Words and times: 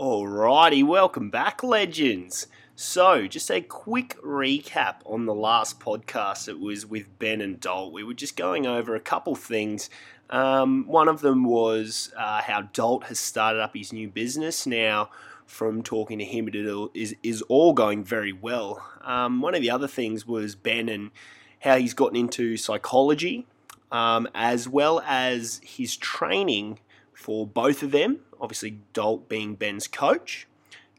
Alrighty, 0.00 0.82
welcome 0.82 1.28
back, 1.28 1.62
legends. 1.62 2.46
So, 2.74 3.26
just 3.26 3.50
a 3.50 3.60
quick 3.60 4.16
recap 4.24 4.94
on 5.04 5.26
the 5.26 5.34
last 5.34 5.78
podcast. 5.78 6.48
It 6.48 6.58
was 6.58 6.86
with 6.86 7.18
Ben 7.18 7.42
and 7.42 7.60
Dolt. 7.60 7.92
We 7.92 8.02
were 8.02 8.14
just 8.14 8.34
going 8.34 8.66
over 8.66 8.94
a 8.94 9.00
couple 9.00 9.34
things. 9.34 9.90
Um, 10.30 10.86
one 10.86 11.06
of 11.06 11.20
them 11.20 11.44
was 11.44 12.14
uh, 12.16 12.40
how 12.40 12.62
Dolt 12.62 13.04
has 13.08 13.20
started 13.20 13.60
up 13.60 13.76
his 13.76 13.92
new 13.92 14.08
business 14.08 14.66
now. 14.66 15.10
From 15.44 15.82
talking 15.82 16.18
to 16.18 16.24
him, 16.24 16.48
it 16.48 16.54
is 16.94 17.14
is 17.22 17.42
all 17.42 17.74
going 17.74 18.02
very 18.02 18.32
well. 18.32 18.82
Um, 19.02 19.42
one 19.42 19.54
of 19.54 19.60
the 19.60 19.70
other 19.70 19.86
things 19.86 20.26
was 20.26 20.54
Ben 20.54 20.88
and 20.88 21.10
how 21.58 21.76
he's 21.76 21.92
gotten 21.92 22.16
into 22.16 22.56
psychology, 22.56 23.46
um, 23.92 24.26
as 24.34 24.66
well 24.66 25.02
as 25.04 25.60
his 25.62 25.94
training 25.94 26.78
for 27.20 27.46
both 27.46 27.82
of 27.82 27.90
them. 27.90 28.20
Obviously, 28.40 28.78
Dolt 28.94 29.28
being 29.28 29.54
Ben's 29.54 29.86
coach 29.86 30.46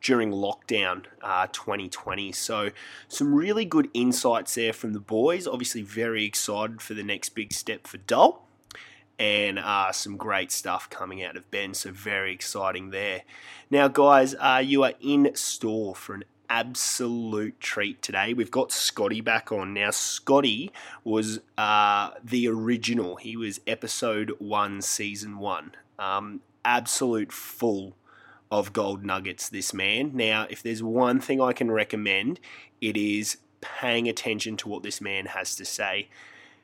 during 0.02 0.32
lockdown 0.32 1.06
uh, 1.22 1.48
2020. 1.52 2.32
So, 2.32 2.70
some 3.08 3.34
really 3.34 3.66
good 3.66 3.90
insights 3.94 4.54
there 4.56 4.72
from 4.72 4.94
the 4.94 5.00
boys. 5.00 5.48
Obviously, 5.48 5.82
very 5.82 6.26
excited 6.26 6.82
for 6.82 6.94
the 6.94 7.04
next 7.04 7.30
big 7.30 7.52
step 7.52 7.88
for 7.88 7.98
Dolt. 7.98 8.40
And 9.18 9.60
uh, 9.60 9.92
some 9.92 10.18
great 10.18 10.52
stuff 10.52 10.90
coming 10.90 11.24
out 11.24 11.38
of 11.38 11.50
Ben, 11.52 11.74
so 11.74 11.92
very 11.92 12.34
exciting 12.34 12.90
there. 12.90 13.22
Now, 13.70 13.88
guys, 13.88 14.36
uh, 14.40 14.62
you 14.64 14.84
are 14.84 14.94
in 15.00 15.32
store 15.36 15.94
for 15.96 16.16
an 16.16 16.24
absolute 16.50 17.60
treat 17.60 18.02
today. 18.02 18.34
We've 18.34 18.52
got 18.52 18.72
Scotty 18.72 19.22
back 19.22 19.52
on. 19.52 19.74
Now, 19.74 19.92
Scotty 19.92 20.72
was 21.04 21.40
uh, 21.58 22.12
the 22.24 22.48
original. 22.48 23.16
He 23.16 23.38
was 23.38 23.62
episode 23.66 24.34
one, 24.40 24.82
season 24.82 25.38
one. 25.38 25.72
Um, 26.00 26.42
absolute 26.64 27.32
full 27.32 27.96
of 28.52 28.74
gold 28.74 29.06
nuggets, 29.06 29.48
this 29.48 29.74
man. 29.74 30.12
Now, 30.14 30.46
if 30.50 30.62
there's 30.62 30.84
one 30.84 31.20
thing 31.22 31.42
I 31.42 31.54
can 31.54 31.72
recommend, 31.72 32.40
it 32.82 32.98
is 32.98 33.38
paying 33.62 34.10
attention 34.10 34.58
to 34.58 34.70
what 34.70 34.84
this 34.84 35.00
man 35.00 35.28
has 35.28 35.56
to 35.56 35.66
say. 35.66 36.10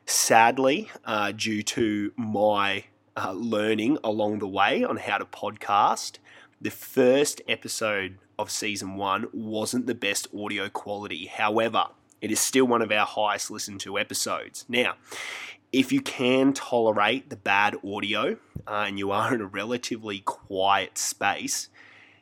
Sadly, 0.04 0.90
uh, 1.04 1.32
due 1.32 1.62
to 1.62 2.12
my 2.16 2.84
uh, 3.16 3.32
learning 3.32 3.98
along 4.04 4.38
the 4.38 4.48
way 4.48 4.84
on 4.84 4.96
how 4.98 5.18
to 5.18 5.24
podcast, 5.24 6.18
the 6.60 6.70
first 6.70 7.40
episode 7.48 8.18
of 8.38 8.50
season 8.50 8.96
one 8.96 9.26
wasn't 9.32 9.86
the 9.86 9.94
best 9.94 10.28
audio 10.36 10.68
quality. 10.68 11.26
However, 11.26 11.86
it 12.20 12.30
is 12.30 12.40
still 12.40 12.66
one 12.66 12.82
of 12.82 12.90
our 12.90 13.06
highest 13.06 13.50
listened 13.50 13.80
to 13.80 13.98
episodes. 13.98 14.64
Now, 14.68 14.94
if 15.72 15.92
you 15.92 16.00
can 16.00 16.52
tolerate 16.52 17.30
the 17.30 17.36
bad 17.36 17.76
audio 17.84 18.38
uh, 18.66 18.84
and 18.86 18.98
you 18.98 19.10
are 19.10 19.34
in 19.34 19.40
a 19.40 19.46
relatively 19.46 20.20
quiet 20.20 20.98
space, 20.98 21.68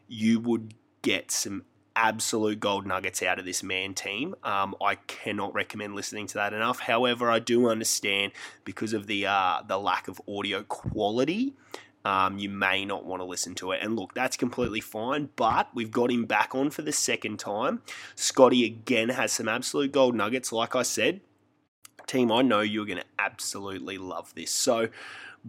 you 0.09 0.41
would 0.41 0.75
get 1.03 1.31
some 1.31 1.65
absolute 1.95 2.61
gold 2.61 2.87
nuggets 2.87 3.23
out 3.23 3.39
of 3.39 3.45
this 3.45 3.63
man 3.63 3.95
team. 3.95 4.35
Um, 4.45 4.75
I 4.83 4.97
cannot 5.07 5.55
recommend 5.55 5.95
listening 5.95 6.27
to 6.29 6.35
that 6.35 6.53
enough. 6.53 6.81
However, 6.81 7.31
I 7.31 7.39
do 7.39 7.69
understand 7.69 8.33
because 8.65 8.93
of 8.93 9.07
the 9.07 9.27
uh, 9.27 9.63
the 9.67 9.79
lack 9.79 10.07
of 10.09 10.21
audio 10.29 10.63
quality. 10.63 11.55
Um, 12.07 12.39
you 12.39 12.49
may 12.49 12.85
not 12.85 13.05
want 13.05 13.21
to 13.21 13.25
listen 13.25 13.57
to 13.57 13.73
it. 13.73 13.81
And 13.83 13.97
look, 13.97 14.15
that's 14.15 14.37
completely 14.37 14.81
fine, 14.81 15.31
but 15.35 15.69
we've 15.75 15.91
got 15.91 16.13
him 16.13 16.25
back 16.25 16.55
on 16.55 16.71
for 16.71 16.83
the 16.83 16.93
second 16.93 17.41
time. 17.41 17.83
Scotty 18.15 18.65
again 18.65 19.09
has 19.09 19.33
some 19.33 19.49
absolute 19.49 19.91
gold 19.91 20.15
nuggets, 20.15 20.53
like 20.53 20.77
I 20.77 20.83
said 20.83 21.21
team, 22.07 22.31
I 22.33 22.43
know 22.43 22.61
you're 22.61 22.87
going 22.87 22.99
to 22.99 23.05
absolutely 23.19 23.99
love 23.99 24.33
this. 24.35 24.51
So, 24.51 24.89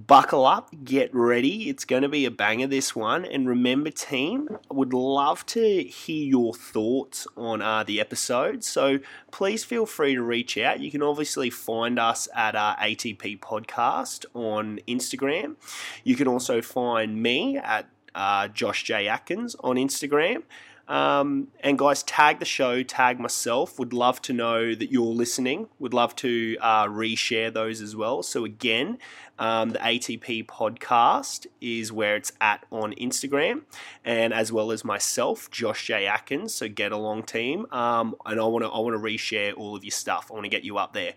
buckle 0.06 0.45
up, 0.45 0.70
get 0.84 1.14
ready. 1.14 1.70
It's 1.70 1.84
going 1.84 2.03
to 2.03 2.09
be 2.09 2.26
a 2.26 2.31
banger, 2.31 2.67
this 2.67 2.95
one. 2.95 3.26
And 3.26 3.50
remember, 3.50 3.90
team, 3.90 4.48
would 4.70 4.94
love 4.94 5.45
to 5.48 5.84
hear 5.84 6.28
your 6.28 6.53
thoughts 6.53 7.26
on 7.36 7.62
uh, 7.62 7.84
the 7.84 8.00
episode. 8.00 8.64
So, 8.64 9.00
please 9.31 9.64
feel 9.64 9.88
free 9.88 10.14
to 10.14 10.22
reach 10.22 10.58
out. 10.58 10.80
You 10.80 10.92
can 10.92 11.02
obviously 11.02 11.50
find 11.50 11.97
us 11.97 12.28
at 12.36 12.56
our 12.56 12.74
uh, 12.74 12.84
ATP 12.84 13.40
Podcast 13.40 14.25
on 14.36 14.80
Instagram. 14.88 15.56
You 16.03 16.16
can 16.16 16.28
also 16.28 16.62
find 16.62 17.22
me 17.22 17.57
at 17.57 17.90
uh, 18.13 18.50
Josh 18.50 18.84
J. 18.84 19.07
Atkins 19.07 19.56
on 19.62 19.78
Instagram. 19.78 20.44
Um, 20.88 21.50
and 21.59 21.78
guys, 21.78 22.02
tag 22.03 22.40
the 22.40 22.46
show, 22.46 22.81
tag 22.81 23.19
myself. 23.19 23.78
Would 23.78 23.91
love 23.91 24.22
to 24.24 24.34
know 24.34 24.74
that 24.74 24.91
you're 24.91 25.03
listening. 25.03 25.68
Would 25.80 25.94
love 25.94 26.16
to 26.18 26.57
uh, 26.62 26.86
reshare 26.86 27.53
those 27.53 27.81
as 27.81 27.96
well. 27.96 28.24
So 28.24 28.46
again, 28.46 28.97
um, 29.40 29.70
the 29.70 29.80
ATP 29.80 30.46
podcast 30.46 31.48
is 31.62 31.92
where 31.92 32.16
it's 32.16 32.31
at 32.42 32.66
on 32.72 32.94
Instagram, 32.94 33.64
and 34.03 34.34
as 34.34 34.52
well 34.52 34.72
as 34.72 34.84
myself, 34.84 35.50
Josh 35.52 35.88
J 35.88 36.08
Atkins. 36.08 36.53
So 36.53 36.68
get 36.68 36.92
along, 36.92 37.24
team. 37.24 37.66
Um, 37.72 38.16
and 38.25 38.40
I 38.40 38.46
want 38.46 38.64
to 38.66 38.70
I 38.70 38.80
want 38.80 38.96
to 38.96 39.02
reshare 39.02 39.53
all 39.56 39.75
of 39.75 39.84
your 39.84 39.92
stuff. 39.92 40.28
I 40.30 40.34
want 40.34 40.46
to 40.46 40.50
get 40.50 40.64
you 40.64 40.78
up 40.78 40.94
there, 40.94 41.14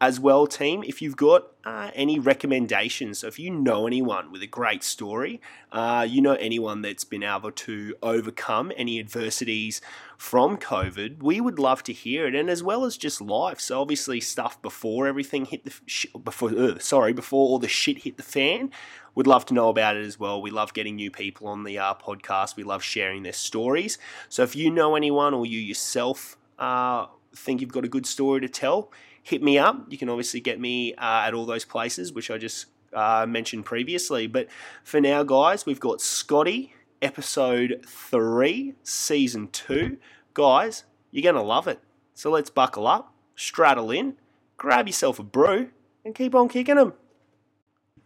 as 0.00 0.20
well, 0.20 0.46
team. 0.46 0.84
If 0.86 1.02
you've 1.02 1.16
got 1.16 1.46
uh, 1.64 1.90
any 1.94 2.18
recommendations, 2.18 3.20
so 3.20 3.26
if 3.26 3.38
you 3.38 3.50
know 3.50 3.86
anyone 3.86 4.30
with 4.30 4.42
a 4.42 4.46
great 4.46 4.84
story, 4.84 5.40
uh, 5.72 6.06
you 6.08 6.20
know 6.20 6.34
anyone 6.34 6.82
that's 6.82 7.04
been 7.04 7.22
able 7.22 7.50
to 7.50 7.94
overcome 8.02 8.72
any 8.76 9.00
adversities 9.00 9.80
from 10.16 10.56
COVID, 10.56 11.22
we 11.22 11.40
would 11.40 11.58
love 11.58 11.82
to 11.84 11.92
hear 11.92 12.26
it, 12.26 12.34
and 12.34 12.48
as 12.48 12.62
well 12.62 12.84
as 12.84 12.96
just 12.96 13.20
life. 13.20 13.60
So 13.60 13.80
obviously, 13.80 14.20
stuff 14.20 14.60
before 14.62 15.06
everything 15.06 15.46
hit 15.46 15.64
the 15.64 15.72
sh- 15.86 16.06
before 16.22 16.50
uh, 16.56 16.78
sorry 16.78 17.12
before 17.12 17.55
all 17.56 17.60
the 17.60 17.68
shit 17.68 18.02
hit 18.02 18.18
the 18.18 18.22
fan. 18.22 18.70
We'd 19.14 19.26
love 19.26 19.46
to 19.46 19.54
know 19.54 19.70
about 19.70 19.96
it 19.96 20.04
as 20.04 20.20
well. 20.20 20.42
We 20.42 20.50
love 20.50 20.74
getting 20.74 20.96
new 20.96 21.10
people 21.10 21.48
on 21.48 21.64
the 21.64 21.78
uh, 21.78 21.94
podcast. 21.94 22.54
We 22.54 22.64
love 22.64 22.82
sharing 22.82 23.22
their 23.22 23.32
stories. 23.32 23.96
So 24.28 24.42
if 24.42 24.54
you 24.54 24.70
know 24.70 24.94
anyone 24.94 25.32
or 25.32 25.46
you 25.46 25.58
yourself 25.58 26.36
uh, 26.58 27.06
think 27.34 27.62
you've 27.62 27.72
got 27.72 27.86
a 27.86 27.88
good 27.88 28.04
story 28.04 28.42
to 28.42 28.48
tell, 28.48 28.92
hit 29.22 29.42
me 29.42 29.56
up. 29.56 29.86
You 29.88 29.96
can 29.96 30.10
obviously 30.10 30.40
get 30.40 30.60
me 30.60 30.92
uh, 30.96 31.24
at 31.26 31.32
all 31.32 31.46
those 31.46 31.64
places, 31.64 32.12
which 32.12 32.30
I 32.30 32.36
just 32.36 32.66
uh, 32.92 33.24
mentioned 33.26 33.64
previously. 33.64 34.26
But 34.26 34.48
for 34.84 35.00
now, 35.00 35.22
guys, 35.22 35.64
we've 35.64 35.80
got 35.80 36.02
Scotty 36.02 36.74
episode 37.00 37.86
three, 37.86 38.74
season 38.82 39.48
two. 39.48 39.96
Guys, 40.34 40.84
you're 41.10 41.22
going 41.22 41.42
to 41.42 41.48
love 41.48 41.66
it. 41.68 41.80
So 42.12 42.30
let's 42.30 42.50
buckle 42.50 42.86
up, 42.86 43.14
straddle 43.34 43.90
in, 43.90 44.16
grab 44.58 44.86
yourself 44.86 45.18
a 45.18 45.22
brew, 45.22 45.70
and 46.04 46.14
keep 46.14 46.34
on 46.34 46.50
kicking 46.50 46.76
them. 46.76 46.92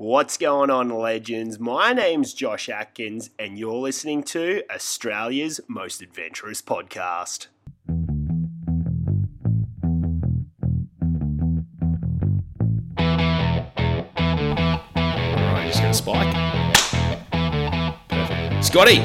What's 0.00 0.38
going 0.38 0.70
on, 0.70 0.88
legends? 0.88 1.58
My 1.60 1.92
name's 1.92 2.32
Josh 2.32 2.70
Atkins, 2.70 3.28
and 3.38 3.58
you're 3.58 3.74
listening 3.74 4.22
to 4.22 4.62
Australia's 4.74 5.60
most 5.68 6.00
adventurous 6.00 6.62
podcast. 6.62 7.48
Alright, 14.96 15.66
just 15.66 15.82
gonna 15.82 15.92
spike. 15.92 16.34
Perfect. 18.08 18.64
Scotty. 18.64 19.00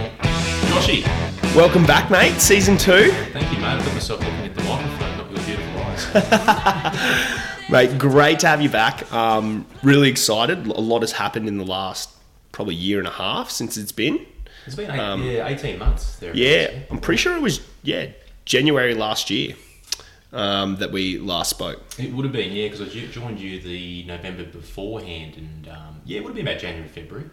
Joshy. 0.72 1.06
Welcome 1.54 1.86
back, 1.86 2.10
mate. 2.10 2.40
Season 2.40 2.78
two. 2.78 3.12
Thank 3.34 3.52
you, 3.52 3.58
mate. 3.58 3.66
I 3.66 3.80
got 3.84 3.94
myself 3.94 4.22
looking 4.22 4.46
at 4.46 4.56
the 4.56 4.64
microphone, 4.64 5.18
not 5.18 5.30
your 5.30 5.44
beautiful 5.44 5.82
eyes. 5.82 7.52
mate, 7.70 7.98
great 7.98 8.40
to 8.40 8.48
have 8.48 8.62
you 8.62 8.70
back. 8.70 9.12
Um, 9.14 9.66
really 9.84 10.10
excited. 10.10 10.66
A 10.68 10.82
lot 10.82 11.02
has 11.02 11.14
happened 11.14 11.48
in 11.48 11.58
the 11.58 11.66
last 11.66 12.10
probably 12.52 12.76
year 12.76 13.00
and 13.00 13.08
a 13.08 13.12
half 13.12 13.50
since 13.50 13.78
it's 13.78 13.92
been. 13.92 14.26
It's 14.66 14.76
been 14.76 14.90
eight, 14.90 15.00
um, 15.00 15.24
yeah, 15.24 15.48
18 15.48 15.78
months. 15.78 16.18
There 16.18 16.36
yeah, 16.36 16.72
I'm 16.90 17.00
pretty 17.00 17.18
sure 17.18 17.36
it 17.36 17.42
was, 17.42 17.62
yeah, 17.84 18.08
January 18.46 18.94
last 18.94 19.30
year. 19.30 19.56
Um, 20.34 20.76
that 20.78 20.92
we 20.92 21.18
last 21.18 21.50
spoke. 21.50 21.82
It 21.98 22.12
would 22.12 22.26
have 22.26 22.34
been, 22.34 22.52
yeah, 22.52 22.68
because 22.68 22.82
I 22.82 22.88
joined 23.06 23.40
you 23.40 23.62
the 23.62 24.04
November 24.04 24.44
beforehand, 24.44 25.36
and 25.38 25.70
um, 25.70 26.02
yeah, 26.04 26.18
it 26.18 26.24
would 26.24 26.32
have 26.32 26.36
been 26.36 26.46
about 26.46 26.60
January, 26.60 26.90
February. 26.90 27.30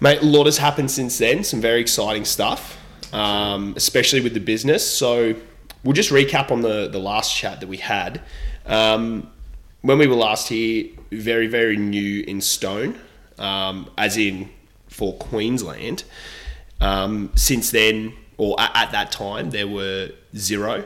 Mate, 0.00 0.22
a 0.22 0.24
lot 0.24 0.46
has 0.46 0.56
happened 0.56 0.90
since 0.90 1.18
then. 1.18 1.44
Some 1.44 1.60
very 1.60 1.82
exciting 1.82 2.24
stuff, 2.24 2.78
um, 3.12 3.74
especially 3.76 4.22
with 4.22 4.32
the 4.32 4.40
business. 4.40 4.88
So 4.88 5.34
we'll 5.82 5.92
just 5.92 6.10
recap 6.10 6.50
on 6.50 6.62
the, 6.62 6.88
the 6.88 6.98
last 6.98 7.36
chat 7.36 7.60
that 7.60 7.68
we 7.68 7.76
had. 7.76 8.22
Um, 8.66 9.30
when 9.82 9.98
we 9.98 10.06
were 10.06 10.16
last 10.16 10.48
here, 10.48 10.86
very, 11.10 11.46
very 11.46 11.76
new 11.76 12.22
in 12.22 12.40
stone, 12.40 12.98
um, 13.38 13.90
as 13.98 14.16
in 14.16 14.50
for 14.88 15.14
Queensland. 15.14 16.04
Um, 16.80 17.30
since 17.34 17.70
then, 17.70 18.14
or 18.36 18.58
at, 18.60 18.74
at, 18.74 18.92
that 18.92 19.12
time, 19.12 19.50
there 19.50 19.68
were 19.68 20.10
zero 20.36 20.84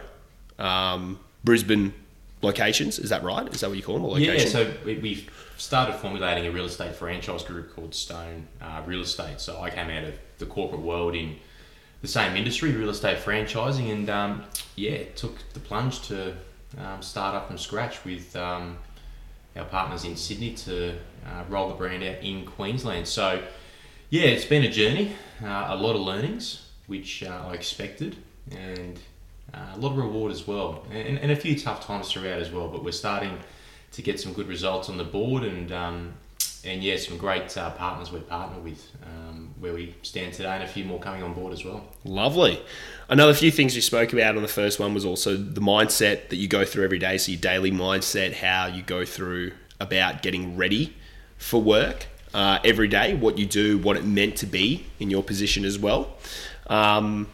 um, 0.58 1.18
Brisbane 1.44 1.94
locations. 2.42 2.98
Is 2.98 3.10
that 3.10 3.22
right? 3.22 3.46
Is 3.52 3.60
that 3.60 3.68
what 3.68 3.76
you 3.76 3.82
call 3.82 4.14
them? 4.14 4.22
Yeah, 4.22 4.38
so 4.38 4.72
we, 4.84 4.98
we 4.98 5.26
started 5.56 5.94
formulating 5.96 6.46
a 6.46 6.50
real 6.50 6.66
estate 6.66 6.94
franchise 6.94 7.42
group 7.42 7.74
called 7.74 7.94
Stone 7.94 8.46
uh, 8.60 8.82
Real 8.86 9.02
Estate. 9.02 9.40
So 9.40 9.60
I 9.60 9.70
came 9.70 9.90
out 9.90 10.04
of 10.04 10.14
the 10.38 10.46
corporate 10.46 10.82
world 10.82 11.14
in 11.14 11.36
the 12.00 12.08
same 12.08 12.36
industry, 12.36 12.72
real 12.72 12.90
estate 12.90 13.18
franchising, 13.18 13.90
and 13.90 14.10
um, 14.10 14.44
yeah, 14.76 15.02
took 15.16 15.36
the 15.52 15.60
plunge 15.60 16.02
to 16.08 16.36
um, 16.76 17.02
start 17.02 17.34
up 17.34 17.46
from 17.48 17.58
scratch 17.58 18.04
with 18.04 18.36
um, 18.36 18.76
our 19.56 19.64
partners 19.64 20.04
in 20.04 20.16
Sydney 20.16 20.54
to 20.54 20.90
uh, 21.26 21.44
roll 21.48 21.68
the 21.68 21.74
brand 21.74 22.02
out 22.02 22.22
in 22.22 22.44
Queensland. 22.44 23.08
So 23.08 23.42
Yeah, 24.10 24.22
it's 24.28 24.46
been 24.46 24.64
a 24.64 24.70
journey, 24.70 25.12
uh, 25.42 25.66
a 25.68 25.76
lot 25.76 25.94
of 25.94 26.00
learnings, 26.00 26.66
which 26.86 27.22
uh, 27.22 27.48
I 27.48 27.52
expected, 27.52 28.16
and 28.50 28.98
uh, 29.52 29.74
a 29.74 29.78
lot 29.78 29.92
of 29.92 29.98
reward 29.98 30.32
as 30.32 30.46
well, 30.46 30.86
and, 30.90 31.18
and 31.18 31.30
a 31.30 31.36
few 31.36 31.58
tough 31.58 31.84
times 31.84 32.10
throughout 32.10 32.40
as 32.40 32.50
well. 32.50 32.68
But 32.68 32.82
we're 32.84 32.92
starting 32.92 33.38
to 33.92 34.02
get 34.02 34.18
some 34.18 34.32
good 34.32 34.48
results 34.48 34.88
on 34.88 34.96
the 34.96 35.04
board, 35.04 35.42
and 35.44 35.70
um, 35.72 36.14
and 36.64 36.82
yeah, 36.82 36.96
some 36.96 37.18
great 37.18 37.54
uh, 37.58 37.70
partners 37.72 38.10
we've 38.10 38.26
partnered 38.26 38.64
with 38.64 38.90
um, 39.04 39.54
where 39.60 39.74
we 39.74 39.94
stand 40.02 40.32
today, 40.32 40.54
and 40.54 40.62
a 40.62 40.66
few 40.66 40.84
more 40.84 40.98
coming 40.98 41.22
on 41.22 41.34
board 41.34 41.52
as 41.52 41.62
well. 41.62 41.84
Lovely. 42.04 42.62
Another 43.10 43.32
few 43.32 43.50
things 43.50 43.74
you 43.74 43.80
spoke 43.80 44.12
about 44.12 44.36
on 44.36 44.42
the 44.42 44.48
first 44.48 44.78
one 44.78 44.92
was 44.92 45.04
also 45.04 45.34
the 45.34 45.62
mindset 45.62 46.28
that 46.28 46.36
you 46.36 46.46
go 46.46 46.66
through 46.66 46.84
every 46.84 46.98
day. 46.98 47.16
So 47.16 47.32
your 47.32 47.40
daily 47.40 47.70
mindset, 47.70 48.34
how 48.34 48.66
you 48.66 48.82
go 48.82 49.06
through 49.06 49.52
about 49.80 50.20
getting 50.22 50.56
ready 50.56 50.94
for 51.38 51.62
work 51.62 52.06
uh, 52.34 52.58
every 52.64 52.88
day, 52.88 53.14
what 53.14 53.38
you 53.38 53.46
do, 53.46 53.78
what 53.78 53.96
it 53.96 54.04
meant 54.04 54.36
to 54.36 54.46
be 54.46 54.86
in 54.98 55.08
your 55.08 55.22
position 55.22 55.64
as 55.64 55.78
well. 55.78 56.16
Um, 56.66 57.28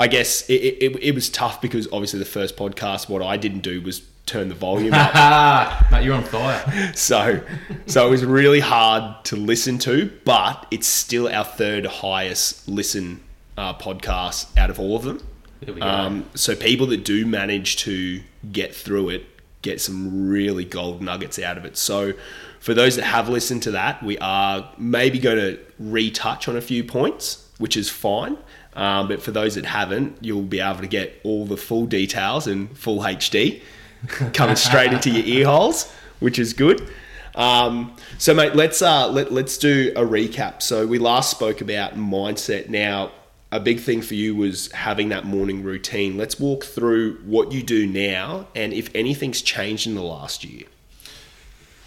I 0.00 0.06
guess 0.06 0.48
it, 0.48 0.54
it, 0.54 0.96
it 1.02 1.14
was 1.14 1.28
tough 1.28 1.60
because 1.60 1.86
obviously 1.92 2.18
the 2.18 2.24
first 2.24 2.56
podcast, 2.56 3.08
what 3.08 3.22
I 3.22 3.36
didn't 3.36 3.60
do 3.60 3.82
was 3.82 4.02
turn 4.24 4.48
the 4.48 4.54
volume 4.54 4.94
up. 4.94 5.90
Mate, 5.92 6.04
you're 6.04 6.14
on 6.14 6.24
fire. 6.24 6.92
so, 6.94 7.42
so 7.84 8.06
it 8.06 8.10
was 8.10 8.24
really 8.24 8.60
hard 8.60 9.24
to 9.26 9.36
listen 9.36 9.78
to, 9.80 10.10
but 10.24 10.66
it's 10.70 10.86
still 10.86 11.28
our 11.28 11.44
third 11.44 11.84
highest 11.84 12.66
listen 12.66 13.20
uh, 13.56 13.74
podcast 13.74 14.56
out 14.56 14.70
of 14.70 14.78
all 14.78 14.96
of 14.96 15.04
them. 15.04 15.26
There 15.60 15.74
we 15.74 15.80
go. 15.80 15.86
Um, 15.86 16.26
so 16.34 16.54
people 16.54 16.86
that 16.88 17.04
do 17.04 17.26
manage 17.26 17.76
to 17.78 18.20
get 18.52 18.74
through 18.74 19.10
it 19.10 19.26
get 19.66 19.80
some 19.80 20.28
really 20.28 20.64
gold 20.64 21.02
nuggets 21.02 21.38
out 21.38 21.58
of 21.58 21.64
it. 21.64 21.76
So 21.76 22.12
for 22.60 22.72
those 22.72 22.96
that 22.96 23.04
have 23.04 23.28
listened 23.28 23.64
to 23.64 23.72
that, 23.72 24.02
we 24.02 24.16
are 24.18 24.70
maybe 24.78 25.18
going 25.18 25.38
to 25.38 25.58
retouch 25.78 26.48
on 26.48 26.56
a 26.56 26.60
few 26.60 26.84
points, 26.84 27.50
which 27.58 27.76
is 27.76 27.90
fine. 27.90 28.38
Um, 28.74 29.08
but 29.08 29.22
for 29.22 29.32
those 29.32 29.54
that 29.56 29.64
haven't, 29.64 30.18
you'll 30.20 30.42
be 30.42 30.60
able 30.60 30.80
to 30.80 30.86
get 30.86 31.20
all 31.24 31.46
the 31.46 31.56
full 31.56 31.86
details 31.86 32.46
in 32.46 32.68
full 32.68 33.00
HD 33.00 33.62
coming 34.34 34.56
straight 34.56 34.92
into 34.92 35.10
your 35.10 35.24
ear 35.24 35.46
holes, 35.46 35.90
which 36.20 36.38
is 36.38 36.52
good. 36.52 36.88
Um, 37.34 37.96
so, 38.18 38.34
mate, 38.34 38.54
let's 38.54 38.80
uh, 38.80 39.08
let 39.08 39.30
let's 39.32 39.58
do 39.58 39.92
a 39.94 40.02
recap. 40.02 40.62
So, 40.62 40.86
we 40.86 40.98
last 40.98 41.30
spoke 41.30 41.60
about 41.60 41.94
mindset. 41.94 42.68
Now, 42.68 43.12
a 43.56 43.60
big 43.60 43.80
thing 43.80 44.02
for 44.02 44.14
you 44.14 44.36
was 44.36 44.70
having 44.72 45.08
that 45.08 45.24
morning 45.24 45.62
routine. 45.62 46.18
Let's 46.18 46.38
walk 46.38 46.62
through 46.62 47.16
what 47.24 47.52
you 47.52 47.62
do 47.62 47.86
now, 47.86 48.48
and 48.54 48.74
if 48.74 48.90
anything's 48.94 49.40
changed 49.40 49.86
in 49.86 49.94
the 49.94 50.02
last 50.02 50.44
year. 50.44 50.64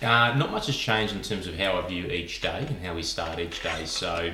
Uh, 0.02 0.34
not 0.36 0.52
much 0.52 0.66
has 0.66 0.76
changed 0.76 1.14
in 1.14 1.22
terms 1.22 1.46
of 1.46 1.56
how 1.56 1.78
I 1.78 1.88
view 1.88 2.06
each 2.08 2.42
day 2.42 2.66
and 2.68 2.84
how 2.84 2.96
we 2.96 3.04
start 3.04 3.38
each 3.38 3.62
day. 3.62 3.86
So, 3.86 4.34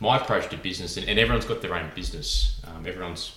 my 0.00 0.18
approach 0.18 0.50
to 0.50 0.58
business, 0.58 0.98
and, 0.98 1.08
and 1.08 1.18
everyone's 1.18 1.46
got 1.46 1.62
their 1.62 1.74
own 1.74 1.90
business. 1.94 2.60
Um, 2.66 2.86
everyone's 2.86 3.34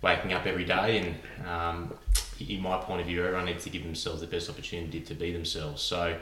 waking 0.00 0.32
up 0.32 0.46
every 0.46 0.64
day, 0.64 0.98
and 0.98 1.48
um, 1.48 1.94
in 2.38 2.60
my 2.60 2.76
point 2.76 3.00
of 3.00 3.08
view, 3.08 3.24
everyone 3.24 3.46
needs 3.46 3.64
to 3.64 3.70
give 3.70 3.82
themselves 3.82 4.20
the 4.20 4.28
best 4.28 4.48
opportunity 4.48 5.00
to 5.00 5.14
be 5.14 5.32
themselves. 5.32 5.82
So, 5.82 6.16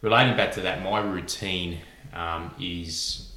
relating 0.00 0.36
back 0.36 0.52
to 0.52 0.60
that, 0.60 0.80
my 0.80 1.00
routine 1.00 1.80
um, 2.14 2.54
is 2.60 3.31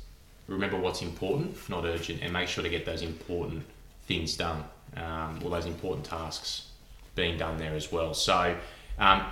remember 0.48 0.78
what's 0.78 1.02
important, 1.02 1.70
not 1.70 1.86
urgent, 1.86 2.22
and 2.22 2.32
make 2.32 2.48
sure 2.48 2.64
to 2.64 2.70
get 2.70 2.86
those 2.86 3.02
important 3.02 3.64
things 4.08 4.38
done, 4.38 4.64
um, 4.98 5.40
or 5.44 5.50
those 5.50 5.66
important 5.66 6.06
tasks 6.06 6.70
being 7.16 7.38
done 7.38 7.58
there 7.58 7.74
as 7.74 7.92
well. 7.92 8.14
So, 8.14 8.56
um, 9.00 9.26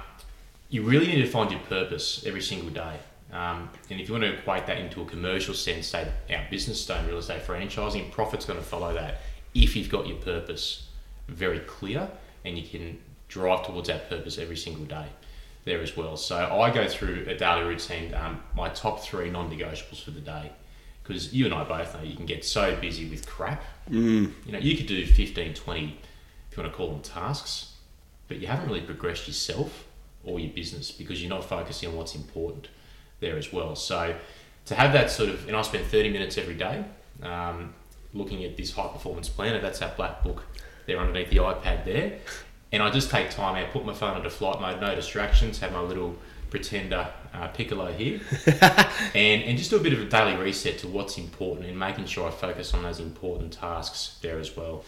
you 0.69 0.81
really 0.81 1.07
need 1.07 1.21
to 1.21 1.29
find 1.29 1.51
your 1.51 1.59
purpose 1.61 2.23
every 2.25 2.41
single 2.41 2.69
day. 2.69 2.97
Um, 3.31 3.69
and 3.89 3.99
if 3.99 4.07
you 4.07 4.13
want 4.13 4.23
to 4.23 4.33
equate 4.33 4.67
that 4.67 4.77
into 4.77 5.01
a 5.01 5.05
commercial 5.05 5.53
sense, 5.53 5.87
say 5.87 6.07
our 6.29 6.45
business 6.49 6.81
stone 6.81 7.05
real 7.07 7.17
estate 7.17 7.43
franchising, 7.43 8.11
profit's 8.11 8.45
going 8.45 8.59
to 8.59 8.65
follow 8.65 8.93
that 8.93 9.21
if 9.53 9.75
you've 9.75 9.89
got 9.89 10.07
your 10.07 10.17
purpose 10.17 10.87
very 11.27 11.59
clear 11.59 12.09
and 12.45 12.57
you 12.57 12.67
can 12.67 12.99
drive 13.27 13.65
towards 13.65 13.87
that 13.87 14.09
purpose 14.09 14.37
every 14.37 14.57
single 14.57 14.85
day 14.85 15.07
there 15.65 15.81
as 15.81 15.95
well. 15.95 16.17
So 16.17 16.37
I 16.37 16.71
go 16.71 16.87
through 16.87 17.25
a 17.27 17.35
daily 17.35 17.63
routine, 17.63 18.13
um, 18.13 18.41
my 18.55 18.69
top 18.69 18.99
three 18.99 19.29
non-negotiables 19.29 20.03
for 20.03 20.11
the 20.11 20.19
day, 20.19 20.51
because 21.03 21.33
you 21.33 21.45
and 21.45 21.53
I 21.53 21.63
both 21.63 21.93
know 21.95 22.01
you 22.01 22.15
can 22.15 22.25
get 22.25 22.45
so 22.45 22.75
busy 22.77 23.09
with 23.09 23.27
crap. 23.27 23.63
Mm. 23.89 24.31
You 24.45 24.51
know, 24.53 24.59
you 24.59 24.77
could 24.77 24.87
do 24.87 25.05
15, 25.05 25.53
20, 25.53 25.83
if 25.83 26.57
you 26.57 26.63
want 26.63 26.71
to 26.71 26.77
call 26.77 26.91
them 26.91 27.01
tasks, 27.01 27.73
but 28.27 28.37
you 28.37 28.47
haven't 28.47 28.67
really 28.67 28.81
progressed 28.81 29.27
yourself 29.27 29.85
or 30.23 30.39
your 30.39 30.53
business 30.53 30.91
because 30.91 31.21
you're 31.21 31.29
not 31.29 31.43
focusing 31.43 31.89
on 31.89 31.95
what's 31.95 32.15
important 32.15 32.69
there 33.19 33.37
as 33.37 33.51
well. 33.51 33.75
So 33.75 34.15
to 34.65 34.75
have 34.75 34.93
that 34.93 35.11
sort 35.11 35.29
of, 35.29 35.47
and 35.47 35.57
I 35.57 35.61
spend 35.61 35.85
30 35.85 36.09
minutes 36.09 36.37
every 36.37 36.55
day 36.55 36.85
um, 37.21 37.73
looking 38.13 38.43
at 38.45 38.55
this 38.55 38.71
high 38.71 38.87
performance 38.87 39.27
planner, 39.27 39.59
that's 39.59 39.81
our 39.81 39.93
black 39.95 40.23
book 40.23 40.43
there 40.85 40.97
underneath 40.99 41.29
the 41.29 41.37
iPad 41.37 41.85
there. 41.85 42.19
And 42.71 42.81
I 42.81 42.89
just 42.89 43.11
take 43.11 43.29
time 43.29 43.55
out, 43.55 43.71
put 43.71 43.85
my 43.85 43.93
phone 43.93 44.17
into 44.17 44.29
flight 44.29 44.59
mode, 44.59 44.81
no 44.81 44.95
distractions, 44.95 45.59
have 45.59 45.73
my 45.73 45.81
little 45.81 46.15
pretender 46.53 47.07
uh, 47.33 47.47
piccolo 47.47 47.91
here, 47.91 48.21
and, 49.15 49.41
and 49.41 49.57
just 49.57 49.71
do 49.71 49.77
a 49.77 49.79
bit 49.79 49.91
of 49.91 49.99
a 49.99 50.05
daily 50.05 50.35
reset 50.35 50.77
to 50.77 50.87
what's 50.87 51.17
important 51.17 51.65
and 51.65 51.79
making 51.79 52.05
sure 52.05 52.27
I 52.27 52.31
focus 52.31 52.75
on 52.75 52.83
those 52.83 52.99
important 52.99 53.53
tasks 53.53 54.19
there 54.21 54.37
as 54.37 54.55
well. 54.55 54.85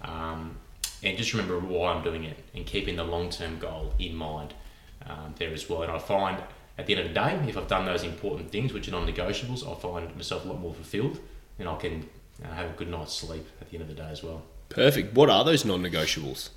Um, 0.00 0.56
and 1.02 1.18
just 1.18 1.34
remember 1.34 1.58
why 1.58 1.92
I'm 1.92 2.02
doing 2.02 2.24
it 2.24 2.38
and 2.54 2.64
keeping 2.64 2.96
the 2.96 3.04
long 3.04 3.28
term 3.28 3.58
goal 3.58 3.92
in 3.98 4.16
mind 4.16 4.54
um, 5.06 5.34
there 5.36 5.52
as 5.52 5.68
well. 5.68 5.82
And 5.82 5.92
I 5.92 5.98
find 5.98 6.42
at 6.78 6.86
the 6.86 6.96
end 6.96 7.06
of 7.06 7.08
the 7.08 7.14
day, 7.14 7.46
if 7.46 7.58
I've 7.58 7.68
done 7.68 7.84
those 7.84 8.04
important 8.04 8.50
things, 8.50 8.72
which 8.72 8.88
are 8.88 8.92
non 8.92 9.06
negotiables, 9.06 9.70
I 9.70 9.78
find 9.78 10.16
myself 10.16 10.46
a 10.46 10.48
lot 10.48 10.60
more 10.60 10.72
fulfilled 10.72 11.20
and 11.58 11.68
I 11.68 11.76
can 11.76 12.08
uh, 12.42 12.54
have 12.54 12.70
a 12.70 12.72
good 12.72 12.88
night's 12.88 13.12
sleep 13.12 13.46
at 13.60 13.68
the 13.68 13.76
end 13.76 13.82
of 13.82 13.94
the 13.94 14.02
day 14.02 14.08
as 14.08 14.22
well. 14.22 14.42
Perfect. 14.70 15.14
What 15.14 15.28
are 15.28 15.44
those 15.44 15.66
non-negotiables? 15.66 16.48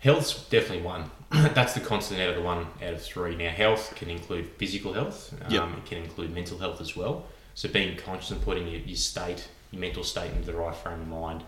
Health's 0.00 0.44
definitely 0.48 0.82
one. 0.84 1.10
That's 1.30 1.74
the 1.74 1.80
constant 1.80 2.20
out 2.20 2.30
of 2.30 2.36
the 2.36 2.42
one 2.42 2.66
out 2.82 2.94
of 2.94 3.02
three. 3.02 3.36
Now, 3.36 3.50
health 3.50 3.94
can 3.96 4.10
include 4.10 4.50
physical 4.56 4.92
health. 4.92 5.34
Um, 5.44 5.50
Yep. 5.52 5.68
It 5.78 5.86
can 5.86 5.98
include 5.98 6.34
mental 6.34 6.58
health 6.58 6.80
as 6.80 6.96
well. 6.96 7.26
So 7.54 7.68
being 7.68 7.96
conscious 7.96 8.30
and 8.30 8.40
putting 8.42 8.66
your, 8.66 8.80
your 8.80 8.96
state, 8.96 9.48
your 9.70 9.80
mental 9.80 10.02
state 10.02 10.32
into 10.32 10.46
the 10.46 10.54
right 10.54 10.74
frame 10.74 11.00
of 11.02 11.08
mind. 11.08 11.44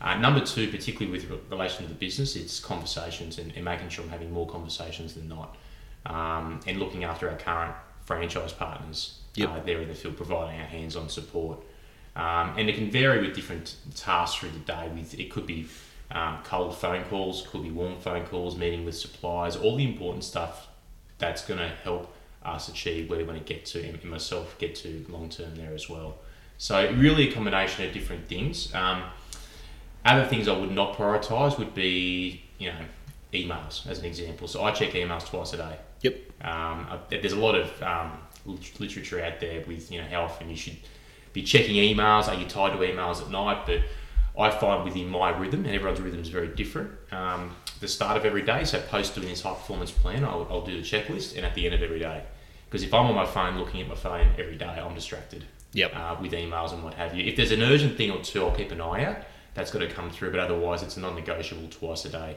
Uh, 0.00 0.16
number 0.18 0.44
two, 0.44 0.68
particularly 0.70 1.10
with 1.10 1.30
re- 1.30 1.38
relation 1.50 1.82
to 1.84 1.88
the 1.88 1.94
business, 1.98 2.36
it's 2.36 2.60
conversations 2.60 3.38
and, 3.38 3.52
and 3.56 3.64
making 3.64 3.88
sure 3.88 4.04
I'm 4.04 4.10
having 4.10 4.30
more 4.32 4.46
conversations 4.46 5.14
than 5.14 5.28
not. 5.28 5.56
Um, 6.04 6.60
and 6.66 6.78
looking 6.78 7.04
after 7.04 7.30
our 7.30 7.36
current 7.38 7.74
franchise 8.04 8.52
partners 8.52 9.18
Yep. 9.36 9.48
uh, 9.48 9.60
there 9.64 9.80
in 9.80 9.88
the 9.88 9.94
field, 9.94 10.16
providing 10.16 10.60
our 10.60 10.66
hands-on 10.66 11.08
support. 11.08 11.58
Um, 12.14 12.54
and 12.58 12.68
it 12.68 12.76
can 12.76 12.90
vary 12.90 13.20
with 13.26 13.34
different 13.34 13.74
tasks 13.96 14.36
through 14.38 14.50
the 14.50 14.58
day. 14.60 14.88
With 14.94 15.18
it 15.18 15.30
could 15.30 15.46
be 15.46 15.66
um, 16.10 16.38
cold 16.44 16.76
phone 16.76 17.04
calls, 17.04 17.46
could 17.50 17.62
be 17.62 17.70
warm 17.70 17.98
phone 17.98 18.24
calls, 18.26 18.56
meeting 18.56 18.84
with 18.84 18.96
suppliers, 18.96 19.56
all 19.56 19.76
the 19.76 19.84
important 19.84 20.24
stuff 20.24 20.68
that's 21.18 21.44
going 21.44 21.58
to 21.60 21.68
help 21.82 22.14
us 22.44 22.68
achieve 22.68 23.08
where 23.08 23.18
we 23.18 23.24
want 23.24 23.38
to 23.38 23.44
get 23.44 23.64
to, 23.64 23.82
and 23.82 24.02
myself 24.04 24.56
get 24.58 24.74
to 24.76 25.04
long 25.08 25.28
term 25.28 25.54
there 25.56 25.72
as 25.74 25.88
well. 25.88 26.16
So 26.58 26.90
really 26.94 27.30
a 27.30 27.32
combination 27.32 27.86
of 27.86 27.92
different 27.92 28.28
things. 28.28 28.72
Um, 28.74 29.02
other 30.04 30.26
things 30.26 30.48
I 30.48 30.56
would 30.56 30.70
not 30.70 30.96
prioritise 30.96 31.58
would 31.58 31.74
be 31.74 32.42
you 32.58 32.70
know 32.70 32.78
emails 33.32 33.86
as 33.88 33.98
an 33.98 34.04
example. 34.04 34.46
So 34.46 34.62
I 34.62 34.70
check 34.70 34.90
emails 34.92 35.26
twice 35.26 35.52
a 35.54 35.56
day. 35.56 35.76
Yep. 36.02 36.14
Um, 36.42 36.86
I- 36.90 36.98
there's 37.10 37.32
a 37.32 37.38
lot 37.38 37.54
of 37.54 37.82
um, 37.82 38.12
literature 38.78 39.24
out 39.24 39.40
there 39.40 39.64
with 39.66 39.90
you 39.90 40.00
know 40.02 40.06
how 40.08 40.22
often 40.22 40.50
you 40.50 40.56
should 40.56 40.76
be 41.32 41.42
checking 41.42 41.76
emails. 41.76 42.28
Are 42.28 42.34
you 42.34 42.46
tied 42.46 42.72
to 42.72 42.78
emails 42.78 43.22
at 43.22 43.30
night? 43.30 43.64
But 43.66 43.80
I 44.38 44.50
find 44.50 44.84
within 44.84 45.08
my 45.08 45.30
rhythm, 45.30 45.64
and 45.64 45.74
everyone's 45.74 46.00
rhythm 46.00 46.20
is 46.20 46.28
very 46.28 46.48
different. 46.48 46.90
Um, 47.12 47.54
the 47.80 47.88
start 47.88 48.16
of 48.16 48.24
every 48.24 48.42
day, 48.42 48.64
so 48.64 48.80
post 48.80 49.14
doing 49.14 49.28
this 49.28 49.42
high 49.42 49.54
performance 49.54 49.90
plan, 49.90 50.24
I'll, 50.24 50.46
I'll 50.50 50.64
do 50.64 50.76
the 50.76 50.82
checklist, 50.82 51.36
and 51.36 51.44
at 51.46 51.54
the 51.54 51.64
end 51.66 51.74
of 51.74 51.82
every 51.82 51.98
day, 52.00 52.22
because 52.66 52.82
if 52.82 52.92
I'm 52.92 53.06
on 53.06 53.14
my 53.14 53.26
phone 53.26 53.58
looking 53.58 53.80
at 53.80 53.88
my 53.88 53.94
phone 53.94 54.28
every 54.38 54.56
day, 54.56 54.66
I'm 54.66 54.94
distracted 54.94 55.44
Yep. 55.74 55.92
uh, 55.94 56.16
with 56.20 56.32
emails 56.32 56.72
and 56.72 56.82
what 56.84 56.94
have 56.94 57.14
you. 57.14 57.24
If 57.24 57.36
there's 57.36 57.50
an 57.52 57.62
urgent 57.62 57.96
thing 57.96 58.10
or 58.10 58.22
two, 58.22 58.44
I'll 58.44 58.54
keep 58.54 58.70
an 58.72 58.80
eye 58.80 59.04
out. 59.04 59.18
That's 59.54 59.70
got 59.70 59.80
to 59.80 59.88
come 59.88 60.10
through, 60.10 60.30
but 60.32 60.40
otherwise, 60.40 60.82
it's 60.82 60.96
a 60.96 61.00
non-negotiable 61.00 61.68
twice 61.68 62.04
a 62.04 62.08
day. 62.08 62.36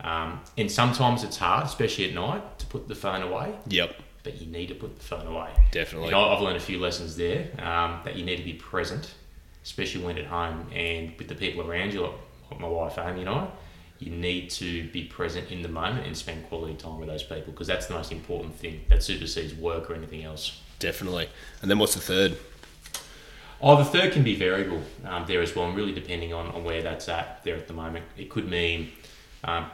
Um, 0.00 0.40
and 0.58 0.70
sometimes 0.70 1.22
it's 1.24 1.36
hard, 1.36 1.66
especially 1.66 2.08
at 2.08 2.14
night, 2.14 2.58
to 2.58 2.66
put 2.66 2.88
the 2.88 2.94
phone 2.94 3.22
away. 3.22 3.54
Yep. 3.68 3.94
But 4.22 4.40
you 4.40 4.46
need 4.50 4.68
to 4.68 4.74
put 4.74 4.96
the 4.98 5.04
phone 5.04 5.26
away. 5.26 5.50
Definitely. 5.72 6.08
And 6.08 6.16
I- 6.16 6.34
I've 6.34 6.40
learned 6.40 6.56
a 6.56 6.60
few 6.60 6.78
lessons 6.78 7.16
there 7.16 7.48
um, 7.58 8.00
that 8.04 8.16
you 8.16 8.24
need 8.24 8.36
to 8.36 8.42
be 8.42 8.54
present, 8.54 9.12
especially 9.64 10.04
when 10.04 10.18
at 10.18 10.26
home 10.26 10.66
and 10.72 11.12
with 11.18 11.28
the 11.28 11.34
people 11.34 11.68
around 11.68 11.92
you, 11.92 12.02
like, 12.02 12.60
my 12.60 12.68
wife 12.68 12.98
Amy 12.98 13.20
and 13.20 13.30
I. 13.30 13.48
You 13.98 14.10
need 14.10 14.50
to 14.50 14.88
be 14.90 15.04
present 15.04 15.50
in 15.50 15.62
the 15.62 15.68
moment 15.68 16.06
and 16.06 16.16
spend 16.16 16.46
quality 16.48 16.74
time 16.74 16.98
with 16.98 17.08
those 17.08 17.22
people 17.22 17.52
because 17.52 17.66
that's 17.66 17.86
the 17.86 17.94
most 17.94 18.12
important 18.12 18.54
thing 18.54 18.84
that 18.88 19.02
supersedes 19.02 19.54
work 19.54 19.90
or 19.90 19.94
anything 19.94 20.24
else. 20.24 20.60
Definitely. 20.78 21.28
And 21.62 21.70
then 21.70 21.78
what's 21.78 21.94
the 21.94 22.00
third? 22.00 22.36
Oh, 23.60 23.76
the 23.76 23.84
third 23.84 24.12
can 24.12 24.22
be 24.22 24.34
variable 24.34 24.82
um, 25.06 25.24
there 25.26 25.40
as 25.40 25.56
well, 25.56 25.66
and 25.66 25.76
really 25.76 25.92
depending 25.92 26.34
on, 26.34 26.48
on 26.48 26.64
where 26.64 26.82
that's 26.82 27.08
at 27.08 27.42
there 27.44 27.56
at 27.56 27.66
the 27.66 27.72
moment. 27.72 28.04
It 28.18 28.28
could 28.28 28.50
mean 28.50 28.90
um, 29.44 29.66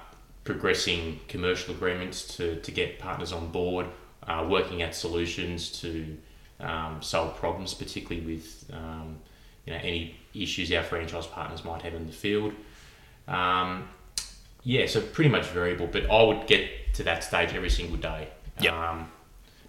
progressing 0.44 1.18
commercial 1.26 1.74
agreements 1.74 2.36
to, 2.36 2.60
to 2.60 2.70
get 2.70 3.00
partners 3.00 3.32
on 3.32 3.48
board, 3.50 3.86
uh, 4.28 4.46
working 4.48 4.82
at 4.82 4.94
solutions 4.94 5.72
to 5.80 6.16
um, 6.60 7.02
solve 7.02 7.36
problems, 7.36 7.74
particularly 7.74 8.24
with 8.24 8.70
um, 8.72 9.16
you 9.66 9.72
know 9.72 9.78
any 9.82 10.16
issues 10.34 10.72
our 10.72 10.82
franchise 10.82 11.26
partners 11.26 11.64
might 11.64 11.82
have 11.82 11.94
in 11.94 12.06
the 12.06 12.12
field. 12.12 12.52
Um, 13.28 13.88
yeah, 14.62 14.86
so 14.86 15.00
pretty 15.00 15.30
much 15.30 15.46
variable, 15.46 15.86
but 15.86 16.10
I 16.10 16.22
would 16.22 16.46
get 16.46 16.94
to 16.94 17.02
that 17.04 17.24
stage 17.24 17.54
every 17.54 17.70
single 17.70 17.96
day. 17.96 18.28
Yep. 18.60 18.72
Um, 18.72 19.10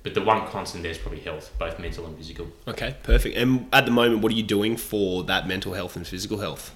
but 0.04 0.16
the 0.16 0.22
one 0.22 0.48
constant 0.48 0.84
there 0.84 0.92
is 0.92 0.98
probably 0.98 1.20
health, 1.20 1.52
both 1.60 1.80
mental 1.80 2.06
and 2.06 2.18
physical. 2.18 2.48
Okay, 2.68 2.96
perfect. 3.04 3.38
And 3.38 3.68
at 3.72 3.86
the 3.86 3.92
moment, 3.92 4.22
what 4.22 4.32
are 4.32 4.36
you 4.36 4.44
doing 4.44 4.76
for 4.76 5.24
that 5.26 5.48
mental 5.48 5.74
health 5.74 5.96
and 5.96 6.08
physical 6.08 6.40
health? 6.40 6.76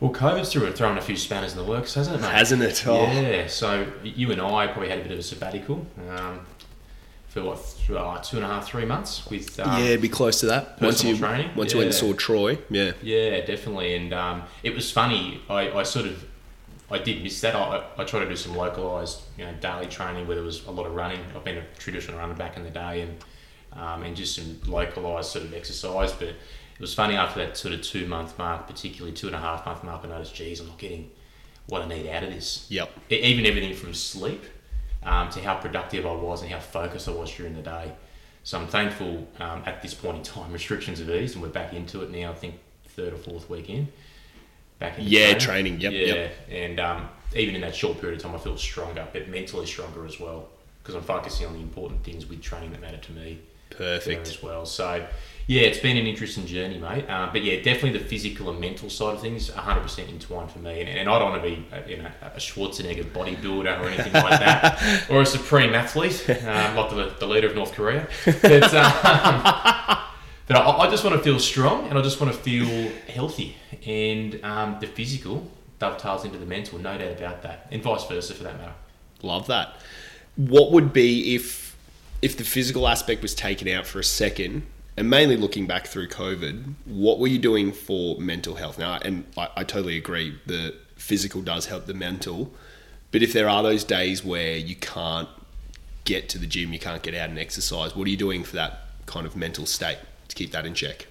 Well, 0.00 0.12
COVID's 0.12 0.52
through 0.52 0.62
threw, 0.62 0.72
thrown 0.72 0.98
a 0.98 1.00
few 1.00 1.16
spanners 1.16 1.52
in 1.52 1.58
the 1.58 1.64
works, 1.64 1.94
hasn't 1.94 2.16
it, 2.16 2.20
mate? 2.20 2.30
Hasn't 2.30 2.62
it? 2.62 2.86
Oh. 2.86 3.10
Yeah, 3.10 3.46
so 3.46 3.86
you 4.02 4.30
and 4.32 4.40
I 4.40 4.66
probably 4.66 4.90
had 4.90 4.98
a 4.98 5.02
bit 5.02 5.12
of 5.12 5.18
a 5.18 5.22
sabbatical 5.22 5.86
um, 6.10 6.40
for 7.34 7.42
what, 7.42 7.76
th- 7.84 7.98
uh, 7.98 8.16
two 8.18 8.36
and 8.36 8.44
a 8.44 8.48
half, 8.48 8.68
three 8.68 8.84
months 8.84 9.28
with 9.28 9.58
um, 9.58 9.82
yeah, 9.82 9.96
be 9.96 10.08
close 10.08 10.38
to 10.38 10.46
that. 10.46 10.80
Once 10.80 11.02
you 11.02 11.16
training, 11.16 11.50
once 11.56 11.72
you 11.72 11.78
went 11.78 11.88
and 11.88 11.94
saw 11.94 12.12
Troy, 12.12 12.56
yeah, 12.70 12.92
Yeah, 13.02 13.44
definitely. 13.44 13.96
And 13.96 14.14
um, 14.14 14.44
it 14.62 14.72
was 14.72 14.92
funny. 14.92 15.42
I, 15.50 15.72
I 15.72 15.82
sort 15.82 16.06
of 16.06 16.24
I 16.92 16.98
did 16.98 17.24
miss 17.24 17.40
that. 17.40 17.56
I, 17.56 17.84
I 17.98 18.04
tried 18.04 18.20
to 18.20 18.28
do 18.28 18.36
some 18.36 18.54
localized, 18.54 19.22
you 19.36 19.44
know, 19.44 19.52
daily 19.54 19.86
training 19.86 20.28
where 20.28 20.36
there 20.36 20.44
was 20.44 20.64
a 20.66 20.70
lot 20.70 20.86
of 20.86 20.94
running. 20.94 21.18
I've 21.34 21.42
been 21.42 21.58
a 21.58 21.64
traditional 21.76 22.18
runner 22.18 22.34
back 22.34 22.56
in 22.56 22.62
the 22.62 22.70
day, 22.70 23.00
and 23.00 23.24
um, 23.72 24.04
and 24.04 24.14
just 24.14 24.36
some 24.36 24.60
localized 24.68 25.30
sort 25.30 25.44
of 25.44 25.52
exercise. 25.54 26.12
But 26.12 26.28
it 26.28 26.80
was 26.80 26.94
funny 26.94 27.16
after 27.16 27.44
that 27.44 27.56
sort 27.56 27.74
of 27.74 27.82
two 27.82 28.06
month 28.06 28.38
mark, 28.38 28.68
particularly 28.68 29.12
two 29.12 29.26
and 29.26 29.34
a 29.34 29.40
half 29.40 29.66
month 29.66 29.82
mark. 29.82 30.02
I 30.04 30.08
noticed, 30.08 30.36
geez, 30.36 30.60
I'm 30.60 30.68
not 30.68 30.78
getting 30.78 31.10
what 31.66 31.82
I 31.82 31.88
need 31.88 32.08
out 32.08 32.22
of 32.22 32.30
this. 32.30 32.66
yep, 32.68 32.92
even 33.10 33.44
everything 33.44 33.74
from 33.74 33.92
sleep 33.92 34.44
um, 35.04 35.28
to 35.30 35.40
how 35.40 35.56
productive 35.56 36.06
I 36.06 36.14
was 36.14 36.42
and 36.42 36.50
how 36.50 36.60
focused 36.60 37.08
I 37.08 37.12
was 37.12 37.30
during 37.34 37.54
the 37.54 37.62
day. 37.62 37.92
So 38.42 38.60
I'm 38.60 38.66
thankful 38.66 39.26
um, 39.40 39.62
at 39.66 39.82
this 39.82 39.94
point 39.94 40.18
in 40.18 40.22
time 40.22 40.52
restrictions 40.60 40.98
have 40.98 41.10
eased 41.10 41.34
and 41.34 41.42
we're 41.42 41.50
back 41.50 41.72
into 41.72 42.02
it 42.02 42.10
now. 42.10 42.30
I 42.30 42.34
think 42.34 42.58
third 42.88 43.12
or 43.12 43.16
fourth 43.16 43.48
week 43.48 43.70
in. 43.70 43.88
Back 44.78 44.98
in 44.98 45.04
yeah, 45.06 45.38
training, 45.38 45.80
yep, 45.80 45.92
yeah, 45.92 45.98
yep, 46.00 46.34
and 46.50 46.80
um, 46.80 47.08
even 47.36 47.54
in 47.54 47.60
that 47.60 47.76
short 47.76 48.00
period 48.00 48.16
of 48.16 48.22
time, 48.22 48.34
I 48.34 48.38
feel 48.38 48.58
stronger, 48.58 49.06
but 49.12 49.28
mentally 49.28 49.66
stronger 49.66 50.04
as 50.04 50.18
well 50.18 50.48
because 50.82 50.96
I'm 50.96 51.02
focusing 51.02 51.46
on 51.46 51.54
the 51.54 51.60
important 51.60 52.02
things 52.04 52.26
with 52.26 52.42
training 52.42 52.72
that 52.72 52.80
matter 52.80 52.98
to 52.98 53.12
me 53.12 53.40
perfect. 53.76 54.28
as 54.28 54.42
well. 54.42 54.66
So, 54.66 55.06
yeah, 55.46 55.62
it's 55.62 55.78
been 55.78 55.96
an 55.96 56.06
interesting 56.06 56.46
journey, 56.46 56.78
mate. 56.78 57.04
Uh, 57.08 57.28
but 57.30 57.44
yeah, 57.44 57.56
definitely 57.56 57.98
the 57.98 58.04
physical 58.04 58.48
and 58.48 58.58
mental 58.58 58.88
side 58.88 59.14
of 59.14 59.20
things, 59.20 59.50
100% 59.50 60.08
entwined 60.08 60.50
for 60.50 60.58
me. 60.60 60.80
And, 60.80 60.88
and 60.88 61.08
I 61.08 61.18
don't 61.18 61.30
want 61.30 61.42
to 61.42 61.48
be, 61.48 61.66
uh, 61.70 61.80
you 61.86 61.98
know, 61.98 62.10
a 62.22 62.38
Schwarzenegger 62.38 63.04
bodybuilder 63.04 63.80
or 63.80 63.88
anything 63.88 64.12
like 64.12 64.40
that, 64.40 65.06
or 65.10 65.20
a 65.20 65.26
supreme 65.26 65.74
athlete, 65.74 66.28
um, 66.30 66.76
like 66.76 66.90
the, 66.90 67.14
the 67.18 67.26
leader 67.26 67.46
of 67.46 67.54
North 67.54 67.72
Korea. 67.72 68.08
But, 68.24 68.44
um, 68.74 69.42
but 70.46 70.56
I, 70.56 70.70
I 70.78 70.90
just 70.90 71.04
want 71.04 71.16
to 71.16 71.22
feel 71.22 71.38
strong 71.38 71.88
and 71.88 71.98
I 71.98 72.02
just 72.02 72.20
want 72.20 72.32
to 72.32 72.38
feel 72.38 72.90
healthy. 73.08 73.56
And 73.86 74.42
um, 74.44 74.78
the 74.80 74.86
physical 74.86 75.46
dovetails 75.78 76.24
into 76.24 76.38
the 76.38 76.46
mental, 76.46 76.78
no 76.78 76.96
doubt 76.96 77.18
about 77.18 77.42
that, 77.42 77.66
and 77.70 77.82
vice 77.82 78.06
versa 78.06 78.32
for 78.32 78.44
that 78.44 78.56
matter. 78.58 78.74
Love 79.22 79.46
that. 79.48 79.76
What 80.36 80.72
would 80.72 80.92
be 80.92 81.34
if 81.34 81.63
if 82.24 82.38
the 82.38 82.42
physical 82.42 82.88
aspect 82.88 83.20
was 83.20 83.34
taken 83.34 83.68
out 83.68 83.86
for 83.86 83.98
a 83.98 84.04
second, 84.04 84.62
and 84.96 85.10
mainly 85.10 85.36
looking 85.36 85.66
back 85.66 85.86
through 85.86 86.08
COVID, 86.08 86.72
what 86.86 87.18
were 87.18 87.26
you 87.26 87.38
doing 87.38 87.70
for 87.70 88.18
mental 88.18 88.54
health? 88.54 88.78
Now, 88.78 88.98
and 89.02 89.26
I, 89.36 89.50
I 89.56 89.64
totally 89.64 89.98
agree, 89.98 90.38
the 90.46 90.74
physical 90.96 91.42
does 91.42 91.66
help 91.66 91.84
the 91.84 91.92
mental, 91.92 92.50
but 93.12 93.22
if 93.22 93.34
there 93.34 93.46
are 93.46 93.62
those 93.62 93.84
days 93.84 94.24
where 94.24 94.56
you 94.56 94.74
can't 94.74 95.28
get 96.04 96.30
to 96.30 96.38
the 96.38 96.46
gym, 96.46 96.72
you 96.72 96.78
can't 96.78 97.02
get 97.02 97.14
out 97.14 97.28
and 97.28 97.38
exercise, 97.38 97.94
what 97.94 98.06
are 98.06 98.10
you 98.10 98.16
doing 98.16 98.42
for 98.42 98.56
that 98.56 98.86
kind 99.04 99.26
of 99.26 99.36
mental 99.36 99.66
state 99.66 99.98
to 100.28 100.34
keep 100.34 100.50
that 100.52 100.64
in 100.64 100.72
check? 100.72 101.08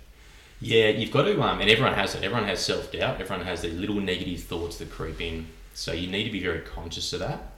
Yeah, 0.61 0.87
you've 0.87 1.11
got 1.11 1.25
to, 1.25 1.39
um, 1.43 1.61
and 1.61 1.69
everyone 1.69 1.93
has 1.93 2.15
it. 2.15 2.23
Everyone 2.23 2.47
has 2.47 2.59
self 2.59 2.91
doubt. 2.91 3.21
Everyone 3.21 3.45
has 3.45 3.61
these 3.61 3.75
little 3.75 4.01
negative 4.01 4.41
thoughts 4.41 4.77
that 4.77 4.89
creep 4.89 5.21
in. 5.21 5.45
So 5.75 5.91
you 5.91 6.07
need 6.09 6.23
to 6.23 6.31
be 6.31 6.41
very 6.41 6.61
conscious 6.61 7.13
of 7.13 7.19
that. 7.19 7.52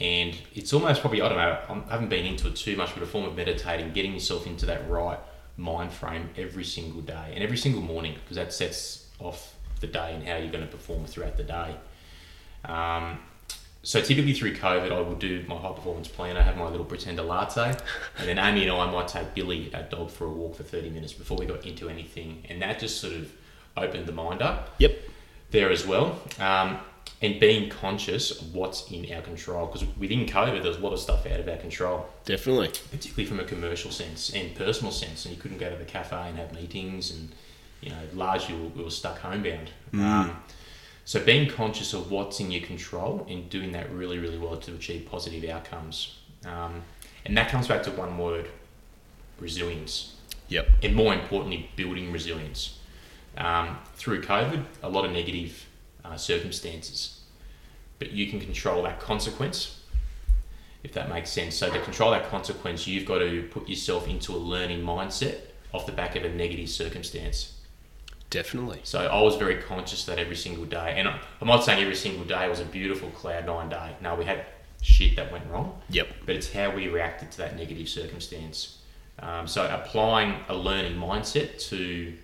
And 0.00 0.34
it's 0.54 0.72
almost 0.72 1.00
probably, 1.02 1.20
I 1.20 1.28
don't 1.28 1.36
know, 1.38 1.58
I'm- 1.68 1.84
haven't 1.90 2.08
been 2.08 2.24
into 2.24 2.48
it 2.48 2.56
too 2.56 2.76
much, 2.76 2.94
but 2.94 3.02
a 3.02 3.06
form 3.06 3.26
of 3.26 3.36
meditating, 3.36 3.92
getting 3.92 4.14
yourself 4.14 4.46
into 4.46 4.64
that 4.66 4.88
right 4.88 5.18
mind 5.56 5.92
frame 5.92 6.30
every 6.38 6.64
single 6.64 7.02
day 7.02 7.32
and 7.34 7.44
every 7.44 7.58
single 7.58 7.82
morning, 7.82 8.14
because 8.14 8.36
that 8.36 8.52
sets 8.52 9.06
off 9.18 9.54
the 9.80 9.86
day 9.86 10.14
and 10.14 10.26
how 10.26 10.36
you're 10.36 10.50
going 10.52 10.64
to 10.64 10.70
perform 10.70 11.04
throughout 11.04 11.36
the 11.36 11.42
day. 11.42 11.74
Um, 12.64 13.18
so 13.82 14.00
typically 14.00 14.32
through 14.34 14.54
COVID, 14.56 14.92
I 14.92 15.00
would 15.00 15.18
do 15.18 15.44
my 15.48 15.56
high 15.56 15.72
performance 15.72 16.08
plan. 16.08 16.36
I 16.36 16.42
have 16.42 16.56
my 16.56 16.68
little 16.68 16.84
pretender 16.84 17.22
latte, 17.22 17.76
and 18.18 18.28
then 18.28 18.38
Amy 18.38 18.62
and 18.62 18.72
I 18.72 18.90
might 18.90 19.08
take 19.08 19.34
Billy, 19.34 19.70
our 19.74 19.82
dog, 19.82 20.10
for 20.10 20.26
a 20.26 20.30
walk 20.30 20.56
for 20.56 20.62
thirty 20.62 20.90
minutes 20.90 21.12
before 21.14 21.38
we 21.38 21.46
got 21.46 21.64
into 21.64 21.88
anything, 21.88 22.42
and 22.48 22.60
that 22.62 22.78
just 22.78 23.00
sort 23.00 23.14
of 23.14 23.32
opened 23.76 24.04
the 24.06 24.12
mind 24.12 24.42
up 24.42 24.74
Yep. 24.78 24.98
there 25.50 25.70
as 25.70 25.86
well. 25.86 26.20
Um, 26.38 26.78
and 27.22 27.38
being 27.38 27.68
conscious 27.68 28.30
of 28.40 28.54
what's 28.54 28.90
in 28.90 29.12
our 29.12 29.20
control, 29.20 29.66
because 29.66 29.86
within 29.98 30.24
COVID, 30.26 30.62
there 30.62 30.70
was 30.70 30.78
a 30.78 30.80
lot 30.80 30.92
of 30.94 31.00
stuff 31.00 31.26
out 31.26 31.38
of 31.38 31.48
our 31.48 31.56
control, 31.58 32.06
Definitely. 32.24 32.68
particularly 32.90 33.26
from 33.26 33.40
a 33.40 33.44
commercial 33.44 33.90
sense 33.90 34.30
and 34.32 34.54
personal 34.54 34.90
sense. 34.90 35.26
And 35.26 35.34
you 35.34 35.40
couldn't 35.40 35.58
go 35.58 35.68
to 35.68 35.76
the 35.76 35.84
cafe 35.84 36.16
and 36.16 36.38
have 36.38 36.54
meetings, 36.54 37.10
and 37.10 37.30
you 37.82 37.90
know, 37.90 37.96
largely 38.14 38.54
we 38.54 38.62
were, 38.62 38.68
we 38.68 38.84
were 38.84 38.90
stuck 38.90 39.18
homebound. 39.18 39.70
Um, 39.92 40.36
so 41.04 41.22
being 41.24 41.48
conscious 41.50 41.92
of 41.92 42.10
what's 42.10 42.40
in 42.40 42.50
your 42.50 42.62
control 42.62 43.26
and 43.28 43.50
doing 43.50 43.72
that 43.72 43.90
really, 43.92 44.18
really 44.18 44.38
well 44.38 44.56
to 44.56 44.74
achieve 44.74 45.08
positive 45.10 45.48
outcomes. 45.50 46.18
Um, 46.46 46.82
and 47.26 47.36
that 47.36 47.50
comes 47.50 47.68
back 47.68 47.82
to 47.82 47.90
one 47.90 48.16
word: 48.16 48.48
resilience 49.38 50.14
Yep. 50.48 50.68
and 50.82 50.94
more 50.94 51.12
importantly, 51.14 51.70
building 51.76 52.12
resilience. 52.12 52.78
Um, 53.36 53.78
through 53.94 54.22
COVID, 54.22 54.64
a 54.82 54.88
lot 54.88 55.04
of 55.04 55.12
negative 55.12 55.66
uh, 56.04 56.16
circumstances, 56.16 57.20
but 57.98 58.10
you 58.12 58.26
can 58.28 58.40
control 58.40 58.82
that 58.84 59.00
consequence, 59.00 59.80
if 60.82 60.92
that 60.92 61.08
makes 61.08 61.30
sense. 61.30 61.54
So, 61.54 61.70
to 61.72 61.80
control 61.82 62.10
that 62.12 62.28
consequence, 62.30 62.86
you've 62.86 63.06
got 63.06 63.18
to 63.18 63.42
put 63.50 63.68
yourself 63.68 64.08
into 64.08 64.32
a 64.34 64.38
learning 64.38 64.82
mindset 64.82 65.36
off 65.72 65.86
the 65.86 65.92
back 65.92 66.16
of 66.16 66.24
a 66.24 66.28
negative 66.30 66.68
circumstance. 66.68 67.56
Definitely. 68.30 68.80
So, 68.84 69.00
I 69.06 69.20
was 69.20 69.36
very 69.36 69.56
conscious 69.56 70.04
that 70.06 70.18
every 70.18 70.36
single 70.36 70.64
day, 70.64 70.94
and 70.96 71.08
I'm 71.08 71.48
not 71.48 71.64
saying 71.64 71.80
every 71.82 71.96
single 71.96 72.24
day 72.24 72.48
was 72.48 72.60
a 72.60 72.64
beautiful 72.64 73.10
cloud 73.10 73.46
nine 73.46 73.68
day. 73.68 73.96
No, 74.00 74.14
we 74.14 74.24
had 74.24 74.46
shit 74.82 75.14
that 75.16 75.30
went 75.30 75.44
wrong 75.50 75.78
Yep. 75.90 76.08
but 76.24 76.34
it's 76.34 76.50
how 76.50 76.74
we 76.74 76.88
reacted 76.88 77.30
to 77.32 77.36
that 77.36 77.54
negative 77.54 77.86
circumstance. 77.86 78.78
Um, 79.18 79.46
so 79.46 79.68
applying 79.68 80.36
a 80.48 80.54
learning 80.54 80.96
mindset 80.96 81.60
to 81.68 82.14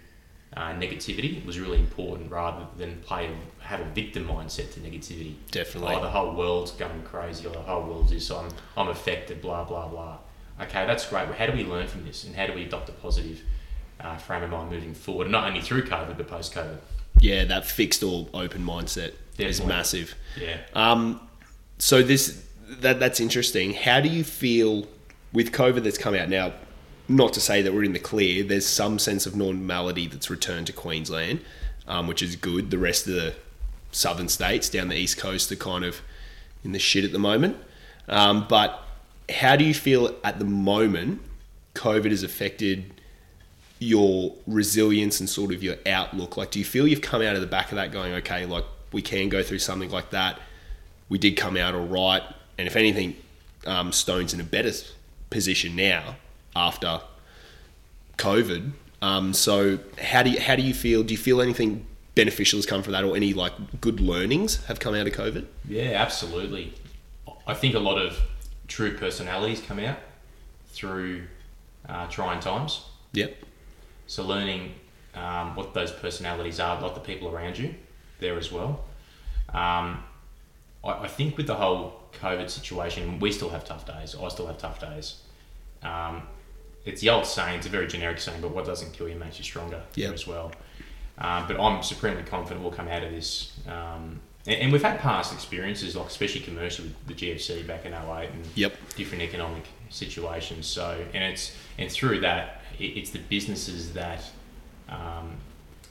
uh, 0.56 0.70
negativity 0.70 1.44
was 1.44 1.60
really 1.60 1.78
important, 1.78 2.30
rather 2.30 2.66
than 2.78 2.98
play 3.02 3.28
have 3.66 3.80
a 3.80 3.84
victim 3.84 4.26
mindset 4.26 4.72
to 4.74 4.80
negativity. 4.80 5.34
Definitely. 5.50 5.96
Oh, 5.96 6.00
the 6.00 6.10
whole 6.10 6.34
world's 6.34 6.70
going 6.70 7.02
crazy, 7.02 7.46
or 7.46 7.50
the 7.50 7.58
whole 7.60 7.82
world's 7.82 8.10
this. 8.10 8.30
I'm 8.30 8.48
I'm 8.76 8.88
affected. 8.88 9.40
Blah 9.40 9.64
blah 9.64 9.88
blah. 9.88 10.18
Okay, 10.60 10.86
that's 10.86 11.06
great. 11.08 11.26
But 11.28 11.36
how 11.36 11.46
do 11.46 11.52
we 11.52 11.64
learn 11.64 11.86
from 11.86 12.04
this, 12.04 12.24
and 12.24 12.34
how 12.34 12.46
do 12.46 12.52
we 12.52 12.62
adopt 12.62 12.88
a 12.88 12.92
positive 12.92 13.42
uh, 14.00 14.16
frame 14.16 14.42
of 14.44 14.50
mind 14.50 14.70
moving 14.70 14.94
forward? 14.94 15.28
Not 15.30 15.46
only 15.46 15.60
through 15.60 15.84
COVID, 15.84 16.16
but 16.16 16.28
post 16.28 16.54
COVID. 16.54 16.78
Yeah, 17.20 17.44
that 17.44 17.66
fixed 17.66 18.02
or 18.02 18.28
open 18.32 18.62
mindset 18.62 19.12
is 19.38 19.64
massive. 19.64 20.14
Yeah. 20.40 20.58
Um, 20.74 21.20
so 21.78 22.02
this 22.02 22.44
that 22.68 23.00
that's 23.00 23.20
interesting. 23.20 23.74
How 23.74 24.00
do 24.00 24.08
you 24.08 24.22
feel 24.24 24.86
with 25.32 25.52
COVID 25.52 25.82
that's 25.82 25.98
come 25.98 26.14
out 26.14 26.28
now? 26.28 26.52
Not 27.08 27.32
to 27.34 27.40
say 27.40 27.62
that 27.62 27.72
we're 27.72 27.84
in 27.84 27.92
the 27.92 28.00
clear. 28.00 28.42
There's 28.42 28.66
some 28.66 28.98
sense 28.98 29.26
of 29.26 29.36
normality 29.36 30.08
that's 30.08 30.28
returned 30.28 30.66
to 30.66 30.72
Queensland, 30.72 31.40
um, 31.86 32.08
which 32.08 32.20
is 32.20 32.34
good. 32.34 32.70
The 32.70 32.78
rest 32.78 33.06
of 33.06 33.14
the 33.14 33.34
southern 33.96 34.28
states 34.28 34.68
down 34.68 34.88
the 34.88 34.96
east 34.96 35.16
coast 35.16 35.50
are 35.50 35.56
kind 35.56 35.84
of 35.84 36.02
in 36.62 36.72
the 36.72 36.78
shit 36.78 37.04
at 37.04 37.12
the 37.12 37.18
moment. 37.18 37.56
Um, 38.08 38.46
but 38.48 38.82
how 39.30 39.56
do 39.56 39.64
you 39.64 39.74
feel 39.74 40.14
at 40.22 40.38
the 40.38 40.44
moment? 40.44 41.22
COVID 41.74 42.10
has 42.10 42.22
affected 42.22 42.92
your 43.78 44.34
resilience 44.46 45.20
and 45.20 45.28
sort 45.28 45.52
of 45.52 45.62
your 45.62 45.76
outlook? 45.86 46.36
Like, 46.36 46.50
do 46.50 46.58
you 46.58 46.64
feel 46.64 46.86
you've 46.86 47.02
come 47.02 47.22
out 47.22 47.34
of 47.34 47.40
the 47.40 47.46
back 47.46 47.72
of 47.72 47.76
that 47.76 47.90
going, 47.90 48.12
okay, 48.14 48.46
like 48.46 48.64
we 48.92 49.02
can 49.02 49.28
go 49.28 49.42
through 49.42 49.58
something 49.58 49.90
like 49.90 50.10
that? 50.10 50.40
We 51.08 51.18
did 51.18 51.36
come 51.36 51.56
out 51.56 51.74
all 51.74 51.86
right. 51.86 52.22
And 52.58 52.66
if 52.66 52.76
anything, 52.76 53.16
um, 53.66 53.92
Stone's 53.92 54.32
in 54.32 54.40
a 54.40 54.44
better 54.44 54.72
position 55.30 55.74
now 55.76 56.16
after 56.54 57.00
COVID. 58.18 58.72
Um, 59.02 59.32
so 59.34 59.78
how 60.00 60.22
do 60.22 60.30
you, 60.30 60.40
how 60.40 60.56
do 60.56 60.62
you 60.62 60.74
feel? 60.74 61.02
Do 61.02 61.12
you 61.12 61.18
feel 61.18 61.40
anything 61.40 61.86
beneficial 62.16 62.56
has 62.56 62.66
come 62.66 62.82
from 62.82 62.94
that 62.94 63.04
or 63.04 63.14
any 63.14 63.32
like 63.32 63.52
good 63.80 64.00
learnings 64.00 64.64
have 64.64 64.80
come 64.80 64.96
out 64.96 65.06
of 65.06 65.12
COVID? 65.12 65.46
Yeah, 65.68 65.92
absolutely. 65.92 66.74
I 67.46 67.54
think 67.54 67.76
a 67.76 67.78
lot 67.78 67.98
of 67.98 68.18
true 68.66 68.96
personalities 68.96 69.60
come 69.60 69.78
out 69.78 69.98
through 70.70 71.22
uh, 71.88 72.08
trying 72.08 72.40
times. 72.40 72.86
Yep. 73.12 73.36
So 74.08 74.24
learning 74.24 74.74
um, 75.14 75.54
what 75.54 75.74
those 75.74 75.92
personalities 75.92 76.58
are, 76.58 76.80
like 76.80 76.94
the 76.94 77.00
people 77.00 77.28
around 77.28 77.58
you, 77.58 77.74
there 78.18 78.36
as 78.36 78.50
well. 78.50 78.84
Um, 79.50 80.02
I, 80.82 80.92
I 81.02 81.08
think 81.08 81.36
with 81.36 81.46
the 81.46 81.54
whole 81.54 82.00
COVID 82.20 82.50
situation, 82.50 83.20
we 83.20 83.30
still 83.30 83.50
have 83.50 83.64
tough 83.64 83.86
days. 83.86 84.16
I 84.20 84.28
still 84.28 84.46
have 84.46 84.58
tough 84.58 84.80
days. 84.80 85.22
Um, 85.82 86.22
it's 86.86 87.02
the 87.02 87.10
old 87.10 87.26
saying. 87.26 87.58
It's 87.58 87.66
a 87.66 87.70
very 87.70 87.86
generic 87.86 88.20
saying, 88.20 88.40
but 88.40 88.52
what 88.52 88.64
doesn't 88.64 88.92
kill 88.92 89.08
you 89.08 89.16
makes 89.16 89.38
you 89.38 89.44
stronger. 89.44 89.82
Yeah. 89.94 90.12
as 90.12 90.26
well. 90.26 90.52
Um, 91.18 91.46
but 91.48 91.58
I'm 91.58 91.82
supremely 91.82 92.22
confident 92.22 92.62
we'll 92.62 92.72
come 92.72 92.88
out 92.88 93.02
of 93.02 93.10
this. 93.10 93.52
Um, 93.66 94.20
and, 94.46 94.60
and 94.60 94.72
we've 94.72 94.82
had 94.82 94.98
past 95.00 95.32
experiences, 95.32 95.96
like 95.96 96.06
especially 96.06 96.42
commercially 96.42 96.88
with 96.88 97.06
the 97.06 97.14
GFC 97.14 97.66
back 97.66 97.84
in 97.86 97.92
08 97.94 98.30
and 98.32 98.46
Yep. 98.54 98.76
different 98.96 99.22
economic 99.22 99.64
situations. 99.88 100.66
So, 100.66 101.04
and 101.14 101.24
it's 101.24 101.56
and 101.78 101.90
through 101.90 102.20
that, 102.20 102.60
it, 102.78 102.84
it's 102.98 103.10
the 103.10 103.18
businesses 103.18 103.92
that 103.94 104.22
um, 104.88 105.36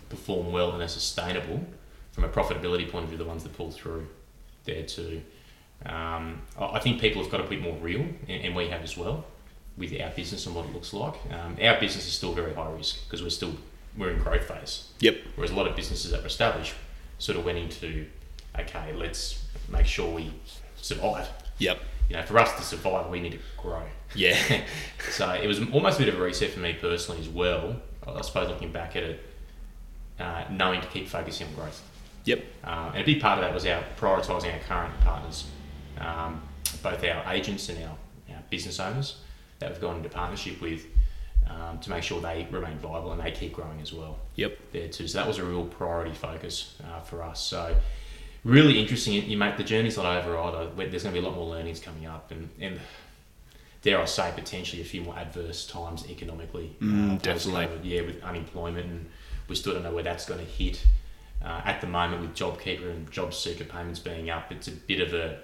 perform 0.09 0.51
well 0.51 0.71
and 0.71 0.81
are 0.81 0.87
sustainable 0.87 1.65
from 2.11 2.23
a 2.23 2.29
profitability 2.29 2.89
point 2.89 3.03
of 3.03 3.09
view, 3.09 3.17
the 3.17 3.25
ones 3.25 3.43
that 3.43 3.55
pull 3.57 3.71
through 3.71 4.07
there 4.65 4.83
too. 4.83 5.21
Um, 5.85 6.41
I 6.57 6.65
I 6.75 6.79
think 6.79 7.01
people 7.01 7.21
have 7.21 7.31
got 7.31 7.37
to 7.37 7.47
be 7.49 7.57
more 7.57 7.75
real, 7.77 8.01
and, 8.01 8.43
and 8.45 8.55
we 8.55 8.69
have 8.69 8.81
as 8.83 8.95
well, 8.95 9.25
with 9.75 9.91
our 9.99 10.11
business 10.11 10.45
and 10.45 10.55
what 10.55 10.65
it 10.65 10.73
looks 10.73 10.93
like. 10.93 11.15
Um, 11.31 11.57
our 11.61 11.79
business 11.79 12.05
is 12.07 12.13
still 12.13 12.33
very 12.33 12.53
high 12.53 12.69
risk 12.71 13.03
because 13.05 13.21
we're 13.23 13.29
still 13.29 13.55
we're 13.97 14.11
in 14.11 14.19
growth 14.19 14.45
phase. 14.45 14.89
Yep. 14.99 15.17
Whereas 15.35 15.51
a 15.51 15.55
lot 15.55 15.67
of 15.67 15.75
businesses 15.75 16.11
that 16.11 16.21
were 16.21 16.27
established 16.27 16.73
sort 17.19 17.37
of 17.37 17.45
went 17.45 17.57
into, 17.57 18.07
okay, 18.59 18.93
let's 18.93 19.45
make 19.69 19.85
sure 19.85 20.13
we 20.13 20.31
survive. 20.77 21.29
Yep. 21.59 21.79
You 22.09 22.17
know, 22.17 22.23
for 22.23 22.37
us 22.37 22.53
to 22.55 22.61
survive, 22.61 23.09
we 23.09 23.19
need 23.19 23.31
to 23.33 23.39
grow. 23.57 23.83
Yeah. 24.13 24.37
So 25.11 25.29
it 25.31 25.47
was 25.47 25.59
almost 25.71 25.97
a 25.99 26.03
bit 26.03 26.13
of 26.13 26.19
a 26.19 26.23
reset 26.23 26.51
for 26.51 26.59
me 26.59 26.73
personally 26.73 27.21
as 27.21 27.29
well. 27.29 27.75
I 28.05 28.21
suppose 28.21 28.49
looking 28.49 28.71
back 28.71 28.95
at 28.95 29.03
it, 29.03 29.23
uh, 30.19 30.43
knowing 30.49 30.81
to 30.81 30.87
keep 30.87 31.07
focusing 31.07 31.47
on 31.47 31.53
growth. 31.53 31.81
yep. 32.25 32.43
Um, 32.63 32.89
and 32.93 32.97
a 32.97 33.05
big 33.05 33.21
part 33.21 33.39
of 33.39 33.45
that 33.45 33.53
was 33.53 33.65
our 33.65 33.83
prioritising 33.97 34.51
our 34.53 34.59
current 34.59 34.99
partners, 35.01 35.45
um, 35.99 36.41
both 36.83 37.03
our 37.03 37.33
agents 37.33 37.69
and 37.69 37.83
our, 37.83 37.97
our 38.29 38.43
business 38.49 38.79
owners 38.79 39.17
that 39.59 39.71
we've 39.71 39.81
gone 39.81 39.97
into 39.97 40.09
partnership 40.09 40.59
with 40.61 40.85
um, 41.49 41.79
to 41.79 41.89
make 41.89 42.03
sure 42.03 42.19
they 42.21 42.47
remain 42.51 42.77
viable 42.77 43.11
and 43.11 43.21
they 43.21 43.31
keep 43.31 43.53
growing 43.53 43.79
as 43.81 43.93
well 43.93 44.17
Yep. 44.35 44.57
there 44.71 44.87
too. 44.87 45.07
So 45.07 45.17
that 45.19 45.27
was 45.27 45.37
a 45.37 45.43
real 45.45 45.65
priority 45.65 46.13
focus 46.13 46.75
uh, 46.83 47.01
for 47.01 47.23
us. 47.23 47.39
So 47.41 47.75
really 48.43 48.79
interesting. 48.79 49.13
You 49.13 49.37
make 49.37 49.57
the 49.57 49.63
journey's 49.63 49.97
not 49.97 50.05
over 50.05 50.37
either. 50.37 50.69
There's 50.89 51.03
going 51.03 51.15
to 51.15 51.21
be 51.21 51.25
a 51.25 51.27
lot 51.29 51.35
more 51.35 51.47
learnings 51.49 51.79
coming 51.79 52.05
up, 52.05 52.31
and, 52.31 52.49
and 52.59 52.79
dare 53.81 53.99
I 54.01 54.05
say 54.05 54.31
potentially 54.35 54.81
a 54.81 54.85
few 54.85 55.01
more 55.01 55.15
adverse 55.17 55.65
times 55.67 56.09
economically. 56.09 56.75
Mm, 56.81 57.15
uh, 57.15 57.17
definitely. 57.17 57.65
post-COVID, 57.67 57.79
Yeah, 57.83 58.01
with 58.01 58.23
unemployment, 58.23 58.85
and 58.87 59.05
we 59.47 59.55
still 59.55 59.73
don't 59.73 59.83
know 59.83 59.93
where 59.93 60.03
that's 60.03 60.25
going 60.25 60.39
to 60.39 60.45
hit. 60.45 60.85
Uh, 61.43 61.61
at 61.65 61.81
the 61.81 61.87
moment, 61.87 62.21
with 62.21 62.33
JobKeeper 62.33 62.89
and 62.89 63.11
Job 63.11 63.33
Seeker 63.33 63.65
payments 63.65 63.99
being 63.99 64.29
up, 64.31 64.51
it's 64.51 64.67
a 64.67 64.71
bit 64.71 64.99
of 65.01 65.13
a, 65.13 65.39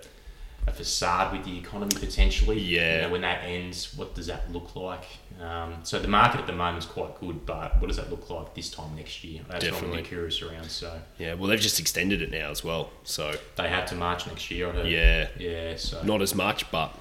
a 0.66 0.72
facade 0.72 1.32
with 1.36 1.44
the 1.46 1.58
economy 1.58 1.92
potentially. 2.00 2.60
Yeah. 2.60 2.96
You 2.96 3.02
know, 3.04 3.10
when 3.10 3.22
that 3.22 3.44
ends, 3.44 3.96
what 3.96 4.16
does 4.16 4.26
that 4.28 4.52
look 4.52 4.76
like? 4.76 5.06
Um, 5.42 5.76
so 5.84 6.00
the 6.00 6.08
market 6.08 6.40
at 6.42 6.48
the 6.48 6.54
moment 6.54 6.80
is 6.84 6.86
quite 6.86 7.20
good, 7.20 7.46
but 7.46 7.80
what 7.82 7.88
does 7.88 7.98
that 7.98 8.10
look 8.12 8.30
like 8.30 8.54
this 8.54 8.70
time 8.70 8.96
next 8.96 9.24
year? 9.24 9.42
That's 9.50 9.66
what 9.66 9.74
I'm 9.74 9.80
Definitely. 9.80 10.04
curious 10.04 10.42
around. 10.42 10.70
So 10.70 11.00
Yeah. 11.18 11.34
Well, 11.34 11.48
they've 11.50 11.60
just 11.60 11.80
extended 11.80 12.22
it 12.22 12.30
now 12.30 12.52
as 12.52 12.64
well. 12.64 12.92
So 13.04 13.34
they 13.56 13.68
have 13.70 13.88
to 13.88 13.96
March 13.96 14.28
next 14.28 14.52
year. 14.52 14.70
I 14.70 14.72
heard. 14.74 14.88
yeah, 14.88 15.28
Yeah. 15.40 15.76
So 15.78 16.04
not 16.04 16.22
as 16.22 16.36
much, 16.36 16.70
but 16.72 16.96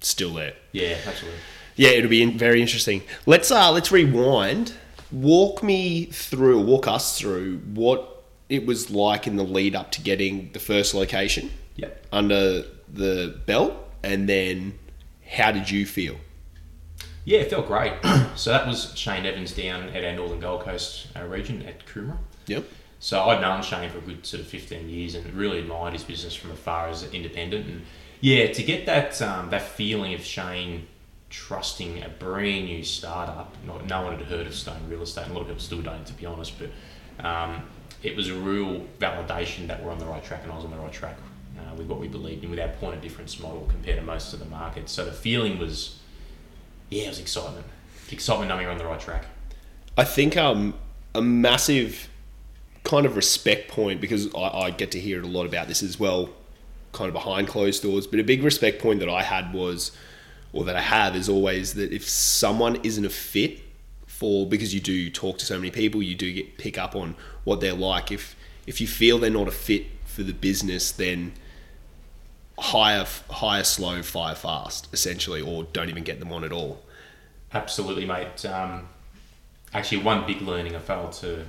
still 0.00 0.32
there. 0.34 0.54
yeah, 0.72 0.96
absolutely. 1.06 1.38
Yeah, 1.76 1.90
it'll 1.90 2.10
be 2.10 2.22
in- 2.22 2.38
very 2.38 2.60
interesting. 2.60 3.02
Let's 3.26 3.50
uh 3.50 3.70
let's 3.72 3.92
rewind. 3.92 4.72
Walk 5.10 5.62
me 5.62 6.06
through, 6.06 6.60
walk 6.62 6.86
us 6.88 7.18
through 7.18 7.58
what 7.74 8.22
it 8.48 8.64
was 8.66 8.90
like 8.90 9.26
in 9.26 9.36
the 9.36 9.42
lead 9.44 9.74
up 9.76 9.90
to 9.92 10.00
getting 10.02 10.50
the 10.52 10.58
first 10.58 10.94
location 10.94 11.50
Yep. 11.76 12.06
under 12.12 12.64
the 12.92 13.38
belt, 13.46 13.74
and 14.02 14.28
then 14.28 14.78
how 15.30 15.52
did 15.52 15.70
you 15.70 15.84
feel? 15.86 16.16
Yeah, 17.24 17.40
it 17.40 17.50
felt 17.50 17.66
great. 17.66 17.92
so 18.36 18.50
that 18.50 18.66
was 18.66 18.92
Shane 18.96 19.26
Evans 19.26 19.52
down 19.52 19.88
at 19.90 20.04
our 20.04 20.12
Northern 20.12 20.40
Gold 20.40 20.62
Coast 20.62 21.08
uh, 21.16 21.24
region 21.24 21.62
at 21.62 21.86
Coomera. 21.86 22.18
Yep. 22.46 22.64
So 22.98 23.22
I'd 23.24 23.40
known 23.40 23.62
Shane 23.62 23.90
for 23.90 23.98
a 23.98 24.00
good 24.00 24.24
sort 24.26 24.42
of 24.42 24.48
15 24.48 24.88
years 24.88 25.14
and 25.14 25.32
really 25.34 25.58
admired 25.58 25.92
his 25.92 26.04
business 26.04 26.34
from 26.34 26.50
afar 26.52 26.88
as 26.88 27.02
an 27.02 27.12
independent. 27.12 27.66
And 27.66 27.82
yeah, 28.20 28.52
to 28.52 28.62
get 28.62 28.86
that 28.86 29.20
um, 29.22 29.50
that 29.50 29.62
feeling 29.62 30.14
of 30.14 30.22
Shane 30.22 30.86
trusting 31.32 32.02
a 32.02 32.08
brand 32.08 32.66
new 32.66 32.84
startup, 32.84 33.56
not, 33.66 33.86
no 33.86 34.02
one 34.02 34.18
had 34.18 34.26
heard 34.26 34.46
of 34.46 34.54
Stone 34.54 34.88
Real 34.88 35.02
Estate, 35.02 35.24
and 35.24 35.32
a 35.32 35.34
lot 35.34 35.40
of 35.42 35.46
people 35.48 35.62
still 35.62 35.80
don't, 35.80 36.06
to 36.06 36.12
be 36.12 36.26
honest, 36.26 36.52
but 36.58 37.26
um, 37.26 37.62
it 38.02 38.14
was 38.14 38.28
a 38.28 38.34
real 38.34 38.86
validation 38.98 39.66
that 39.68 39.82
we're 39.82 39.90
on 39.90 39.98
the 39.98 40.04
right 40.04 40.22
track 40.22 40.42
and 40.42 40.52
I 40.52 40.56
was 40.56 40.64
on 40.64 40.70
the 40.70 40.76
right 40.76 40.92
track 40.92 41.16
uh, 41.58 41.74
with 41.74 41.86
what 41.86 42.00
we 42.00 42.08
believed 42.08 42.44
in 42.44 42.50
with 42.50 42.60
our 42.60 42.68
point 42.68 42.96
of 42.96 43.00
difference 43.00 43.40
model 43.40 43.66
compared 43.70 43.98
to 43.98 44.04
most 44.04 44.32
of 44.34 44.40
the 44.40 44.46
market. 44.46 44.88
So 44.88 45.04
the 45.04 45.12
feeling 45.12 45.58
was, 45.58 45.98
yeah, 46.92 47.04
it 47.04 47.08
was 47.08 47.18
excitement. 47.18 47.66
Excitement 48.10 48.48
knowing 48.48 48.62
you're 48.62 48.70
on 48.70 48.78
the 48.78 48.84
right 48.84 49.00
track. 49.00 49.24
I 49.96 50.04
think 50.04 50.36
um, 50.36 50.74
a 51.14 51.22
massive 51.22 52.08
kind 52.84 53.06
of 53.06 53.16
respect 53.16 53.70
point 53.70 54.00
because 54.00 54.32
I, 54.34 54.48
I 54.48 54.70
get 54.70 54.90
to 54.92 55.00
hear 55.00 55.22
a 55.22 55.26
lot 55.26 55.46
about 55.46 55.68
this 55.68 55.82
as 55.82 55.98
well, 55.98 56.30
kind 56.92 57.08
of 57.08 57.14
behind 57.14 57.48
closed 57.48 57.82
doors. 57.82 58.06
But 58.06 58.20
a 58.20 58.24
big 58.24 58.42
respect 58.42 58.80
point 58.80 59.00
that 59.00 59.08
I 59.08 59.22
had 59.22 59.52
was, 59.52 59.92
or 60.52 60.64
that 60.64 60.76
I 60.76 60.82
have, 60.82 61.16
is 61.16 61.28
always 61.28 61.74
that 61.74 61.92
if 61.92 62.08
someone 62.08 62.76
isn't 62.82 63.04
a 63.04 63.10
fit 63.10 63.60
for 64.06 64.46
because 64.46 64.74
you 64.74 64.80
do 64.80 65.10
talk 65.10 65.38
to 65.38 65.46
so 65.46 65.56
many 65.56 65.70
people, 65.70 66.02
you 66.02 66.14
do 66.14 66.32
get 66.32 66.58
pick 66.58 66.78
up 66.78 66.94
on 66.94 67.14
what 67.44 67.60
they're 67.60 67.72
like. 67.72 68.12
If 68.12 68.36
if 68.66 68.80
you 68.80 68.86
feel 68.86 69.18
they're 69.18 69.30
not 69.30 69.48
a 69.48 69.52
fit 69.52 69.86
for 70.04 70.22
the 70.22 70.32
business, 70.32 70.92
then 70.92 71.32
hire 72.62 73.06
hire 73.30 73.64
slow, 73.64 74.02
fire 74.02 74.34
fast, 74.34 74.88
essentially, 74.92 75.40
or 75.40 75.64
don't 75.64 75.88
even 75.88 76.04
get 76.04 76.20
them 76.20 76.32
on 76.32 76.44
at 76.44 76.52
all. 76.52 76.82
Absolutely, 77.52 78.06
mate. 78.06 78.44
Um, 78.46 78.88
actually, 79.74 79.98
one 79.98 80.26
big 80.26 80.40
learning 80.40 80.74
I 80.76 80.78
failed 80.78 81.12
to 81.14 81.44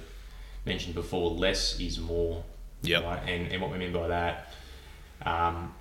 mention 0.65 0.93
before: 0.93 1.31
less 1.31 1.79
is 1.79 1.99
more. 1.99 2.43
Yep. 2.81 3.03
Right? 3.03 3.29
And 3.29 3.51
and 3.51 3.61
what 3.61 3.71
we 3.71 3.77
mean 3.77 3.93
by 3.93 4.07
that, 4.07 4.53
um, 5.25 5.73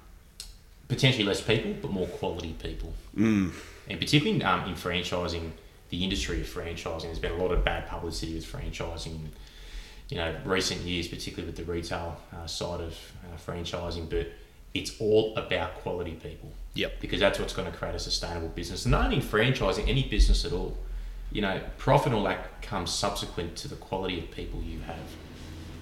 potentially 0.89 1.25
less 1.25 1.41
people, 1.41 1.75
but 1.81 1.91
more 1.91 2.07
quality 2.07 2.55
people. 2.63 2.93
Mm. 3.17 3.53
And 3.89 3.99
particularly 3.99 4.43
um, 4.45 4.69
in 4.69 4.75
franchising, 4.75 5.51
the 5.89 6.05
industry 6.05 6.41
of 6.41 6.47
franchising, 6.47 7.05
there's 7.05 7.19
been 7.19 7.33
a 7.33 7.43
lot 7.43 7.51
of 7.51 7.65
bad 7.65 7.89
publicity 7.89 8.35
with 8.35 8.47
franchising. 8.47 9.19
You 10.09 10.19
know, 10.19 10.37
recent 10.45 10.83
years, 10.83 11.09
particularly 11.09 11.47
with 11.47 11.57
the 11.57 11.65
retail 11.65 12.21
uh, 12.37 12.47
side 12.47 12.83
of 12.83 12.93
uh, 13.25 13.39
franchising, 13.51 14.11
but 14.11 14.29
it's 14.75 15.01
all 15.01 15.37
about 15.37 15.75
quality 15.77 16.13
people 16.13 16.53
Yep. 16.75 17.01
because 17.01 17.21
that's 17.21 17.39
what's 17.39 17.53
going 17.53 17.71
to 17.71 17.77
create 17.77 17.95
a 17.95 17.99
sustainable 17.99 18.49
business. 18.49 18.85
And 18.87 18.93
not 18.93 19.05
only 19.05 19.17
in 19.17 19.23
franchising, 19.23 19.89
any 19.89 20.05
business 20.09 20.45
at 20.45 20.53
all. 20.53 20.77
You 21.31 21.41
know, 21.41 21.61
profit 21.79 22.09
and 22.09 22.17
all 22.17 22.25
that 22.25 22.61
comes 22.61 22.91
subsequent 22.91 23.57
to 23.57 23.69
the 23.69 23.77
quality 23.77 24.19
of 24.19 24.31
people 24.31 24.63
you 24.63 24.81
have, 24.81 24.97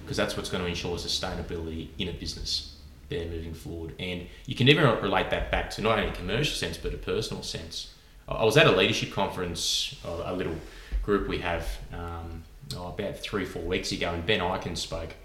because 0.03 0.15
that's 0.15 0.37
what's 0.37 0.49
going 0.49 0.63
to 0.63 0.69
ensure 0.69 0.95
sustainability 0.97 1.89
in 1.97 2.07
a 2.07 2.13
business 2.13 2.77
there 3.09 3.25
moving 3.27 3.53
forward. 3.53 3.93
And 3.99 4.27
you 4.45 4.55
can 4.55 4.69
even 4.69 4.85
relate 5.01 5.29
that 5.31 5.51
back 5.51 5.69
to 5.71 5.81
not 5.81 5.99
only 5.99 6.11
a 6.11 6.15
commercial 6.15 6.55
sense 6.55 6.77
but 6.77 6.93
a 6.93 6.97
personal 6.97 7.43
sense. 7.43 7.93
I 8.29 8.45
was 8.45 8.55
at 8.55 8.65
a 8.65 8.71
leadership 8.71 9.11
conference, 9.11 9.95
uh, 10.05 10.23
a 10.25 10.33
little 10.33 10.55
group 11.03 11.27
we 11.27 11.39
have 11.39 11.67
um, 11.93 12.43
oh, 12.77 12.87
about 12.87 13.17
three, 13.17 13.43
four 13.43 13.61
weeks 13.63 13.91
ago, 13.91 14.13
and 14.13 14.25
Ben 14.25 14.39
Ikin 14.39 14.77
spoke 14.77 15.15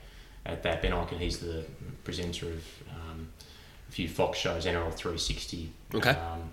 at 0.44 0.64
that. 0.64 0.82
Ben 0.82 0.90
Ikin, 0.92 1.18
he's 1.18 1.38
the 1.38 1.64
presenter 2.02 2.46
of 2.46 2.64
few 3.96 4.06
Fox 4.06 4.38
shows, 4.38 4.66
NRL 4.66 4.92
360, 4.92 5.72
Okay. 5.94 6.10
um, 6.10 6.50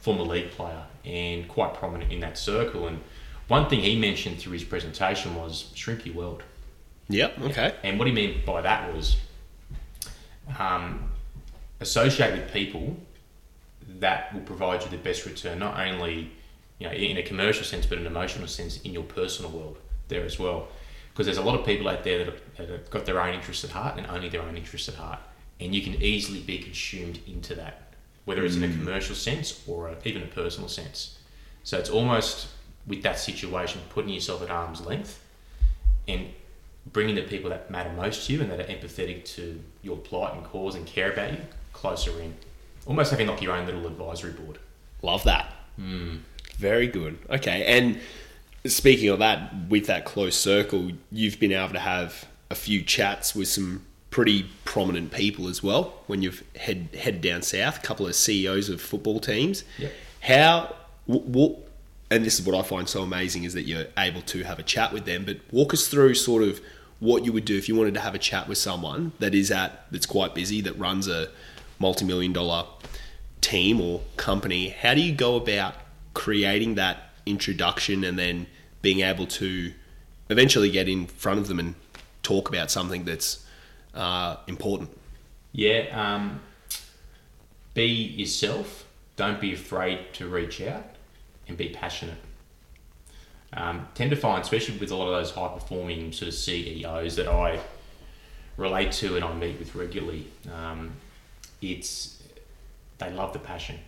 former 0.00 0.24
league 0.24 0.50
player, 0.50 0.82
and 1.06 1.48
quite 1.48 1.72
prominent 1.72 2.12
in 2.12 2.20
that 2.20 2.36
circle. 2.36 2.86
And 2.86 3.00
one 3.48 3.66
thing 3.70 3.80
he 3.80 3.98
mentioned 3.98 4.38
through 4.38 4.52
his 4.52 4.64
presentation 4.64 5.34
was 5.34 5.70
shrink 5.74 6.04
your 6.04 6.14
world. 6.14 6.42
Yep. 7.08 7.38
Okay. 7.44 7.74
And 7.82 7.98
what 7.98 8.06
he 8.08 8.12
meant 8.12 8.44
by 8.44 8.60
that 8.60 8.94
was 8.94 9.16
um, 10.58 11.10
associate 11.80 12.32
with 12.32 12.52
people 12.52 12.96
that 13.98 14.34
will 14.34 14.42
provide 14.42 14.82
you 14.82 14.90
the 14.90 14.98
best 14.98 15.24
return, 15.24 15.58
not 15.60 15.80
only 15.80 16.30
you 16.78 16.86
know 16.86 16.92
in 16.92 17.16
a 17.16 17.22
commercial 17.22 17.64
sense, 17.64 17.86
but 17.86 17.96
an 17.96 18.06
emotional 18.06 18.48
sense 18.48 18.82
in 18.82 18.92
your 18.92 19.04
personal 19.04 19.50
world 19.50 19.78
there 20.08 20.24
as 20.24 20.38
well. 20.38 20.68
Because 21.12 21.24
there's 21.26 21.38
a 21.38 21.42
lot 21.42 21.58
of 21.58 21.64
people 21.64 21.88
out 21.88 22.04
there 22.04 22.18
that 22.18 22.26
have, 22.26 22.40
that 22.56 22.68
have 22.68 22.90
got 22.90 23.06
their 23.06 23.20
own 23.20 23.34
interests 23.34 23.64
at 23.64 23.70
heart 23.70 23.96
and 23.98 24.06
only 24.08 24.28
their 24.28 24.42
own 24.42 24.56
interests 24.56 24.88
at 24.88 24.94
heart, 24.94 25.18
and 25.62 25.74
you 25.74 25.82
can 25.82 26.00
easily 26.02 26.40
be 26.40 26.58
consumed 26.58 27.20
into 27.26 27.54
that, 27.54 27.92
whether 28.24 28.44
it's 28.44 28.56
in 28.56 28.64
a 28.64 28.68
mm. 28.68 28.78
commercial 28.78 29.14
sense 29.14 29.62
or 29.66 29.88
a, 29.88 29.96
even 30.04 30.22
a 30.22 30.26
personal 30.26 30.68
sense. 30.68 31.18
So 31.62 31.78
it's 31.78 31.90
almost 31.90 32.48
with 32.86 33.02
that 33.04 33.18
situation, 33.18 33.80
putting 33.90 34.12
yourself 34.12 34.42
at 34.42 34.50
arm's 34.50 34.84
length 34.84 35.22
and 36.08 36.28
bringing 36.92 37.14
the 37.14 37.22
people 37.22 37.50
that 37.50 37.70
matter 37.70 37.92
most 37.92 38.26
to 38.26 38.32
you 38.32 38.40
and 38.40 38.50
that 38.50 38.60
are 38.60 38.64
empathetic 38.64 39.24
to 39.24 39.62
your 39.82 39.96
plight 39.96 40.34
and 40.34 40.44
cause 40.44 40.74
and 40.74 40.84
care 40.84 41.12
about 41.12 41.32
you 41.32 41.38
closer 41.72 42.20
in. 42.20 42.34
Almost 42.86 43.12
having 43.12 43.28
like 43.28 43.40
your 43.40 43.54
own 43.54 43.66
little 43.66 43.86
advisory 43.86 44.32
board. 44.32 44.58
Love 45.02 45.22
that. 45.24 45.52
Mm. 45.80 46.20
Very 46.56 46.88
good. 46.88 47.18
Okay, 47.30 47.64
and 47.64 48.00
speaking 48.66 49.08
of 49.08 49.20
that, 49.20 49.68
with 49.68 49.86
that 49.86 50.04
close 50.04 50.36
circle, 50.36 50.90
you've 51.12 51.38
been 51.38 51.52
able 51.52 51.72
to 51.72 51.78
have 51.78 52.26
a 52.50 52.54
few 52.56 52.82
chats 52.82 53.34
with 53.34 53.48
some 53.48 53.86
pretty 54.12 54.44
prominent 54.64 55.10
people 55.10 55.48
as 55.48 55.62
well 55.62 55.94
when 56.06 56.22
you've 56.22 56.44
head 56.54 56.90
headed 56.96 57.22
down 57.22 57.42
south. 57.42 57.78
A 57.78 57.80
couple 57.80 58.06
of 58.06 58.14
CEOs 58.14 58.68
of 58.68 58.80
football 58.80 59.18
teams. 59.18 59.64
Yep. 59.78 59.92
How? 60.20 60.76
W- 61.08 61.26
w- 61.26 61.56
and 62.10 62.24
this 62.24 62.38
is 62.38 62.46
what 62.46 62.54
I 62.54 62.62
find 62.62 62.88
so 62.88 63.02
amazing 63.02 63.44
is 63.44 63.54
that 63.54 63.62
you're 63.62 63.86
able 63.96 64.20
to 64.20 64.44
have 64.44 64.58
a 64.58 64.62
chat 64.62 64.92
with 64.92 65.06
them. 65.06 65.24
But 65.24 65.38
walk 65.50 65.72
us 65.72 65.88
through 65.88 66.14
sort 66.14 66.42
of 66.42 66.60
what 67.00 67.24
you 67.24 67.32
would 67.32 67.46
do 67.46 67.56
if 67.56 67.68
you 67.68 67.74
wanted 67.74 67.94
to 67.94 68.00
have 68.00 68.14
a 68.14 68.18
chat 68.18 68.48
with 68.48 68.58
someone 68.58 69.12
that 69.18 69.34
is 69.34 69.50
at 69.50 69.86
that's 69.90 70.06
quite 70.06 70.34
busy 70.34 70.60
that 70.60 70.78
runs 70.78 71.08
a 71.08 71.30
multi-million 71.78 72.32
dollar 72.32 72.66
team 73.40 73.80
or 73.80 74.02
company. 74.18 74.68
How 74.68 74.94
do 74.94 75.00
you 75.00 75.12
go 75.12 75.36
about 75.36 75.74
creating 76.12 76.74
that 76.74 77.10
introduction 77.24 78.04
and 78.04 78.18
then 78.18 78.46
being 78.82 79.00
able 79.00 79.26
to 79.26 79.72
eventually 80.28 80.70
get 80.70 80.86
in 80.86 81.06
front 81.06 81.40
of 81.40 81.48
them 81.48 81.58
and 81.58 81.74
talk 82.22 82.48
about 82.50 82.70
something 82.70 83.04
that's 83.04 83.44
uh, 83.94 84.36
important? 84.46 84.90
Yeah, 85.52 85.86
um, 85.92 86.40
be 87.74 87.86
yourself. 87.86 88.86
Don't 89.16 89.40
be 89.40 89.52
afraid 89.52 90.12
to 90.14 90.26
reach 90.26 90.60
out 90.62 90.84
and 91.46 91.56
be 91.56 91.68
passionate. 91.68 92.18
Um, 93.54 93.86
tend 93.94 94.10
to 94.10 94.16
find, 94.16 94.42
especially 94.42 94.78
with 94.78 94.90
a 94.90 94.96
lot 94.96 95.08
of 95.08 95.12
those 95.12 95.30
high 95.30 95.48
performing 95.48 96.12
sort 96.12 96.28
of 96.28 96.34
CEOs 96.34 97.16
that 97.16 97.28
I 97.28 97.60
relate 98.56 98.92
to 98.92 99.16
and 99.16 99.24
I 99.24 99.34
meet 99.34 99.58
with 99.58 99.74
regularly, 99.74 100.26
um, 100.52 100.92
it's 101.60 102.22
they 102.98 103.10
love 103.10 103.32
the 103.32 103.38
passion, 103.38 103.78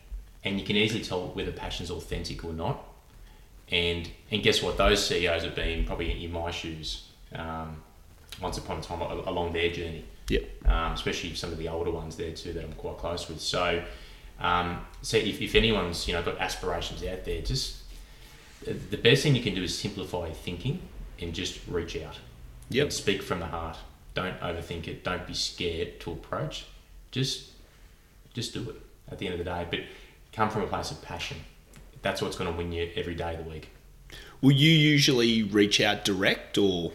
and 0.42 0.58
you 0.58 0.66
can 0.66 0.76
easily 0.76 1.02
tell 1.02 1.28
whether 1.28 1.52
passion's 1.52 1.90
authentic 1.90 2.44
or 2.44 2.52
not. 2.52 2.84
And 3.70 4.10
and 4.30 4.42
guess 4.42 4.62
what? 4.62 4.76
Those 4.76 5.06
CEOs 5.06 5.44
have 5.44 5.54
been 5.54 5.86
probably 5.86 6.24
in 6.24 6.32
my 6.32 6.50
shoes 6.50 7.08
um, 7.34 7.82
once 8.40 8.58
upon 8.58 8.78
a 8.78 8.82
time 8.82 9.00
along 9.00 9.52
their 9.52 9.70
journey. 9.70 10.04
Yep. 10.28 10.66
Um, 10.66 10.92
especially 10.92 11.34
some 11.34 11.52
of 11.52 11.58
the 11.58 11.68
older 11.68 11.90
ones 11.90 12.16
there 12.16 12.32
too 12.32 12.52
that 12.54 12.64
I'm 12.64 12.72
quite 12.72 12.98
close 12.98 13.28
with. 13.28 13.40
So, 13.40 13.82
um, 14.40 14.84
so 15.02 15.16
if, 15.16 15.40
if 15.40 15.54
anyone's 15.54 16.08
you 16.08 16.14
know 16.14 16.22
got 16.22 16.38
aspirations 16.38 17.04
out 17.04 17.24
there, 17.24 17.42
just 17.42 17.82
the 18.64 18.96
best 18.96 19.22
thing 19.22 19.34
you 19.34 19.42
can 19.42 19.54
do 19.54 19.62
is 19.62 19.76
simplify 19.76 20.30
thinking 20.30 20.80
and 21.20 21.34
just 21.34 21.60
reach 21.68 21.96
out. 22.00 22.18
Yep. 22.70 22.92
Speak 22.92 23.22
from 23.22 23.40
the 23.40 23.46
heart. 23.46 23.76
Don't 24.14 24.38
overthink 24.40 24.88
it. 24.88 25.04
Don't 25.04 25.26
be 25.26 25.34
scared 25.34 26.00
to 26.00 26.12
approach. 26.12 26.66
Just 27.10 27.50
just 28.32 28.54
do 28.54 28.70
it 28.70 28.76
at 29.10 29.18
the 29.18 29.26
end 29.26 29.38
of 29.38 29.44
the 29.44 29.50
day. 29.50 29.66
But 29.70 29.80
come 30.32 30.50
from 30.50 30.62
a 30.62 30.66
place 30.66 30.90
of 30.90 31.02
passion. 31.02 31.36
That's 32.02 32.20
what's 32.22 32.36
going 32.36 32.50
to 32.50 32.56
win 32.56 32.72
you 32.72 32.90
every 32.96 33.14
day 33.14 33.34
of 33.34 33.44
the 33.44 33.50
week. 33.50 33.68
Will 34.40 34.52
you 34.52 34.70
usually 34.70 35.42
reach 35.42 35.80
out 35.80 36.04
direct, 36.04 36.58
or 36.58 36.92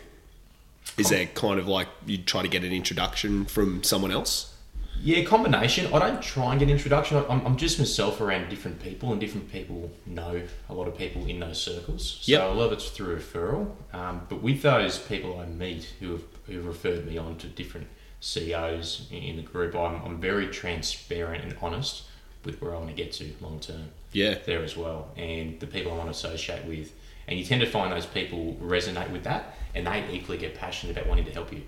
is 0.99 1.09
there 1.09 1.25
kind 1.27 1.59
of 1.59 1.67
like 1.67 1.87
you 2.05 2.17
try 2.17 2.41
to 2.41 2.47
get 2.47 2.63
an 2.63 2.71
introduction 2.73 3.45
from 3.45 3.83
someone 3.83 4.11
else? 4.11 4.55
Yeah, 5.01 5.23
combination. 5.23 5.93
I 5.93 5.99
don't 5.99 6.21
try 6.21 6.51
and 6.51 6.59
get 6.59 6.69
introduction. 6.69 7.23
I'm, 7.29 7.45
I'm 7.45 7.55
just 7.55 7.79
myself 7.79 8.19
around 8.19 8.49
different 8.49 8.81
people, 8.81 9.11
and 9.13 9.21
different 9.21 9.49
people 9.49 9.89
know 10.05 10.41
a 10.69 10.73
lot 10.73 10.89
of 10.89 10.97
people 10.97 11.25
in 11.25 11.39
those 11.39 11.61
circles. 11.61 12.19
So 12.21 12.31
Yep. 12.33 12.41
a 12.41 12.47
lot 12.53 12.65
of 12.65 12.71
it's 12.73 12.89
through 12.89 13.17
referral. 13.17 13.71
Um, 13.93 14.21
but 14.27 14.41
with 14.43 14.61
those 14.61 14.97
people 14.97 15.39
I 15.39 15.45
meet 15.45 15.93
who 16.01 16.11
have 16.11 16.21
who 16.47 16.55
have 16.57 16.65
referred 16.65 17.05
me 17.07 17.17
on 17.17 17.37
to 17.37 17.47
different 17.47 17.87
CEOs 18.19 19.07
in, 19.11 19.17
in 19.23 19.35
the 19.37 19.41
group, 19.41 19.73
I'm, 19.75 20.01
I'm 20.03 20.19
very 20.19 20.47
transparent 20.47 21.43
and 21.45 21.55
honest 21.61 22.03
with 22.43 22.61
where 22.61 22.73
I 22.75 22.77
want 22.79 22.89
to 22.89 22.95
get 22.95 23.11
to 23.13 23.31
long 23.39 23.59
term 23.61 23.89
Yeah. 24.11 24.35
there 24.45 24.63
as 24.63 24.75
well, 24.75 25.11
and 25.15 25.59
the 25.61 25.67
people 25.67 25.93
I 25.93 25.95
want 25.95 26.07
to 26.07 26.11
associate 26.11 26.65
with. 26.65 26.91
And 27.29 27.37
you 27.37 27.45
tend 27.45 27.61
to 27.61 27.67
find 27.67 27.91
those 27.91 28.07
people 28.07 28.57
resonate 28.59 29.11
with 29.11 29.23
that, 29.23 29.55
and 29.75 29.85
they 29.85 30.03
equally 30.11 30.39
get 30.39 30.55
passionate 30.55 30.97
about 30.97 31.07
wanting 31.07 31.25
to 31.25 31.31
help 31.31 31.53
you. 31.53 31.61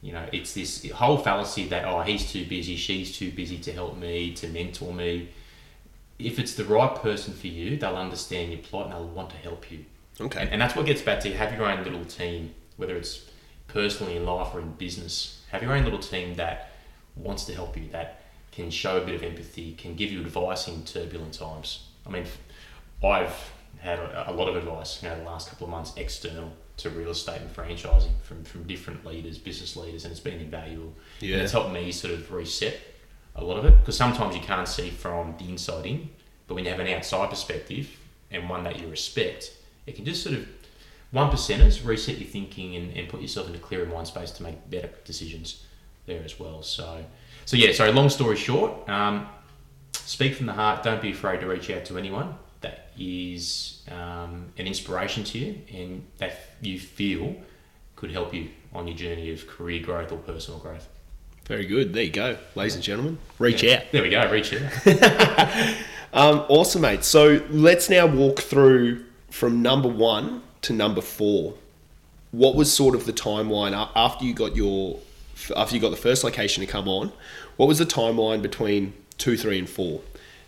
You 0.00 0.12
know, 0.12 0.24
it's 0.32 0.54
this 0.54 0.88
whole 0.92 1.18
fallacy 1.18 1.66
that 1.68 1.84
oh, 1.84 2.02
he's 2.02 2.30
too 2.30 2.46
busy, 2.46 2.76
she's 2.76 3.18
too 3.18 3.32
busy 3.32 3.58
to 3.58 3.72
help 3.72 3.96
me, 3.96 4.32
to 4.34 4.46
mentor 4.46 4.94
me. 4.94 5.30
If 6.20 6.38
it's 6.38 6.54
the 6.54 6.64
right 6.64 6.94
person 6.94 7.34
for 7.34 7.48
you, 7.48 7.76
they'll 7.76 7.96
understand 7.96 8.52
your 8.52 8.60
plight 8.60 8.84
and 8.84 8.94
they'll 8.94 9.08
want 9.08 9.30
to 9.30 9.36
help 9.36 9.68
you. 9.70 9.84
Okay. 10.20 10.40
And, 10.40 10.50
and 10.50 10.62
that's 10.62 10.76
what 10.76 10.86
gets 10.86 11.02
back 11.02 11.20
to 11.20 11.32
have 11.34 11.52
your 11.52 11.66
own 11.68 11.82
little 11.82 12.04
team, 12.04 12.54
whether 12.76 12.96
it's 12.96 13.28
personally 13.66 14.16
in 14.16 14.24
life 14.24 14.54
or 14.54 14.60
in 14.60 14.72
business. 14.74 15.42
Have 15.50 15.62
your 15.62 15.72
own 15.72 15.82
little 15.82 15.98
team 15.98 16.36
that 16.36 16.70
wants 17.16 17.44
to 17.46 17.54
help 17.54 17.76
you, 17.76 17.88
that 17.88 18.20
can 18.52 18.70
show 18.70 18.98
a 18.98 19.04
bit 19.04 19.16
of 19.16 19.24
empathy, 19.24 19.72
can 19.72 19.96
give 19.96 20.12
you 20.12 20.20
advice 20.20 20.68
in 20.68 20.84
turbulent 20.84 21.34
times. 21.34 21.88
I 22.06 22.10
mean, 22.10 22.26
I've 23.02 23.34
had 23.80 23.98
a, 23.98 24.30
a 24.30 24.32
lot 24.32 24.48
of 24.48 24.56
advice 24.56 25.02
you 25.02 25.08
know, 25.08 25.16
the 25.16 25.24
last 25.24 25.48
couple 25.48 25.66
of 25.66 25.70
months 25.70 25.92
external 25.96 26.52
to 26.78 26.90
real 26.90 27.10
estate 27.10 27.40
and 27.40 27.54
franchising 27.54 28.12
from, 28.22 28.44
from 28.44 28.64
different 28.64 29.04
leaders, 29.06 29.38
business 29.38 29.76
leaders, 29.76 30.04
and 30.04 30.12
it's 30.12 30.20
been 30.20 30.40
invaluable. 30.40 30.92
Yeah. 31.20 31.34
And 31.34 31.42
it's 31.42 31.52
helped 31.52 31.72
me 31.72 31.90
sort 31.92 32.12
of 32.14 32.30
reset 32.32 32.78
a 33.34 33.44
lot 33.44 33.58
of 33.58 33.64
it 33.64 33.78
because 33.78 33.96
sometimes 33.96 34.34
you 34.34 34.42
can't 34.42 34.68
see 34.68 34.90
from 34.90 35.34
the 35.38 35.48
inside 35.48 35.86
in, 35.86 36.10
but 36.46 36.54
when 36.54 36.64
you 36.64 36.70
have 36.70 36.80
an 36.80 36.88
outside 36.88 37.30
perspective 37.30 37.98
and 38.30 38.48
one 38.48 38.64
that 38.64 38.78
you 38.78 38.88
respect, 38.88 39.52
it 39.86 39.96
can 39.96 40.04
just 40.04 40.22
sort 40.22 40.36
of 40.36 40.46
one 41.12 41.30
percenters 41.30 41.84
reset 41.86 42.18
your 42.18 42.28
thinking 42.28 42.76
and, 42.76 42.94
and 42.96 43.08
put 43.08 43.20
yourself 43.20 43.48
in 43.48 43.54
a 43.54 43.58
clearer 43.58 43.86
mind 43.86 44.06
space 44.06 44.30
to 44.32 44.42
make 44.42 44.68
better 44.68 44.90
decisions 45.04 45.64
there 46.04 46.22
as 46.24 46.38
well. 46.38 46.62
So, 46.62 47.04
so 47.46 47.56
yeah. 47.56 47.72
So 47.72 47.90
long 47.90 48.10
story 48.10 48.36
short, 48.36 48.88
um, 48.88 49.28
speak 49.92 50.34
from 50.34 50.46
the 50.46 50.52
heart. 50.52 50.82
Don't 50.82 51.00
be 51.00 51.12
afraid 51.12 51.40
to 51.40 51.46
reach 51.46 51.70
out 51.70 51.84
to 51.86 51.96
anyone 51.96 52.36
that 52.60 52.90
is 52.98 53.82
um, 53.90 54.46
an 54.58 54.66
inspiration 54.66 55.24
to 55.24 55.38
you 55.38 55.58
and 55.72 56.04
that 56.18 56.38
you 56.60 56.78
feel 56.78 57.34
could 57.96 58.10
help 58.10 58.34
you 58.34 58.48
on 58.74 58.86
your 58.86 58.96
journey 58.96 59.30
of 59.32 59.46
career 59.46 59.82
growth 59.82 60.12
or 60.12 60.18
personal 60.18 60.58
growth. 60.60 60.88
Very 61.46 61.64
good. 61.66 61.92
There 61.94 62.02
you 62.02 62.10
go, 62.10 62.36
ladies 62.54 62.74
and 62.74 62.82
gentlemen. 62.84 63.18
Reach 63.38 63.62
Yeah. 63.62 63.76
out. 63.76 63.82
There 63.92 64.02
we 64.02 64.10
go. 64.10 64.30
Reach 64.30 64.54
out. 64.54 65.74
Um, 66.12 66.46
awesome, 66.48 66.80
mate. 66.80 67.04
So 67.04 67.44
let's 67.50 67.90
now 67.90 68.06
walk 68.06 68.40
through 68.40 69.04
from 69.30 69.60
number 69.60 69.88
one 69.88 70.42
to 70.62 70.72
number 70.72 71.02
four. 71.02 71.54
What 72.30 72.54
was 72.54 72.72
sort 72.72 72.94
of 72.94 73.04
the 73.04 73.12
timeline 73.12 73.74
after 73.94 74.24
you 74.24 74.32
got 74.32 74.56
your 74.56 74.98
after 75.54 75.74
you 75.74 75.80
got 75.80 75.90
the 75.90 75.96
first 75.96 76.24
location 76.24 76.62
to 76.64 76.66
come 76.66 76.88
on? 76.88 77.12
What 77.56 77.66
was 77.66 77.78
the 77.78 77.84
timeline 77.84 78.40
between 78.40 78.94
two, 79.18 79.36
three, 79.36 79.58
and 79.58 79.68
four? 79.68 80.00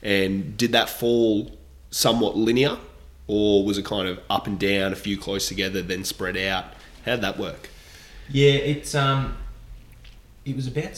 And 0.02 0.56
did 0.56 0.72
that 0.72 0.88
fall 0.88 1.50
somewhat 1.90 2.36
linear, 2.36 2.78
or 3.26 3.64
was 3.64 3.78
it 3.78 3.84
kind 3.84 4.08
of 4.08 4.20
up 4.30 4.46
and 4.46 4.58
down, 4.58 4.92
a 4.92 4.96
few 4.96 5.16
close 5.18 5.48
together, 5.48 5.82
then 5.82 6.04
spread 6.04 6.36
out? 6.36 6.64
How 7.04 7.12
did 7.12 7.20
that 7.22 7.38
work? 7.38 7.68
Yeah, 8.30 8.52
it's 8.52 8.94
um, 8.94 9.36
it 10.44 10.54
was 10.56 10.66
about 10.66 10.96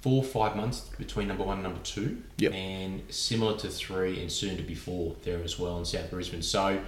four 0.00 0.22
or 0.22 0.24
five 0.24 0.56
months 0.56 0.80
between 0.98 1.28
number 1.28 1.44
one 1.44 1.54
and 1.58 1.62
number 1.64 1.80
two, 1.82 2.22
Yep. 2.38 2.52
and 2.52 3.02
similar 3.12 3.56
to 3.58 3.68
three 3.68 4.20
and 4.20 4.30
soon 4.30 4.56
to 4.56 4.62
be 4.62 4.74
four 4.74 5.16
there 5.24 5.42
as 5.42 5.58
well 5.58 5.78
in 5.78 5.84
South 5.84 6.10
Brisbane. 6.10 6.42
So 6.42 6.80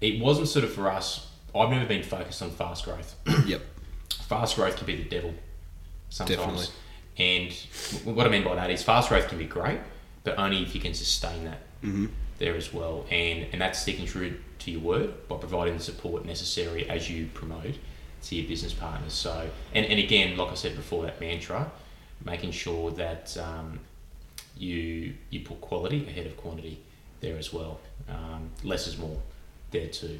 it 0.00 0.20
wasn't 0.22 0.48
sort 0.48 0.64
of 0.64 0.72
for 0.72 0.90
us. 0.90 1.28
I've 1.54 1.70
never 1.70 1.86
been 1.86 2.02
focused 2.02 2.40
on 2.42 2.50
fast 2.50 2.84
growth. 2.84 3.14
yep. 3.46 3.62
fast 4.28 4.56
growth 4.56 4.76
can 4.76 4.86
be 4.86 4.96
the 4.96 5.08
devil 5.08 5.34
sometimes. 6.08 6.38
Definitely. 6.38 6.66
And 7.18 7.52
what 8.16 8.26
I 8.26 8.30
mean 8.30 8.42
by 8.44 8.54
that 8.54 8.70
is 8.70 8.82
fast 8.82 9.10
growth 9.10 9.28
can 9.28 9.36
be 9.38 9.44
great, 9.44 9.78
but 10.24 10.38
only 10.38 10.62
if 10.62 10.74
you 10.74 10.80
can 10.80 10.94
sustain 10.94 11.44
that 11.44 11.58
there 12.42 12.56
as 12.56 12.74
well. 12.74 13.06
And 13.10 13.46
and 13.52 13.60
that's 13.60 13.78
sticking 13.78 14.04
true 14.04 14.34
to 14.58 14.70
your 14.70 14.80
word 14.80 15.28
by 15.28 15.36
providing 15.36 15.76
the 15.76 15.82
support 15.82 16.26
necessary 16.26 16.88
as 16.90 17.08
you 17.08 17.28
promote 17.32 17.76
to 18.24 18.34
your 18.34 18.46
business 18.48 18.74
partners. 18.74 19.12
So 19.14 19.48
and, 19.74 19.86
and 19.86 19.98
again, 19.98 20.36
like 20.36 20.50
I 20.50 20.54
said 20.54 20.76
before, 20.76 21.04
that 21.04 21.20
mantra, 21.20 21.70
making 22.24 22.50
sure 22.50 22.90
that 22.92 23.36
um, 23.38 23.78
you 24.58 25.14
you 25.30 25.40
put 25.40 25.60
quality 25.60 26.06
ahead 26.06 26.26
of 26.26 26.36
quantity 26.36 26.80
there 27.20 27.38
as 27.38 27.52
well. 27.52 27.80
Um, 28.08 28.50
less 28.64 28.86
is 28.86 28.98
more 28.98 29.18
there 29.70 29.88
too. 29.88 30.18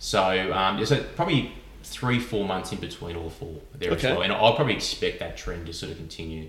So 0.00 0.52
um, 0.52 0.78
yeah, 0.78 0.84
so 0.84 1.02
probably 1.14 1.52
three 1.84 2.18
four 2.18 2.44
months 2.44 2.72
in 2.72 2.80
between 2.80 3.16
all 3.16 3.30
four 3.30 3.54
there 3.78 3.92
Okay. 3.92 4.08
as 4.08 4.12
well, 4.12 4.22
and 4.22 4.32
I'll 4.32 4.56
probably 4.56 4.74
expect 4.74 5.20
that 5.20 5.36
trend 5.36 5.66
to 5.66 5.72
sort 5.72 5.92
of 5.92 5.98
continue 5.98 6.48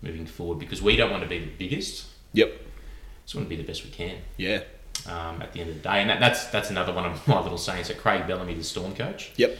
moving 0.00 0.26
forward 0.26 0.58
because 0.60 0.80
we 0.80 0.96
don't 0.96 1.10
want 1.10 1.24
to 1.24 1.28
be 1.28 1.40
the 1.40 1.50
biggest. 1.58 2.06
Yep. 2.32 2.52
Just 3.30 3.36
want 3.36 3.48
to 3.48 3.56
be 3.56 3.62
the 3.62 3.66
best 3.68 3.84
we 3.84 3.90
can 3.90 4.16
Yeah. 4.38 4.62
um, 5.06 5.40
at 5.40 5.52
the 5.52 5.60
end 5.60 5.70
of 5.70 5.76
the 5.76 5.82
day, 5.82 6.00
and 6.00 6.10
that, 6.10 6.18
that's 6.18 6.46
that's 6.46 6.68
another 6.68 6.92
one 6.92 7.06
of 7.06 7.28
my 7.28 7.40
little 7.40 7.58
sayings. 7.58 7.86
So 7.86 7.94
Craig 7.94 8.26
Bellamy, 8.26 8.54
the 8.54 8.64
Storm 8.64 8.92
coach. 8.92 9.30
Yep. 9.36 9.56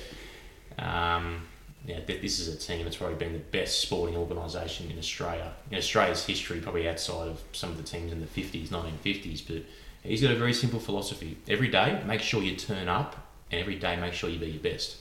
Um, 0.76 1.46
yeah, 1.86 2.00
this 2.04 2.40
is 2.40 2.48
a 2.48 2.58
team 2.58 2.82
that's 2.82 2.96
probably 2.96 3.14
been 3.14 3.32
the 3.32 3.38
best 3.38 3.78
sporting 3.78 4.16
organisation 4.16 4.90
in 4.90 4.98
Australia. 4.98 5.52
In 5.70 5.78
Australia's 5.78 6.24
history, 6.26 6.58
probably 6.60 6.88
outside 6.88 7.28
of 7.28 7.40
some 7.52 7.70
of 7.70 7.76
the 7.76 7.84
teams 7.84 8.10
in 8.10 8.20
the 8.20 8.26
50s, 8.26 8.70
1950s. 8.70 9.46
But 9.46 9.62
he's 10.02 10.20
got 10.20 10.32
a 10.32 10.36
very 10.36 10.52
simple 10.52 10.80
philosophy. 10.80 11.38
Every 11.46 11.68
day, 11.68 12.02
make 12.04 12.22
sure 12.22 12.42
you 12.42 12.56
turn 12.56 12.88
up, 12.88 13.24
and 13.52 13.60
every 13.60 13.76
day, 13.76 13.94
make 13.94 14.14
sure 14.14 14.28
you 14.28 14.40
be 14.40 14.48
your 14.50 14.62
best. 14.64 14.96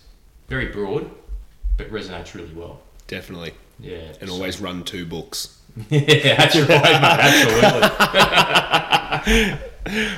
Very 0.47 0.67
broad, 0.67 1.09
but 1.75 1.89
resonates 1.89 2.35
really 2.35 2.53
well. 2.53 2.81
Definitely. 3.07 3.53
Yeah. 3.79 4.13
And 4.21 4.29
always 4.29 4.61
run 4.61 4.83
two 4.83 5.07
books. 5.07 5.58
Yeah, 5.89 6.35
that's. 6.35 6.55
Absolutely. 9.19 9.59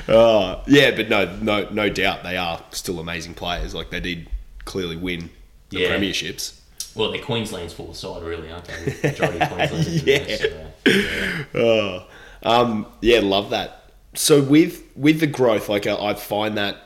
Uh, 0.08 0.60
yeah, 0.66 0.90
but 0.94 1.08
no, 1.08 1.36
no, 1.36 1.68
no 1.70 1.88
doubt 1.88 2.22
they 2.22 2.36
are 2.36 2.62
still 2.72 2.98
amazing 3.00 3.34
players. 3.34 3.74
Like 3.74 3.90
they 3.90 4.00
did 4.00 4.28
clearly 4.64 4.96
win 4.96 5.30
the 5.70 5.80
Yeah. 5.80 5.96
premierships. 5.96 6.58
Well, 6.94 7.10
they're 7.10 7.22
Queensland's 7.22 7.72
full 7.72 7.94
side, 7.94 8.22
really, 8.22 8.50
aren't 8.52 8.66
they? 8.66 8.74
The 8.92 9.08
Majority 9.08 9.40
of 9.40 9.48
Queensland. 9.50 10.02
Yeah. 10.06 10.36
So, 10.36 10.66
yeah. 10.86 11.44
Oh, 11.54 12.06
um, 12.42 12.86
yeah, 13.00 13.20
love 13.20 13.50
that. 13.50 13.84
so 14.14 14.42
with 14.42 14.82
with 14.94 15.20
the 15.20 15.26
growth, 15.26 15.68
like 15.68 15.86
I, 15.86 15.94
I 15.96 16.14
find 16.14 16.56
that 16.58 16.78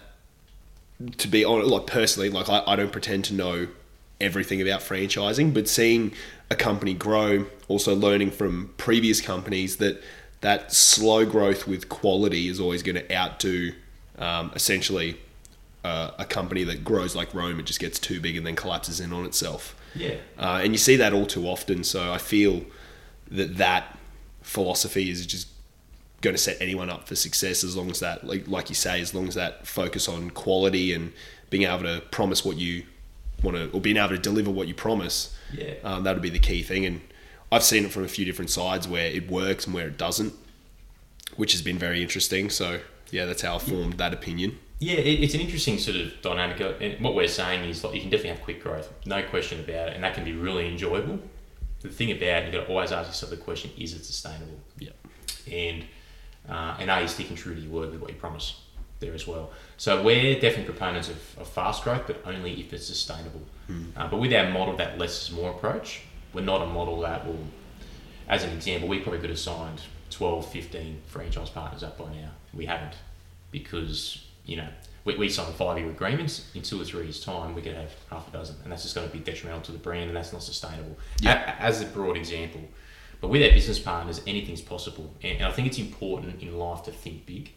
to 1.19 1.29
be 1.29 1.45
on 1.45 1.67
like 1.69 1.87
personally, 1.87 2.31
like 2.31 2.49
I, 2.49 2.62
I 2.67 2.77
don't 2.77 2.93
pretend 2.93 3.25
to 3.27 3.35
know 3.35 3.67
everything 4.21 4.62
about 4.62 4.81
franchising, 4.81 5.53
but 5.53 5.67
seeing 5.69 6.12
a 6.51 6.55
company 6.55 6.95
grow, 6.95 7.47
also 7.69 7.95
learning 7.95 8.31
from 8.31 8.73
previous 8.77 9.21
companies 9.21 9.77
that 9.77 10.03
that 10.43 10.73
slow 10.73 11.25
growth 11.25 11.67
with 11.67 11.89
quality 11.89 12.49
is 12.49 12.61
always 12.61 12.83
going 12.83 12.97
to 12.97 13.15
outdo 13.15 13.73
um, 14.19 14.53
essentially 14.55 15.19
uh, 15.83 16.11
a 16.19 16.25
company 16.25 16.63
that 16.65 16.85
grows 16.85 17.17
like 17.17 17.33
Rome. 17.35 17.59
It 17.59 17.67
just 17.67 17.81
gets 17.81 17.99
too 17.99 18.21
big 18.21 18.37
and 18.37 18.47
then 18.47 18.55
collapses 18.55 19.01
in 19.01 19.13
on 19.13 19.25
itself. 19.25 19.75
Yeah. 19.95 20.17
Uh, 20.39 20.61
and 20.63 20.73
you 20.73 20.79
see 20.79 20.97
that 20.97 21.13
all 21.13 21.27
too 21.27 21.47
often. 21.47 21.85
So 21.85 22.13
I 22.13 22.19
feel 22.19 22.65
that 23.31 23.57
that 23.57 23.99
philosophy 24.43 25.11
is 25.11 25.27
just 25.27 25.49
going 26.21 26.35
to 26.35 26.43
set 26.43 26.57
anyone 26.61 26.91
up 26.91 27.09
for 27.09 27.17
success 27.17 27.65
as 27.65 27.77
long 27.77 27.91
as 27.91 28.01
that, 28.01 28.27
like, 28.27 28.47
like 28.47 28.69
you 28.69 28.75
say, 28.75 29.01
as 29.01 29.15
long 29.15 29.29
as 29.29 29.35
that 29.35 29.67
focus 29.67 30.09
on 30.09 30.31
quality 30.31 30.93
and 30.93 31.13
being 31.51 31.65
able 31.65 31.85
to 31.85 32.03
promise 32.11 32.45
what 32.45 32.57
you 32.57 32.85
want 33.42 33.57
to, 33.57 33.70
or 33.70 33.81
being 33.81 33.96
able 33.96 34.09
to 34.11 34.18
deliver 34.18 34.51
what 34.51 34.68
you 34.68 34.75
promise. 34.75 35.37
Yeah. 35.53 35.75
Um, 35.85 36.05
that 36.05 36.14
would 36.14 36.22
be 36.22 36.31
the 36.31 36.38
key 36.38 36.62
thing. 36.62 36.85
And 36.87 37.01
I've 37.53 37.62
seen 37.62 37.85
it 37.85 37.92
from 37.92 38.05
a 38.05 38.09
few 38.09 38.25
different 38.25 38.51
sides 38.51 38.88
where 38.88 39.07
it 39.07 39.31
works 39.31 39.66
and 39.66 39.75
where 39.75 39.87
it 39.88 39.99
doesn't, 39.99 40.35
which 41.37 41.53
has 41.53 41.62
been 41.62 41.79
very 41.79 42.03
interesting. 42.03 42.51
So 42.51 42.81
yeah, 43.11 43.25
that's 43.27 43.42
how 43.42 43.57
I 43.57 43.59
formed 43.59 43.94
that 43.94 44.12
opinion. 44.12 44.59
Yeah, 44.79 44.96
it, 44.96 45.22
it's 45.22 45.35
an 45.35 45.40
interesting 45.40 45.79
sort 45.79 45.96
of 45.96 46.12
dynamic. 46.20 46.61
uh, 46.61 46.72
And 46.81 47.03
what 47.03 47.14
we're 47.14 47.29
saying 47.29 47.68
is 47.68 47.83
like 47.83 47.94
you 47.94 48.01
can 48.01 48.11
definitely 48.11 48.31
have 48.37 48.42
quick 48.42 48.62
growth, 48.62 48.92
no 49.07 49.22
question 49.22 49.61
about 49.61 49.88
it, 49.88 49.94
and 49.94 50.05
that 50.05 50.14
can 50.14 50.25
be 50.25 50.33
really 50.33 50.68
enjoyable. 50.68 51.18
The 51.81 51.88
thing 51.88 52.11
about 52.11 52.42
it, 52.42 52.44
you've 52.44 52.53
got 52.55 52.66
to 52.66 52.68
always 52.68 52.92
ask 52.92 53.09
yourself 53.09 53.31
the 53.31 53.37
question: 53.37 53.70
Is 53.79 53.94
it 53.94 54.05
sustainable? 54.05 54.59
Yeah. 54.79 54.90
And 55.51 55.85
uh, 56.49 56.77
and 56.79 56.90
are 56.90 57.01
you 57.03 57.09
sticking 57.09 57.37
true 57.37 57.55
to 57.55 57.61
your 57.61 57.70
word 57.70 57.90
with 57.92 58.01
what 58.01 58.11
you 58.11 58.16
promise 58.16 58.61
there 59.01 59.15
as 59.15 59.27
well? 59.27 59.51
So 59.77 60.03
we're 60.03 60.35
definitely 60.35 60.65
proponents 60.65 61.09
of, 61.09 61.39
of 61.39 61.49
fast 61.49 61.85
growth, 61.85 62.03
but 62.07 62.21
only 62.25 62.61
if 62.61 62.73
it's 62.73 62.87
sustainable. 62.87 63.43
Uh, 63.97 64.09
but 64.09 64.19
with 64.19 64.33
our 64.33 64.49
model, 64.51 64.77
that 64.77 64.99
less 64.99 65.29
is 65.29 65.35
more 65.35 65.51
approach, 65.51 66.03
we're 66.33 66.43
not 66.45 66.63
a 66.63 66.67
model 66.67 67.01
that 67.01 67.27
will, 67.27 67.45
as 68.29 68.45
an 68.45 68.51
example, 68.51 68.89
we 68.89 69.01
probably 69.01 69.21
could 69.21 69.31
have 69.31 69.39
signed 69.39 69.81
12, 70.11 70.51
15 70.51 71.03
franchise 71.07 71.51
partners 71.51 71.83
up 71.83 71.99
by 71.99 72.07
now. 72.13 72.31
We 72.55 72.67
haven't 72.67 72.95
because, 73.51 74.25
you 74.45 74.57
know, 74.57 74.69
we, 75.05 75.17
we 75.17 75.29
signed 75.29 75.55
five 75.55 75.79
year 75.79 75.89
agreements. 75.89 76.51
In 76.55 76.63
two 76.63 76.81
or 76.81 76.85
three 76.85 77.05
years' 77.05 77.21
time, 77.25 77.55
we 77.55 77.63
could 77.63 77.75
have 77.75 77.93
half 78.11 78.29
a 78.29 78.31
dozen, 78.33 78.57
and 78.63 78.73
that's 78.73 78.83
just 78.83 78.95
going 78.95 79.07
to 79.09 79.13
be 79.13 79.21
detrimental 79.23 79.63
to 79.63 79.73
the 79.73 79.79
brand, 79.79 80.09
and 80.09 80.17
that's 80.17 80.33
not 80.33 80.43
sustainable. 80.43 80.97
Yeah. 81.21 81.57
A- 81.59 81.63
as 81.63 81.81
a 81.81 81.87
broad 81.87 82.17
example. 82.17 82.63
But 83.21 83.29
with 83.29 83.43
our 83.43 83.51
business 83.51 83.79
partners, 83.79 84.21
anything's 84.27 84.61
possible. 84.61 85.15
And, 85.23 85.39
and 85.39 85.47
I 85.47 85.53
think 85.53 85.69
it's 85.69 85.79
important 85.79 86.43
in 86.43 86.59
life 86.59 86.83
to 86.85 86.91
think 86.93 87.25
big. 87.27 87.53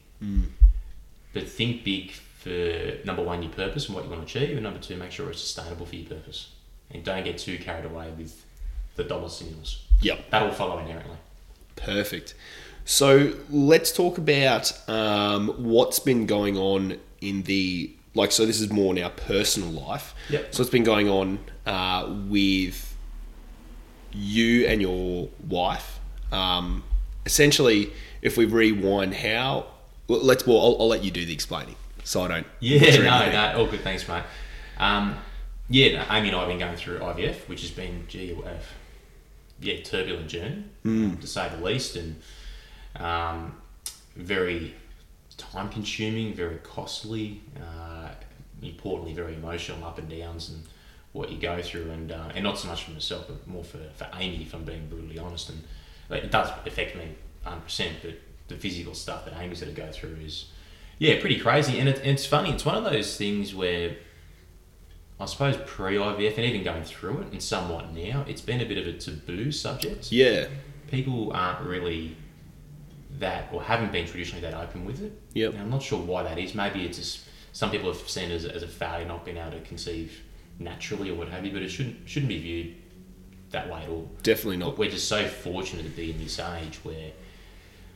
But 1.33 1.47
think 1.47 1.83
big 1.83 2.11
for 2.11 3.05
number 3.05 3.21
one, 3.21 3.43
your 3.43 3.51
purpose 3.51 3.87
and 3.87 3.95
what 3.95 4.05
you 4.05 4.09
want 4.09 4.27
to 4.27 4.39
achieve, 4.39 4.55
and 4.55 4.63
number 4.63 4.79
two, 4.79 4.95
make 4.95 5.11
sure 5.11 5.29
it's 5.29 5.41
sustainable 5.41 5.85
for 5.85 5.95
your 5.95 6.07
purpose. 6.09 6.51
And 6.91 7.03
don't 7.03 7.23
get 7.23 7.37
too 7.37 7.57
carried 7.57 7.85
away 7.85 8.11
with 8.17 8.45
the 8.95 9.03
dollar 9.03 9.29
signals. 9.29 9.85
Yep. 10.01 10.29
That'll 10.31 10.51
follow 10.51 10.79
inherently. 10.79 11.17
Perfect. 11.75 12.33
So 12.85 13.35
let's 13.49 13.91
talk 13.91 14.17
about 14.17 14.73
um, 14.89 15.49
what's 15.57 15.99
been 15.99 16.25
going 16.25 16.57
on 16.57 16.97
in 17.21 17.43
the 17.43 17.91
like. 18.15 18.31
So 18.31 18.45
this 18.45 18.59
is 18.59 18.71
more 18.71 18.95
in 18.95 19.03
our 19.03 19.11
personal 19.11 19.69
life. 19.69 20.15
Yep. 20.29 20.53
So 20.53 20.63
what's 20.63 20.71
been 20.71 20.83
going 20.83 21.07
on 21.07 21.39
uh, 21.65 22.11
with 22.27 22.95
you 24.11 24.65
and 24.65 24.81
your 24.81 25.29
wife? 25.47 25.99
Um, 26.31 26.83
essentially, 27.25 27.93
if 28.21 28.37
we 28.37 28.45
rewind, 28.45 29.13
how 29.13 29.67
well, 30.09 30.19
let's. 30.21 30.45
Well, 30.45 30.57
I'll, 30.57 30.75
I'll 30.81 30.87
let 30.87 31.03
you 31.03 31.11
do 31.11 31.25
the 31.25 31.33
explaining, 31.33 31.75
so 32.03 32.23
I 32.23 32.27
don't. 32.27 32.47
Yeah, 32.59 32.97
no, 32.97 33.31
no, 33.31 33.59
all 33.59 33.67
good. 33.67 33.81
Thanks, 33.81 34.07
mate. 34.07 34.23
Um, 34.77 35.15
yeah, 35.69 35.99
no, 35.99 36.15
Amy 36.15 36.29
and 36.29 36.37
I 36.37 36.39
have 36.41 36.49
been 36.49 36.59
going 36.59 36.75
through 36.75 36.99
IVF, 36.99 37.47
which 37.47 37.61
has 37.61 37.71
been, 37.71 38.05
gee, 38.07 38.33
uh, 38.33 38.49
yeah, 39.61 39.81
turbulent 39.81 40.27
journey 40.27 40.63
to 40.83 41.27
say 41.27 41.49
the 41.49 41.63
least, 41.63 41.95
and 41.95 42.19
um, 42.95 43.55
very 44.15 44.73
time 45.37 45.69
consuming, 45.69 46.33
very 46.33 46.57
costly. 46.57 47.41
Uh, 47.55 48.09
importantly, 48.61 49.13
very 49.13 49.35
emotional, 49.35 49.85
up 49.85 49.97
and 49.97 50.09
downs, 50.09 50.49
and 50.49 50.63
what 51.13 51.31
you 51.31 51.37
go 51.37 51.61
through, 51.61 51.89
and 51.91 52.11
uh, 52.11 52.29
and 52.33 52.43
not 52.43 52.57
so 52.57 52.67
much 52.67 52.83
for 52.83 52.91
myself, 52.91 53.25
but 53.27 53.47
more 53.47 53.63
for, 53.63 53.79
for 53.95 54.07
Amy, 54.17 54.41
if 54.41 54.53
I'm 54.53 54.63
being 54.63 54.87
brutally 54.89 55.19
honest. 55.19 55.49
And 55.49 55.63
like, 56.09 56.23
it 56.23 56.31
does 56.31 56.49
affect 56.65 56.95
me 56.95 57.15
100, 57.43 57.61
percent 57.61 57.95
but 58.01 58.15
the 58.49 58.55
physical 58.55 58.93
stuff 58.93 59.25
that 59.25 59.33
Amy's 59.39 59.61
had 59.61 59.69
to 59.69 59.81
go 59.81 59.91
through 59.91 60.17
is 60.23 60.45
yeah, 60.97 61.19
pretty 61.19 61.39
crazy. 61.39 61.79
And 61.79 61.87
it, 61.87 62.01
it's 62.03 62.25
funny. 62.25 62.51
It's 62.51 62.65
one 62.65 62.75
of 62.75 62.83
those 62.83 63.15
things 63.15 63.55
where 63.55 63.95
I 65.19 65.25
suppose 65.25 65.57
pre 65.65 65.95
IVF 65.95 66.35
and 66.35 66.45
even 66.45 66.63
going 66.63 66.83
through 66.83 67.19
it 67.19 67.31
and 67.31 67.41
somewhat 67.41 67.93
now, 67.93 68.25
it's 68.27 68.41
been 68.41 68.61
a 68.61 68.65
bit 68.65 68.77
of 68.77 68.87
a 68.87 68.97
taboo 68.97 69.51
subject. 69.51 70.11
Yeah. 70.11 70.47
People 70.87 71.31
aren't 71.33 71.65
really 71.65 72.17
that 73.19 73.49
or 73.51 73.61
haven't 73.63 73.91
been 73.91 74.05
traditionally 74.05 74.41
that 74.41 74.53
open 74.53 74.85
with 74.85 75.01
it. 75.01 75.13
Yep. 75.33 75.53
And 75.53 75.61
I'm 75.61 75.69
not 75.69 75.81
sure 75.81 75.99
why 75.99 76.23
that 76.23 76.37
is. 76.37 76.53
Maybe 76.53 76.85
it's 76.85 76.97
just 76.97 77.25
some 77.53 77.71
people 77.71 77.91
have 77.91 78.09
seen 78.09 78.31
it 78.31 78.35
as, 78.35 78.45
as 78.45 78.63
a 78.63 78.67
failure, 78.67 79.05
not 79.05 79.25
being 79.25 79.37
able 79.37 79.51
to 79.51 79.61
conceive 79.61 80.21
naturally 80.57 81.09
or 81.09 81.15
what 81.15 81.29
have 81.29 81.45
you. 81.45 81.51
But 81.51 81.61
it 81.61 81.69
shouldn't 81.69 82.07
shouldn't 82.07 82.29
be 82.29 82.39
viewed 82.39 82.75
that 83.51 83.69
way 83.69 83.83
at 83.83 83.89
all. 83.89 84.09
Definitely 84.23 84.57
not. 84.57 84.77
We're 84.77 84.91
just 84.91 85.07
so 85.07 85.27
fortunate 85.27 85.83
to 85.83 85.89
be 85.89 86.11
in 86.11 86.19
this 86.19 86.39
age 86.39 86.79
where, 86.83 87.11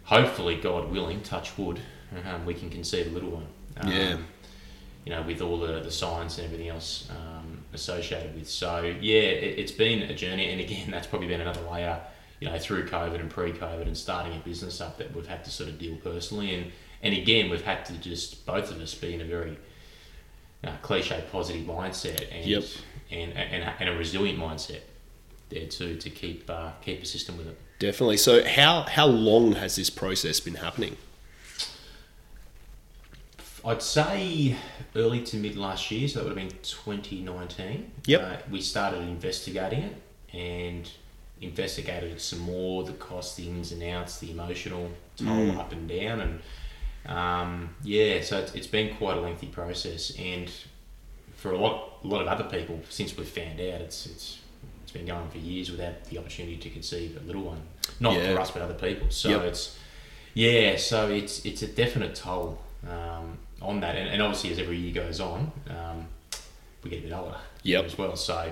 hopefully, 0.04 0.56
God 0.58 0.92
willing, 0.92 1.22
touch 1.22 1.58
wood, 1.58 1.80
um, 2.26 2.46
we 2.46 2.54
can 2.54 2.70
conceive 2.70 3.08
a 3.08 3.10
little 3.10 3.32
one. 3.32 3.48
Um, 3.78 3.92
Yeah. 3.92 4.18
You 5.06 5.12
know, 5.12 5.22
with 5.24 5.42
all 5.42 5.60
the, 5.60 5.82
the 5.82 5.92
science 5.92 6.38
and 6.38 6.46
everything 6.46 6.70
else 6.70 7.10
um, 7.10 7.60
associated 7.74 8.34
with. 8.36 8.50
So, 8.50 8.82
yeah, 9.02 9.20
it, 9.20 9.60
it's 9.60 9.72
been 9.74 10.04
a 10.04 10.14
journey. 10.16 10.50
And 10.50 10.62
again, 10.62 10.92
that's 10.92 11.08
probably 11.08 11.28
been 11.28 11.42
another 11.42 11.60
layer, 11.70 12.00
you 12.40 12.48
know, 12.48 12.58
through 12.58 12.88
COVID 12.88 13.20
and 13.20 13.30
pre 13.30 13.52
COVID 13.52 13.82
and 13.86 13.98
starting 13.98 14.34
a 14.34 14.40
business 14.40 14.80
up 14.80 14.98
that 15.00 15.14
we've 15.14 15.28
had 15.28 15.44
to 15.44 15.50
sort 15.52 15.70
of 15.70 15.78
deal 15.78 15.98
personally. 15.98 16.56
And, 16.56 16.72
and 17.02 17.14
again, 17.14 17.50
we've 17.50 17.66
had 17.66 17.84
to 17.86 17.94
just, 17.94 18.46
both 18.46 18.72
of 18.72 18.80
us, 18.80 18.96
be 18.96 19.14
in 19.14 19.20
a 19.20 19.26
very 19.26 19.58
uh, 20.64 20.72
cliche 20.82 21.22
positive 21.30 21.66
mindset 21.66 22.26
and, 22.32 22.46
Yep. 22.46 22.64
and, 23.12 23.34
and, 23.34 23.74
and 23.82 23.90
a 23.90 23.98
resilient 23.98 24.40
mindset 24.40 24.80
there 25.50 25.68
too 25.68 25.98
to 25.98 26.10
keep 26.10 26.50
uh, 26.50 26.72
keep 26.82 27.02
persistent 27.02 27.38
with 27.38 27.48
it. 27.48 27.60
Definitely. 27.84 28.16
So 28.16 28.46
how 28.48 28.84
how 28.84 29.08
long 29.08 29.56
has 29.56 29.76
this 29.76 29.90
process 29.90 30.40
been 30.40 30.56
happening? 30.56 30.96
I'd 33.66 33.82
say 33.82 34.56
early 34.96 35.22
to 35.24 35.36
mid 35.36 35.58
last 35.58 35.92
year, 35.92 36.08
so 36.08 36.20
that 36.20 36.30
would 36.30 36.38
have 36.38 36.50
been 36.50 36.58
2019. 36.62 37.92
Yep. 38.06 38.22
Uh, 38.22 38.38
we 38.50 38.62
started 38.62 39.02
investigating 39.02 39.84
it 39.84 40.02
and 40.34 40.90
investigated 41.42 42.14
it 42.14 42.22
some 42.22 42.40
more, 42.40 42.86
the 42.86 42.94
cost, 42.94 43.36
the 43.36 43.50
ins 43.50 43.74
and 43.74 43.84
outs, 43.84 44.18
the 44.20 44.32
emotional 44.32 44.90
toll 45.18 45.60
up 45.60 45.74
and 45.74 45.90
down, 45.90 46.22
and 46.22 46.42
um, 47.06 47.76
yeah, 47.84 48.22
so 48.22 48.40
it's, 48.40 48.56
it's 48.56 48.68
been 48.68 48.96
quite 48.96 49.18
a 49.18 49.20
lengthy 49.20 49.48
process. 49.48 50.18
And 50.18 50.50
for 51.36 51.52
a 51.52 51.58
lot, 51.58 51.98
a 52.02 52.08
lot 52.08 52.22
of 52.22 52.30
other 52.30 52.46
people, 52.46 52.80
since 52.88 53.18
we've 53.18 53.28
found 53.28 53.60
out, 53.60 53.82
it's 53.82 54.06
it's 54.06 54.40
it's 54.84 54.94
been 54.94 55.06
going 55.06 55.30
for 55.30 55.40
years 55.40 55.70
without 55.70 56.06
the 56.06 56.18
opportunity 56.18 56.56
to 56.56 56.70
conceive 56.70 57.20
a 57.22 57.28
little 57.28 57.44
one. 57.44 57.62
Not 58.00 58.16
Yeah. 58.16 58.34
for 58.34 58.42
us, 58.42 58.52
but 58.52 58.62
other 58.62 58.74
people. 58.74 59.08
So 59.10 59.30
Yep. 59.30 59.42
it's 59.44 59.78
yeah, 60.34 60.78
so 60.78 61.10
it's 61.10 61.46
it's 61.46 61.62
a 61.62 61.68
definite 61.68 62.16
toll 62.16 62.60
um, 62.90 63.38
on 63.62 63.80
that, 63.82 63.96
and, 63.96 64.10
and 64.10 64.22
obviously 64.22 64.52
as 64.52 64.60
every 64.60 64.78
year 64.78 64.94
goes 64.94 65.20
on, 65.20 65.52
um, 65.70 66.08
we 66.84 66.90
get 66.90 67.00
a 67.00 67.04
bit 67.04 67.14
older 67.14 67.38
Yep. 67.64 67.86
as 67.86 67.98
well. 67.98 68.16
So 68.16 68.52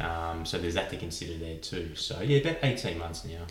um, 0.00 0.44
so 0.46 0.58
there's 0.58 0.74
that 0.74 0.90
to 0.90 0.96
consider 0.96 1.36
there 1.38 1.56
too. 1.58 1.94
So 1.96 2.20
yeah, 2.20 2.38
about 2.38 2.58
eighteen 2.62 2.98
months 2.98 3.24
now. 3.24 3.46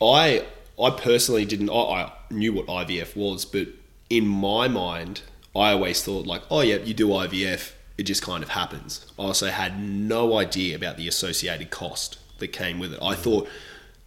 I 0.00 0.44
I 0.80 0.90
personally 0.90 1.44
didn't. 1.44 1.70
I, 1.70 1.74
I 1.74 2.12
knew 2.30 2.52
what 2.52 2.66
IVF 2.66 3.16
was, 3.16 3.44
but 3.44 3.68
in 4.10 4.26
my 4.26 4.68
mind, 4.68 5.22
I 5.54 5.72
always 5.72 6.02
thought 6.02 6.26
like, 6.26 6.42
oh 6.50 6.60
yeah, 6.60 6.76
you 6.76 6.92
do 6.94 7.08
IVF, 7.08 7.72
it 7.98 8.02
just 8.04 8.22
kind 8.22 8.42
of 8.42 8.50
happens. 8.50 9.06
I 9.18 9.22
also 9.22 9.48
had 9.48 9.80
no 9.80 10.36
idea 10.38 10.76
about 10.76 10.96
the 10.98 11.08
associated 11.08 11.70
cost 11.70 12.18
that 12.38 12.48
came 12.48 12.78
with 12.78 12.92
it. 12.92 12.98
I 13.02 13.14
thought 13.14 13.48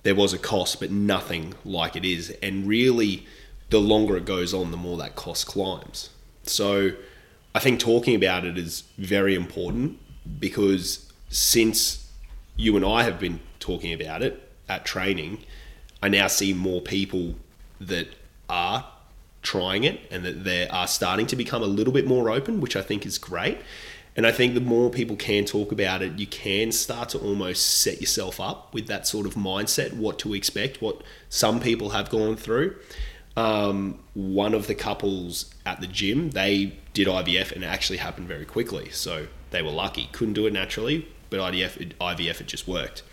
there 0.04 0.16
was 0.16 0.34
a 0.34 0.38
cost, 0.38 0.80
but 0.80 0.92
nothing 0.92 1.54
like 1.66 1.96
it 1.96 2.06
is. 2.06 2.30
And 2.42 2.68
really, 2.68 3.26
the 3.70 3.80
longer 3.80 4.18
it 4.18 4.26
goes 4.26 4.54
on, 4.54 4.72
the 4.72 4.78
more 4.78 4.98
that 4.98 5.16
cost 5.16 5.48
climbs. 5.48 6.10
So 6.44 6.92
I 7.54 7.60
think 7.60 7.80
talking 7.80 8.16
about 8.16 8.46
it 8.46 8.58
is 8.58 8.84
very 8.98 9.36
important 9.36 10.00
because 10.40 11.12
since 11.30 12.12
you 12.56 12.76
and 12.76 12.86
I 12.86 13.04
have 13.04 13.20
been 13.20 13.40
talking 13.60 13.94
about 13.94 14.22
it 14.22 14.50
at 14.68 14.86
training, 14.86 15.44
I 16.02 16.10
now 16.10 16.28
see 16.28 16.54
more 16.54 16.82
people 16.82 17.36
that 17.80 18.08
are 18.50 18.86
trying 19.42 19.84
it 19.84 20.02
and 20.12 20.24
that 20.26 20.44
they 20.44 20.68
are 20.68 20.88
starting 20.88 21.26
to 21.28 21.36
become 21.36 21.62
a 21.62 21.68
little 21.68 21.94
bit 21.94 22.06
more 22.06 22.30
open, 22.30 22.60
which 22.62 22.76
I 22.76 22.82
think 22.82 23.06
is 23.06 23.18
great. 23.18 23.60
And 24.16 24.28
I 24.28 24.32
think 24.32 24.54
the 24.54 24.62
more 24.62 24.90
people 24.90 25.16
can 25.16 25.46
talk 25.46 25.72
about 25.72 26.02
it, 26.02 26.20
you 26.20 26.28
can 26.28 26.72
start 26.72 27.10
to 27.10 27.20
almost 27.20 27.82
set 27.82 28.02
yourself 28.02 28.40
up 28.40 28.74
with 28.74 28.88
that 28.88 29.08
sort 29.08 29.26
of 29.26 29.36
mindset, 29.36 29.94
what 29.94 30.20
to 30.20 30.34
expect, 30.34 30.82
what 30.82 31.02
some 31.30 31.60
people 31.60 31.92
have 31.92 32.10
gone 32.10 32.36
through. 32.36 32.76
um, 33.40 34.00
one 34.14 34.54
of 34.54 34.68
the 34.68 34.76
couples 34.76 35.54
at 35.66 35.80
the 35.80 35.88
gym, 35.88 36.32
they 36.32 36.78
did 36.94 37.08
IVF 37.08 37.54
and 37.54 37.64
it 37.64 37.68
actually 37.68 37.98
happened 37.98 38.28
very 38.28 38.46
quickly. 38.46 38.90
So 38.90 39.28
they 39.52 39.62
were 39.62 39.72
lucky. 39.72 40.10
Couldn't 40.12 40.34
do 40.34 40.46
it 40.46 40.54
naturally, 40.54 41.08
but 41.30 41.40
IVF, 41.40 41.78
it, 41.78 41.98
IVF, 42.00 42.42
it 42.42 42.48
just 42.48 42.68
worked, 42.68 43.04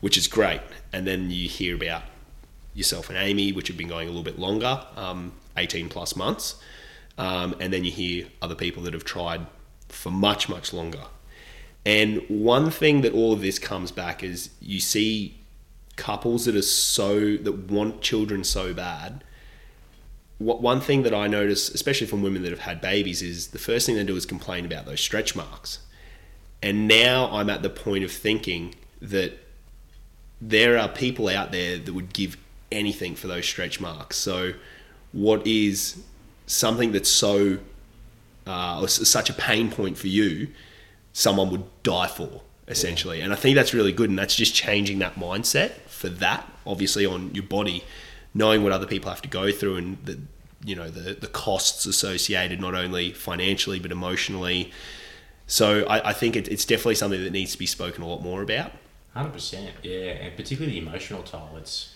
which 0.00 0.18
is 0.18 0.26
great. 0.26 0.60
And 0.92 1.06
then 1.06 1.30
you 1.30 1.48
hear 1.48 1.74
about 1.74 2.02
yourself 2.74 3.08
and 3.08 3.16
Amy, 3.16 3.52
which 3.52 3.68
have 3.68 3.76
been 3.76 3.88
going 3.88 4.08
a 4.08 4.10
little 4.10 4.24
bit 4.24 4.38
longer, 4.38 4.84
um, 4.96 5.32
18 5.56 5.88
plus 5.88 6.16
months. 6.16 6.56
Um, 7.16 7.54
and 7.60 7.72
then 7.72 7.84
you 7.84 7.90
hear 7.90 8.26
other 8.40 8.54
people 8.54 8.82
that 8.82 8.92
have 8.92 9.04
tried 9.04 9.46
for 9.92 10.10
much, 10.10 10.48
much 10.48 10.72
longer. 10.72 11.04
And 11.84 12.22
one 12.28 12.70
thing 12.70 13.00
that 13.02 13.12
all 13.12 13.32
of 13.32 13.40
this 13.40 13.58
comes 13.58 13.90
back 13.90 14.22
is 14.22 14.50
you 14.60 14.80
see 14.80 15.38
couples 15.96 16.44
that 16.44 16.56
are 16.56 16.62
so, 16.62 17.36
that 17.36 17.70
want 17.70 18.00
children 18.00 18.44
so 18.44 18.72
bad. 18.72 19.24
What, 20.38 20.62
one 20.62 20.80
thing 20.80 21.02
that 21.02 21.14
I 21.14 21.26
notice, 21.26 21.68
especially 21.68 22.06
from 22.06 22.22
women 22.22 22.42
that 22.42 22.50
have 22.50 22.60
had 22.60 22.80
babies, 22.80 23.22
is 23.22 23.48
the 23.48 23.58
first 23.58 23.86
thing 23.86 23.96
they 23.96 24.04
do 24.04 24.16
is 24.16 24.26
complain 24.26 24.64
about 24.64 24.86
those 24.86 25.00
stretch 25.00 25.36
marks. 25.36 25.80
And 26.62 26.86
now 26.86 27.28
I'm 27.30 27.50
at 27.50 27.62
the 27.62 27.70
point 27.70 28.04
of 28.04 28.12
thinking 28.12 28.74
that 29.00 29.38
there 30.40 30.78
are 30.78 30.88
people 30.88 31.28
out 31.28 31.52
there 31.52 31.78
that 31.78 31.92
would 31.92 32.12
give 32.12 32.36
anything 32.70 33.14
for 33.14 33.26
those 33.26 33.46
stretch 33.46 33.80
marks. 33.80 34.16
So, 34.16 34.52
what 35.12 35.46
is 35.46 36.02
something 36.46 36.92
that's 36.92 37.08
so 37.08 37.58
uh, 38.46 38.80
or 38.80 38.88
such 38.88 39.30
a 39.30 39.34
pain 39.34 39.70
point 39.70 39.96
for 39.96 40.08
you, 40.08 40.48
someone 41.12 41.50
would 41.50 41.64
die 41.82 42.08
for 42.08 42.42
essentially. 42.68 43.18
Yeah. 43.18 43.24
And 43.24 43.32
I 43.32 43.36
think 43.36 43.54
that's 43.54 43.74
really 43.74 43.92
good, 43.92 44.10
and 44.10 44.18
that's 44.18 44.34
just 44.34 44.54
changing 44.54 44.98
that 45.00 45.16
mindset 45.16 45.72
for 45.86 46.08
that. 46.08 46.50
Obviously, 46.66 47.06
on 47.06 47.34
your 47.34 47.44
body, 47.44 47.84
knowing 48.34 48.62
what 48.62 48.72
other 48.72 48.86
people 48.86 49.10
have 49.10 49.22
to 49.22 49.28
go 49.28 49.52
through, 49.52 49.76
and 49.76 50.04
the 50.04 50.18
you 50.64 50.74
know 50.74 50.88
the 50.88 51.14
the 51.14 51.26
costs 51.26 51.86
associated 51.86 52.60
not 52.60 52.74
only 52.74 53.12
financially 53.12 53.78
but 53.78 53.92
emotionally. 53.92 54.72
So 55.46 55.84
I, 55.86 56.10
I 56.10 56.12
think 56.12 56.36
it, 56.36 56.48
it's 56.48 56.64
definitely 56.64 56.94
something 56.94 57.22
that 57.22 57.32
needs 57.32 57.52
to 57.52 57.58
be 57.58 57.66
spoken 57.66 58.02
a 58.02 58.06
lot 58.06 58.22
more 58.22 58.42
about. 58.42 58.72
Hundred 59.12 59.32
percent, 59.32 59.70
yeah, 59.82 60.12
and 60.12 60.36
particularly 60.36 60.80
the 60.80 60.86
emotional 60.86 61.22
toll. 61.22 61.50
It's 61.56 61.94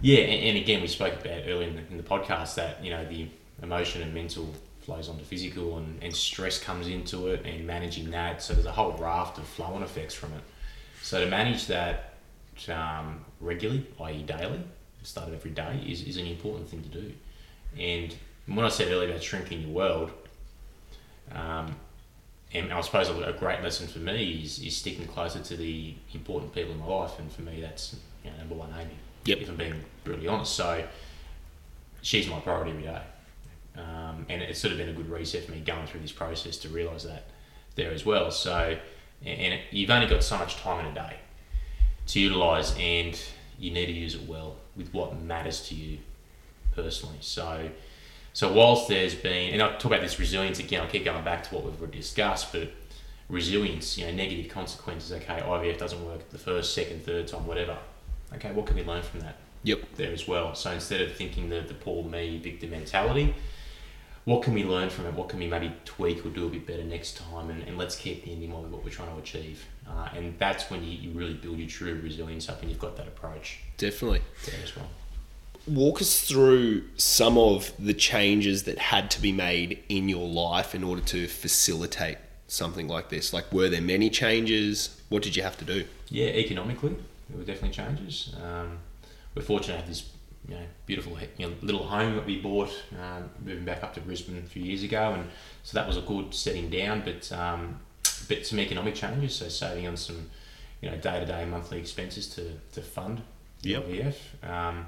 yeah, 0.00 0.20
and, 0.20 0.44
and 0.44 0.58
again, 0.58 0.80
we 0.80 0.88
spoke 0.88 1.14
about 1.14 1.42
earlier 1.46 1.68
in 1.68 1.76
the, 1.76 1.82
in 1.90 1.96
the 1.96 2.02
podcast 2.02 2.54
that 2.56 2.82
you 2.84 2.90
know 2.90 3.06
the 3.06 3.28
emotion 3.62 4.02
and 4.02 4.14
mental 4.14 4.52
flows 4.88 5.10
onto 5.10 5.22
physical 5.22 5.76
and, 5.76 6.02
and 6.02 6.16
stress 6.16 6.58
comes 6.58 6.88
into 6.88 7.26
it 7.26 7.44
and 7.44 7.66
managing 7.66 8.10
that. 8.10 8.42
So 8.42 8.54
there's 8.54 8.64
a 8.64 8.72
whole 8.72 8.92
raft 8.92 9.36
of 9.36 9.46
flow 9.46 9.66
on 9.66 9.82
effects 9.82 10.14
from 10.14 10.32
it. 10.32 10.40
So 11.02 11.22
to 11.22 11.30
manage 11.30 11.66
that 11.66 12.14
um, 12.72 13.22
regularly, 13.38 13.86
i.e. 14.00 14.22
daily, 14.22 14.62
start 15.02 15.28
of 15.28 15.34
every 15.34 15.50
day, 15.50 15.84
is, 15.86 16.02
is 16.04 16.16
an 16.16 16.26
important 16.26 16.70
thing 16.70 16.82
to 16.84 16.88
do. 16.88 17.12
And 17.78 18.16
when 18.46 18.64
I 18.64 18.70
said 18.70 18.90
earlier 18.90 19.10
about 19.10 19.22
shrinking 19.22 19.60
your 19.60 19.72
world, 19.72 20.10
um, 21.32 21.76
and 22.54 22.72
I 22.72 22.80
suppose 22.80 23.10
a 23.10 23.36
great 23.38 23.62
lesson 23.62 23.88
for 23.88 23.98
me 23.98 24.40
is, 24.42 24.58
is 24.58 24.74
sticking 24.74 25.06
closer 25.06 25.40
to 25.40 25.56
the 25.58 25.94
important 26.14 26.54
people 26.54 26.72
in 26.72 26.78
my 26.78 26.86
life. 26.86 27.18
And 27.18 27.30
for 27.30 27.42
me, 27.42 27.60
that's 27.60 27.94
you 28.24 28.30
know, 28.30 28.38
number 28.38 28.54
one, 28.54 28.70
Amy. 28.74 28.96
Yep. 29.26 29.38
If 29.38 29.50
I'm 29.50 29.56
being 29.56 29.84
brutally 30.02 30.28
honest. 30.28 30.54
So 30.54 30.82
she's 32.00 32.26
my 32.26 32.40
priority 32.40 32.70
every 32.70 32.84
day. 32.84 33.02
Um, 33.78 34.26
and 34.28 34.42
it's 34.42 34.58
sort 34.58 34.72
of 34.72 34.78
been 34.78 34.88
a 34.88 34.92
good 34.92 35.08
reset 35.08 35.44
for 35.44 35.52
me 35.52 35.60
going 35.60 35.86
through 35.86 36.00
this 36.00 36.12
process 36.12 36.56
to 36.58 36.68
realise 36.68 37.04
that 37.04 37.24
there 37.76 37.92
as 37.92 38.04
well. 38.04 38.30
So, 38.30 38.76
and 39.24 39.60
you've 39.70 39.90
only 39.90 40.06
got 40.06 40.24
so 40.24 40.36
much 40.38 40.56
time 40.56 40.84
in 40.84 40.92
a 40.92 40.94
day 40.94 41.16
to 42.08 42.20
utilise, 42.20 42.74
and 42.78 43.20
you 43.58 43.70
need 43.70 43.86
to 43.86 43.92
use 43.92 44.14
it 44.14 44.26
well 44.26 44.56
with 44.76 44.92
what 44.92 45.20
matters 45.20 45.68
to 45.68 45.74
you 45.74 45.98
personally. 46.74 47.18
So, 47.20 47.70
so 48.32 48.52
whilst 48.52 48.88
there's 48.88 49.14
been, 49.14 49.52
and 49.52 49.62
I 49.62 49.72
talk 49.72 49.86
about 49.86 50.00
this 50.00 50.18
resilience 50.18 50.58
again, 50.58 50.82
I 50.82 50.86
keep 50.86 51.04
going 51.04 51.24
back 51.24 51.44
to 51.48 51.54
what 51.54 51.64
we've 51.64 51.80
already 51.80 51.98
discussed, 51.98 52.52
but 52.52 52.70
resilience, 53.28 53.98
you 53.98 54.06
know, 54.06 54.12
negative 54.12 54.50
consequences. 54.50 55.12
Okay, 55.12 55.40
IVF 55.40 55.78
doesn't 55.78 56.04
work 56.04 56.28
the 56.30 56.38
first, 56.38 56.74
second, 56.74 57.04
third 57.04 57.28
time, 57.28 57.46
whatever. 57.46 57.76
Okay, 58.34 58.52
what 58.52 58.66
can 58.66 58.76
we 58.76 58.84
learn 58.84 59.02
from 59.02 59.20
that? 59.20 59.36
Yep. 59.64 59.96
There 59.96 60.12
as 60.12 60.28
well. 60.28 60.54
So 60.54 60.70
instead 60.72 61.00
of 61.00 61.14
thinking 61.14 61.48
the 61.48 61.60
the 61.60 61.74
poor 61.74 62.04
me 62.04 62.38
victim 62.38 62.70
mentality, 62.70 63.34
what 64.28 64.42
can 64.42 64.52
we 64.52 64.62
learn 64.62 64.90
from 64.90 65.06
it? 65.06 65.14
What 65.14 65.30
can 65.30 65.38
we 65.38 65.46
maybe 65.46 65.72
tweak 65.86 66.26
or 66.26 66.28
do 66.28 66.46
a 66.46 66.50
bit 66.50 66.66
better 66.66 66.84
next 66.84 67.16
time? 67.16 67.48
And, 67.48 67.62
and 67.62 67.78
let's 67.78 67.96
keep 67.96 68.26
the 68.26 68.32
end 68.32 68.42
in 68.42 68.50
mind 68.50 68.64
with 68.64 68.72
what 68.72 68.84
we're 68.84 68.90
trying 68.90 69.10
to 69.10 69.18
achieve. 69.18 69.64
Uh, 69.88 70.10
and 70.14 70.38
that's 70.38 70.68
when 70.68 70.84
you, 70.84 70.90
you 70.90 71.10
really 71.12 71.32
build 71.32 71.56
your 71.56 71.66
true 71.66 71.98
resilience 72.02 72.46
up 72.50 72.60
and 72.60 72.70
you've 72.70 72.78
got 72.78 72.94
that 72.98 73.08
approach. 73.08 73.60
Definitely. 73.78 74.20
There 74.44 74.60
as 74.62 74.76
well. 74.76 74.90
Walk 75.66 76.02
us 76.02 76.20
through 76.20 76.84
some 76.98 77.38
of 77.38 77.72
the 77.78 77.94
changes 77.94 78.64
that 78.64 78.78
had 78.78 79.10
to 79.12 79.22
be 79.22 79.32
made 79.32 79.82
in 79.88 80.10
your 80.10 80.28
life 80.28 80.74
in 80.74 80.84
order 80.84 81.00
to 81.02 81.26
facilitate 81.26 82.18
something 82.48 82.86
like 82.86 83.08
this. 83.08 83.32
Like, 83.32 83.50
were 83.50 83.70
there 83.70 83.80
many 83.80 84.10
changes? 84.10 85.00
What 85.08 85.22
did 85.22 85.36
you 85.36 85.42
have 85.42 85.56
to 85.56 85.64
do? 85.64 85.86
Yeah, 86.10 86.26
economically, 86.26 86.96
there 87.30 87.38
were 87.38 87.44
definitely 87.44 87.74
changes. 87.74 88.34
Um, 88.44 88.76
we're 89.34 89.40
fortunate 89.40 89.72
to 89.72 89.80
have 89.80 89.88
this 89.88 90.04
you 90.48 90.54
know, 90.54 90.62
beautiful 90.86 91.16
you 91.36 91.46
know, 91.46 91.54
little 91.60 91.84
home 91.84 92.16
that 92.16 92.24
we 92.24 92.40
bought 92.40 92.70
um, 93.00 93.28
moving 93.44 93.64
back 93.64 93.82
up 93.82 93.94
to 93.94 94.00
Brisbane 94.00 94.38
a 94.38 94.48
few 94.48 94.62
years 94.62 94.82
ago, 94.82 95.12
and 95.12 95.28
so 95.62 95.76
that 95.78 95.86
was 95.86 95.96
a 95.96 96.00
good 96.00 96.34
setting 96.34 96.70
down. 96.70 97.02
But 97.04 97.30
um, 97.32 97.80
but 98.28 98.46
some 98.46 98.58
economic 98.58 98.94
changes, 98.94 99.36
so 99.36 99.48
saving 99.48 99.86
on 99.86 99.96
some 99.96 100.30
you 100.80 100.90
know 100.90 100.96
day 100.96 101.20
to 101.20 101.26
day 101.26 101.44
monthly 101.44 101.78
expenses 101.78 102.26
to, 102.30 102.52
to 102.72 102.82
fund 102.82 103.22
yep. 103.62 103.86
VF. 103.86 104.16
Um, 104.48 104.86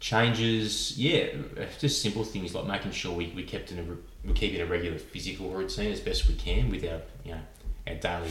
changes, 0.00 0.96
yeah, 0.98 1.28
just 1.78 2.02
simple 2.02 2.24
things 2.24 2.54
like 2.54 2.66
making 2.66 2.92
sure 2.92 3.14
we, 3.14 3.32
we 3.34 3.42
kept 3.42 3.72
in 3.72 3.78
a 3.78 3.84
we're 4.26 4.34
keeping 4.34 4.60
a 4.60 4.66
regular 4.66 4.98
physical 4.98 5.50
routine 5.50 5.92
as 5.92 6.00
best 6.00 6.28
we 6.28 6.34
can 6.34 6.70
with 6.70 6.84
our 6.84 7.00
you 7.24 7.32
know 7.32 7.40
our 7.86 7.94
daily 7.94 8.30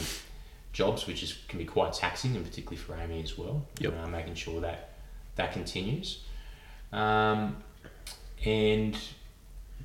jobs, 0.73 1.07
which 1.07 1.23
is 1.23 1.37
can 1.47 1.57
be 1.57 1.65
quite 1.65 1.93
taxing, 1.93 2.35
and 2.35 2.45
particularly 2.45 2.77
for 2.77 2.95
Amy 2.95 3.23
as 3.23 3.37
well. 3.37 3.65
Yep. 3.79 3.93
Uh, 3.97 4.07
making 4.07 4.35
sure 4.35 4.59
that 4.61 4.89
that 5.37 5.53
continues. 5.53 6.23
Um, 6.91 7.57
and 8.45 8.97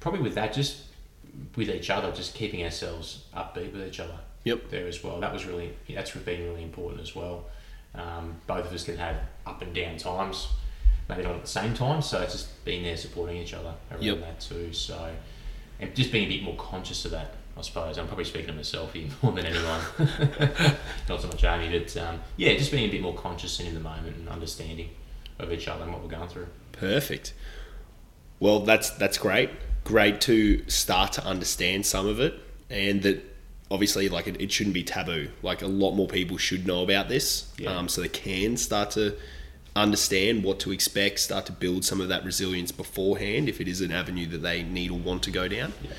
probably 0.00 0.20
with 0.20 0.34
that, 0.34 0.52
just 0.52 0.82
with 1.56 1.70
each 1.70 1.90
other, 1.90 2.12
just 2.12 2.34
keeping 2.34 2.62
ourselves 2.64 3.24
upbeat 3.34 3.72
with 3.72 3.86
each 3.86 4.00
other. 4.00 4.18
Yep. 4.44 4.70
There 4.70 4.88
as 4.88 5.02
well. 5.04 5.20
That 5.20 5.32
was 5.32 5.46
really 5.46 5.72
that's 5.88 6.10
been 6.10 6.44
really 6.44 6.62
important 6.62 7.00
as 7.00 7.14
well. 7.14 7.44
Um, 7.94 8.36
both 8.46 8.66
of 8.66 8.72
us 8.72 8.84
can 8.84 8.96
have 8.96 9.16
up 9.46 9.62
and 9.62 9.72
down 9.72 9.98
times, 9.98 10.48
maybe 11.08 11.22
not 11.22 11.36
at 11.36 11.42
the 11.42 11.48
same 11.48 11.74
time. 11.74 12.02
So 12.02 12.20
it's 12.20 12.32
just 12.32 12.64
being 12.64 12.82
there 12.82 12.96
supporting 12.96 13.36
each 13.36 13.54
other 13.54 13.74
around 13.90 14.02
yep. 14.02 14.20
that 14.20 14.40
too. 14.40 14.72
So 14.72 15.12
and 15.78 15.94
just 15.94 16.12
being 16.12 16.26
a 16.26 16.28
bit 16.28 16.42
more 16.42 16.56
conscious 16.56 17.04
of 17.04 17.10
that. 17.12 17.34
I 17.56 17.60
suppose 17.60 17.98
I'm 17.98 18.06
probably 18.06 18.24
speaking 18.24 18.46
to 18.46 18.54
myself 18.54 18.94
here 18.94 19.08
more 19.22 19.32
than 19.32 19.44
anyone, 19.44 19.80
not 21.08 21.20
so 21.20 21.28
much 21.28 21.44
Amy, 21.44 21.78
but 21.78 21.94
um, 21.98 22.20
yeah, 22.36 22.54
just 22.54 22.70
being 22.72 22.88
a 22.88 22.90
bit 22.90 23.02
more 23.02 23.14
conscious 23.14 23.58
and 23.58 23.68
in 23.68 23.74
the 23.74 23.80
moment 23.80 24.16
and 24.16 24.28
understanding 24.28 24.88
of 25.38 25.52
each 25.52 25.68
other 25.68 25.84
and 25.84 25.92
what 25.92 26.02
we're 26.02 26.08
going 26.08 26.28
through. 26.28 26.48
Perfect. 26.72 27.34
Well, 28.40 28.60
that's 28.60 28.90
that's 28.90 29.18
great. 29.18 29.50
Great 29.84 30.20
to 30.22 30.68
start 30.68 31.12
to 31.14 31.24
understand 31.24 31.86
some 31.86 32.06
of 32.06 32.20
it, 32.20 32.34
and 32.70 33.02
that 33.02 33.24
obviously, 33.70 34.08
like 34.08 34.26
it, 34.26 34.40
it 34.40 34.52
shouldn't 34.52 34.74
be 34.74 34.82
taboo. 34.84 35.30
Like 35.42 35.62
a 35.62 35.66
lot 35.66 35.92
more 35.92 36.08
people 36.08 36.36
should 36.38 36.66
know 36.66 36.82
about 36.82 37.08
this, 37.08 37.52
yeah. 37.58 37.76
um, 37.76 37.88
so 37.88 38.00
they 38.00 38.08
can 38.08 38.56
start 38.56 38.90
to 38.92 39.16
understand 39.74 40.44
what 40.44 40.60
to 40.60 40.72
expect, 40.72 41.18
start 41.18 41.46
to 41.46 41.52
build 41.52 41.84
some 41.84 42.00
of 42.00 42.08
that 42.08 42.24
resilience 42.24 42.70
beforehand 42.72 43.48
if 43.48 43.60
it 43.60 43.68
is 43.68 43.80
an 43.80 43.90
avenue 43.90 44.26
that 44.26 44.42
they 44.42 44.62
need 44.62 44.90
or 44.90 44.98
want 44.98 45.22
to 45.22 45.30
go 45.30 45.48
down. 45.48 45.72
Yeah. 45.82 45.90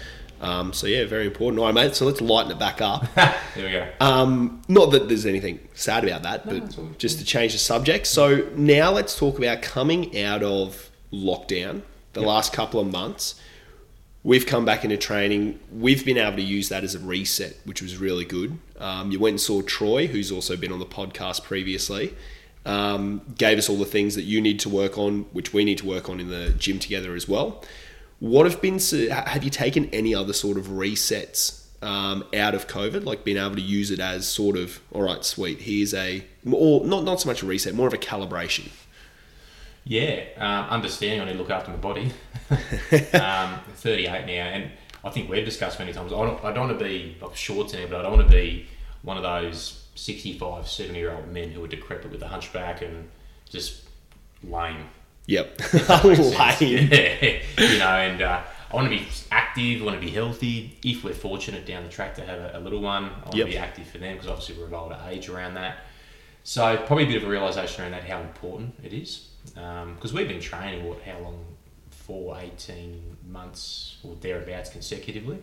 Um, 0.43 0.73
so 0.73 0.87
yeah, 0.87 1.05
very 1.05 1.25
important. 1.25 1.59
All 1.59 1.65
right, 1.65 1.73
mate. 1.73 1.95
So 1.95 2.05
let's 2.05 2.19
lighten 2.21 2.51
it 2.51 2.59
back 2.59 2.81
up. 2.81 3.05
there 3.15 3.33
we 3.55 3.71
go. 3.71 3.87
Um, 4.01 4.61
not 4.67 4.91
that 4.91 5.07
there's 5.07 5.25
anything 5.25 5.59
sad 5.73 6.03
about 6.03 6.23
that, 6.23 6.45
No, 6.45 6.51
but 6.59 6.63
it's 6.63 6.77
all 6.77 6.85
good. 6.85 6.99
just 6.99 7.17
to 7.19 7.25
change 7.25 7.53
the 7.53 7.59
subject. 7.59 8.05
So 8.07 8.47
now 8.55 8.91
let's 8.91 9.17
talk 9.17 9.37
about 9.37 9.61
coming 9.61 10.19
out 10.21 10.43
of 10.43 10.89
lockdown. 11.13 11.81
The 12.13 12.19
Yep. 12.21 12.27
last 12.27 12.53
couple 12.53 12.79
of 12.79 12.91
months, 12.91 13.35
we've 14.23 14.45
come 14.45 14.65
back 14.65 14.83
into 14.83 14.97
training. 14.97 15.59
We've 15.71 16.05
been 16.05 16.17
able 16.17 16.35
to 16.37 16.43
use 16.43 16.69
that 16.69 16.83
as 16.83 16.93
a 16.93 16.99
reset, 16.99 17.55
which 17.65 17.81
was 17.81 17.97
really 17.97 18.25
good. 18.25 18.57
Um, 18.79 19.11
you 19.11 19.19
went 19.19 19.33
and 19.33 19.41
saw 19.41 19.61
Troy, 19.61 20.07
who's 20.07 20.31
also 20.31 20.55
been 20.57 20.71
on 20.71 20.79
the 20.79 20.85
podcast 20.85 21.43
previously. 21.43 22.13
Um, 22.65 23.21
gave 23.37 23.57
us 23.57 23.67
all 23.69 23.77
the 23.77 23.85
things 23.85 24.15
that 24.15 24.21
you 24.23 24.39
need 24.41 24.59
to 24.61 24.69
work 24.69 24.97
on, 24.97 25.25
which 25.33 25.53
we 25.53 25.65
need 25.65 25.77
to 25.79 25.85
work 25.85 26.07
on 26.09 26.19
in 26.19 26.29
the 26.29 26.51
gym 26.51 26.79
together 26.79 27.13
as 27.15 27.27
well. 27.27 27.61
What 28.23 28.45
have 28.45 28.61
been? 28.61 28.79
Have 29.09 29.43
you 29.43 29.49
taken 29.49 29.89
any 29.89 30.15
other 30.15 30.31
sort 30.31 30.57
of 30.57 30.67
resets 30.67 31.65
um, 31.83 32.23
out 32.33 32.55
of 32.55 32.69
COVID? 32.69 33.03
Like 33.03 33.25
being 33.25 33.35
able 33.35 33.55
to 33.55 33.61
use 33.61 33.91
it 33.91 33.99
as 33.99 34.25
sort 34.25 34.55
of, 34.55 34.79
all 34.93 35.01
right, 35.01 35.25
sweet. 35.25 35.59
Here's 35.59 35.93
a, 35.93 36.23
or 36.49 36.85
not 36.85 37.03
not 37.03 37.19
so 37.19 37.27
much 37.27 37.43
a 37.43 37.45
reset, 37.45 37.75
more 37.75 37.85
of 37.85 37.93
a 37.93 37.97
calibration. 37.97 38.69
Yeah, 39.83 40.23
um, 40.37 40.69
understanding 40.69 41.19
I 41.19 41.25
need 41.25 41.33
to 41.33 41.37
look 41.37 41.49
after 41.49 41.71
my 41.71 41.75
body. 41.75 42.13
um, 43.11 43.59
38 43.75 44.25
now, 44.25 44.31
and 44.31 44.71
I 45.03 45.09
think 45.09 45.29
we've 45.29 45.43
discussed 45.43 45.77
many 45.79 45.91
times. 45.91 46.13
I 46.13 46.25
don't, 46.25 46.41
I 46.45 46.53
don't 46.53 46.69
want 46.69 46.79
to 46.79 46.85
be 46.85 47.17
like 47.21 47.35
shorts 47.35 47.73
it, 47.73 47.89
but 47.89 47.99
I 47.99 48.03
don't 48.03 48.17
want 48.17 48.25
to 48.25 48.33
be 48.33 48.67
one 49.01 49.17
of 49.17 49.23
those 49.23 49.83
65, 49.95 50.69
70 50.69 50.97
year 50.97 51.11
old 51.11 51.27
men 51.27 51.51
who 51.51 51.61
are 51.61 51.67
decrepit 51.67 52.09
with 52.09 52.21
a 52.21 52.29
hunchback 52.29 52.81
and 52.81 53.09
just 53.49 53.81
lame. 54.41 54.85
Yep. 55.27 55.57
That 55.87 56.03
makes 56.05 56.19
sense. 56.19 56.61
Lame. 56.61 56.89
Yeah. 56.91 57.39
you 57.71 57.79
know, 57.79 57.87
and 57.87 58.21
uh, 58.21 58.41
I 58.71 58.75
want 58.75 58.91
to 58.91 58.97
be 58.97 59.07
active, 59.31 59.81
I 59.81 59.85
want 59.85 59.99
to 59.99 60.05
be 60.05 60.11
healthy. 60.11 60.77
If 60.83 61.03
we're 61.03 61.13
fortunate 61.13 61.65
down 61.65 61.83
the 61.83 61.89
track 61.89 62.15
to 62.15 62.21
have 62.25 62.39
a, 62.39 62.51
a 62.57 62.59
little 62.59 62.81
one, 62.81 63.05
I 63.05 63.09
want 63.25 63.35
Yep. 63.35 63.45
to 63.47 63.51
be 63.51 63.57
active 63.57 63.87
for 63.87 63.97
them 63.99 64.13
because 64.13 64.27
obviously 64.27 64.57
we're 64.57 64.65
of 64.65 64.73
older 64.73 64.99
age 65.09 65.29
around 65.29 65.53
that. 65.55 65.77
So 66.43 66.75
probably 66.87 67.05
a 67.05 67.07
bit 67.07 67.17
of 67.17 67.23
a 67.23 67.29
realization 67.31 67.83
around 67.83 67.91
that 67.91 68.03
how 68.03 68.19
important 68.19 68.75
it 68.83 68.91
is 68.93 69.29
because 69.45 70.11
we've 70.13 70.27
been 70.27 70.39
training 70.41 70.85
what 70.87 71.01
how 71.03 71.19
long 71.19 71.39
for 71.89 72.37
18 72.37 73.17
months 73.29 73.97
or 74.03 74.15
thereabouts 74.21 74.69
consecutively 74.69 75.37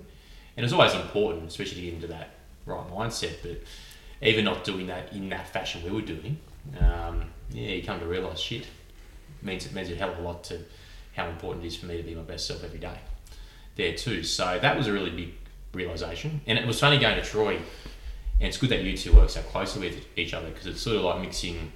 and 0.56 0.64
it's 0.64 0.72
always 0.74 0.94
important 0.94 1.48
especially 1.48 1.76
to 1.76 1.80
get 1.82 1.94
into 1.94 2.06
that 2.06 2.30
right 2.66 2.86
mindset 2.90 3.32
but 3.42 3.60
even 4.20 4.44
not 4.44 4.64
doing 4.64 4.86
that 4.88 5.12
in 5.12 5.28
that 5.30 5.48
fashion 5.48 5.82
we 5.84 5.90
were 5.90 6.00
doing 6.02 6.36
um, 6.80 7.24
yeah 7.50 7.68
you 7.72 7.82
come 7.82 7.98
to 8.00 8.06
realize 8.06 8.40
shit 8.40 8.66
means 9.44 9.66
it 9.66 9.72
means 9.74 9.90
a 9.90 9.94
hell 9.94 10.10
of 10.10 10.18
a 10.18 10.22
lot 10.22 10.44
to 10.44 10.58
how 11.16 11.26
important 11.28 11.64
it 11.64 11.68
is 11.68 11.76
for 11.76 11.86
me 11.86 11.96
to 11.96 12.02
be 12.02 12.14
my 12.14 12.22
best 12.22 12.46
self 12.46 12.62
every 12.64 12.78
day 12.78 12.98
there 13.76 13.94
too 13.94 14.22
so 14.22 14.58
that 14.60 14.76
was 14.76 14.86
a 14.86 14.92
really 14.92 15.10
big 15.10 15.32
realization 15.72 16.40
and 16.46 16.58
it 16.58 16.66
was 16.66 16.78
funny 16.80 16.98
going 16.98 17.16
to 17.16 17.22
Troy 17.22 17.54
and 17.54 18.48
it's 18.48 18.56
good 18.58 18.70
that 18.70 18.82
you 18.82 18.96
two 18.96 19.12
work 19.12 19.30
so 19.30 19.40
closely 19.42 19.88
with 19.88 20.04
each 20.16 20.34
other 20.34 20.48
because 20.48 20.66
it's 20.66 20.80
sort 20.80 20.96
of 20.96 21.02
like 21.02 21.20
mixing 21.20 21.72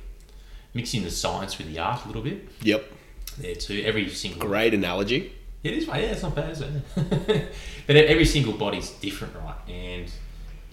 mixing 0.72 1.02
the 1.04 1.10
science 1.10 1.58
with 1.58 1.66
the 1.72 1.78
art 1.78 2.04
a 2.04 2.06
little 2.08 2.22
bit 2.22 2.48
Yep. 2.62 2.84
there 3.38 3.54
too. 3.54 3.82
Every 3.86 4.08
single 4.10 4.40
Great 4.48 4.74
analogy. 4.74 5.32
it 5.62 5.72
is. 5.74 5.86
Yeah, 5.86 5.94
it's 5.96 6.22
not 6.22 6.34
bad, 6.34 6.50
is 6.50 6.60
it? 6.62 6.72
but 7.86 7.94
every 7.96 8.24
single 8.24 8.54
body's 8.54 8.90
different, 8.90 9.34
right? 9.36 9.54
And 9.68 10.10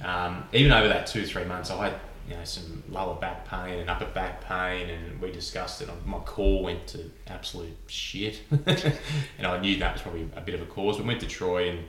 um, 0.04 0.44
even 0.54 0.72
over 0.72 0.88
that 0.88 1.06
two 1.08 1.26
three 1.26 1.44
months, 1.46 1.70
I 1.70 1.90
had 1.90 2.00
you 2.32 2.38
know 2.38 2.46
some 2.46 2.82
lower 2.88 3.16
back 3.16 3.46
pain 3.46 3.80
and 3.80 3.90
upper 3.90 4.06
back 4.06 4.42
pain, 4.42 4.90
and 4.90 5.20
we 5.20 5.32
discussed 5.32 5.82
it. 5.82 5.90
My 6.06 6.20
core 6.20 6.64
went 6.64 6.88
to 6.88 7.12
absolute 7.28 7.76
shit, 7.88 8.40
and 8.52 9.46
I 9.46 9.60
knew 9.60 9.78
that 9.80 9.94
was 9.94 10.02
probably 10.02 10.30
a 10.36 10.42
bit 10.42 10.56
of 10.56 10.62
a 10.62 10.66
cause. 10.66 10.98
We 10.98 11.06
went 11.06 11.20
to 11.20 11.28
Troy, 11.28 11.70
and 11.70 11.80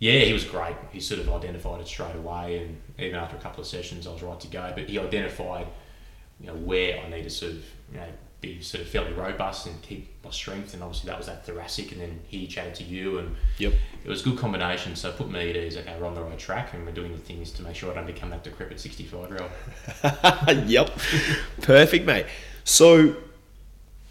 yeah, 0.00 0.20
he 0.20 0.32
was 0.32 0.44
great. 0.44 0.74
He 0.92 0.98
sort 0.98 1.20
of 1.20 1.28
identified 1.28 1.80
it 1.80 1.86
straight 1.86 2.16
away, 2.16 2.58
and 2.58 2.80
even 2.98 3.14
after 3.14 3.36
a 3.36 3.40
couple 3.40 3.60
of 3.60 3.68
sessions, 3.68 4.08
I 4.08 4.12
was 4.12 4.22
right 4.22 4.40
to 4.40 4.48
go. 4.48 4.72
But 4.74 4.88
he 4.88 4.98
identified 4.98 5.68
you 6.40 6.48
know 6.48 6.54
where 6.54 7.00
I 7.00 7.08
need 7.08 7.22
to 7.22 7.30
sort 7.30 7.52
of 7.52 7.64
you 7.92 7.98
know 7.98 8.08
be 8.40 8.60
sort 8.60 8.82
of 8.82 8.88
fairly 8.88 9.12
robust 9.12 9.66
and 9.66 9.80
keep 9.82 10.08
my 10.22 10.30
strength 10.30 10.74
and 10.74 10.82
obviously 10.82 11.08
that 11.08 11.16
was 11.16 11.26
that 11.26 11.46
thoracic 11.46 11.90
and 11.92 12.00
then 12.00 12.20
he 12.28 12.46
chatted 12.46 12.74
to 12.74 12.84
you 12.84 13.18
and 13.18 13.34
Yep. 13.58 13.72
it 14.04 14.08
was 14.08 14.20
a 14.20 14.24
good 14.24 14.38
combination 14.38 14.94
so 14.94 15.10
put 15.10 15.30
me 15.30 15.50
at 15.50 15.56
ease 15.56 15.76
okay 15.76 15.96
we're 15.98 16.06
on 16.06 16.14
the 16.14 16.22
right 16.22 16.38
track 16.38 16.74
and 16.74 16.84
we're 16.84 16.92
doing 16.92 17.12
the 17.12 17.18
things 17.18 17.50
to 17.52 17.62
make 17.62 17.74
sure 17.74 17.90
I 17.90 17.94
don't 17.94 18.06
become 18.06 18.28
that 18.30 18.44
decrepit 18.44 18.78
65 18.78 19.30
year 19.30 19.38
old 19.42 20.68
yep. 20.68 20.90
Perfect, 21.62 22.04
mate. 22.06 22.26
So, 22.64 23.16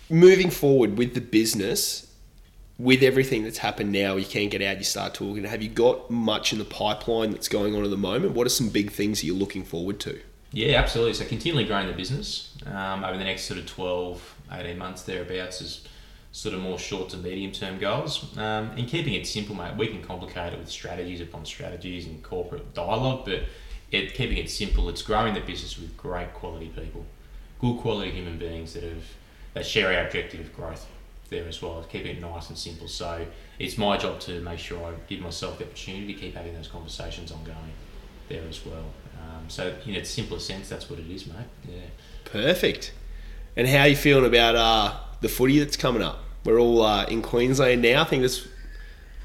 moving 0.10 0.50
forward 0.50 0.98
with 0.98 1.14
the 1.14 1.22
business, 1.22 2.12
with 2.78 3.04
everything 3.04 3.44
that's 3.44 3.60
happened 3.60 3.92
now, 3.92 4.16
you 4.16 4.26
can't 4.26 4.50
get 4.52 4.62
out, 4.62 4.78
you 4.78 4.84
start 4.84 5.14
talking. 5.14 5.44
Have 5.44 5.62
you 5.62 5.70
got 5.70 6.10
much 6.10 6.52
in 6.52 6.60
the 6.60 6.66
pipeline 6.66 7.32
that's 7.32 7.48
going 7.48 7.76
on 7.76 7.84
at 7.84 7.90
the 7.90 7.98
moment? 7.98 8.34
What 8.34 8.46
are 8.48 8.50
some 8.52 8.70
big 8.70 8.92
things 8.92 9.22
that 9.22 9.28
you're 9.28 9.36
looking 9.36 9.64
forward 9.64 10.00
to? 10.02 10.20
Yeah, 10.56 10.80
absolutely. 10.80 11.16
So 11.16 11.26
continually 11.26 11.66
growing 11.66 11.88
the 11.88 11.94
business 11.94 12.56
um, 12.66 13.04
over 13.04 13.18
the 13.18 13.26
next 13.26 13.44
sort 13.44 13.60
of 13.60 13.66
12, 13.66 14.36
18 14.54 14.78
months 14.78 15.04
thereabouts 15.04 15.60
is 15.60 15.86
sort 16.32 16.56
of 16.56 16.62
more 16.62 16.80
short 16.80 17.10
to 17.10 17.18
medium 17.18 17.52
term 17.52 17.78
goals. 17.78 18.38
Um, 18.38 18.72
and 18.78 18.88
keeping 18.88 19.16
it 19.16 19.28
simple, 19.28 19.54
mate, 19.54 19.76
we 19.76 19.88
can 19.88 20.02
complicate 20.02 20.54
it 20.54 20.60
with 20.60 20.70
strategies 20.70 21.20
upon 21.20 21.44
strategies 21.44 22.06
and 22.06 22.24
corporate 22.24 22.74
dialogue, 22.74 23.26
but 23.26 23.44
it, 23.92 24.14
keeping 24.14 24.38
it 24.38 24.50
simple, 24.50 24.88
it's 24.88 25.02
growing 25.02 25.34
the 25.34 25.42
business 25.42 25.78
with 25.78 25.98
great 25.98 26.34
quality 26.34 26.70
people, 26.70 27.06
good 27.60 27.78
quality 27.82 28.12
human 28.12 28.38
beings 28.38 28.76
that 28.76 28.84
have 28.84 29.04
that 29.56 29.66
share 29.66 29.92
our 29.92 30.06
objective 30.06 30.40
of 30.40 30.56
growth 30.56 30.88
there 31.30 31.50
as 31.50 31.62
well. 31.62 31.86
Keeping 31.92 32.16
it 32.16 32.22
nice 32.22 32.48
and 32.48 32.58
simple. 32.58 32.88
So 32.88 33.26
it's 33.60 33.78
my 33.78 33.98
job 33.98 34.22
to 34.22 34.40
make 34.40 34.60
sure 34.60 34.86
I 34.86 34.94
give 35.10 35.20
myself 35.20 35.58
the 35.58 35.66
opportunity 35.66 36.14
to 36.14 36.20
keep 36.22 36.36
having 36.36 36.54
those 36.54 36.70
conversations 36.70 37.34
ongoing 37.34 37.74
there 38.30 38.48
as 38.48 38.66
well. 38.66 38.86
Um, 39.46 39.50
so 39.50 39.74
in 39.86 39.96
its 39.96 40.10
simplest 40.10 40.48
sense, 40.48 40.70
that's 40.70 40.90
what 40.90 41.00
it 41.00 41.10
is, 41.10 41.28
mate. 41.28 41.36
Yeah. 41.68 41.82
Perfect. 42.26 42.92
And 43.56 43.68
how 43.68 43.82
are 43.82 43.88
you 43.88 43.96
feeling 43.96 44.26
about 44.26 44.56
uh, 44.56 44.96
the 45.22 45.30
footy 45.30 45.60
that's 45.60 45.78
coming 45.78 46.02
up? 46.02 46.20
We're 46.44 46.60
all 46.60 46.82
uh, 46.82 47.06
in 47.06 47.22
Queensland 47.22 47.82
now. 47.82 48.02
I 48.02 48.06
think 48.06 48.22
there's 48.22 48.48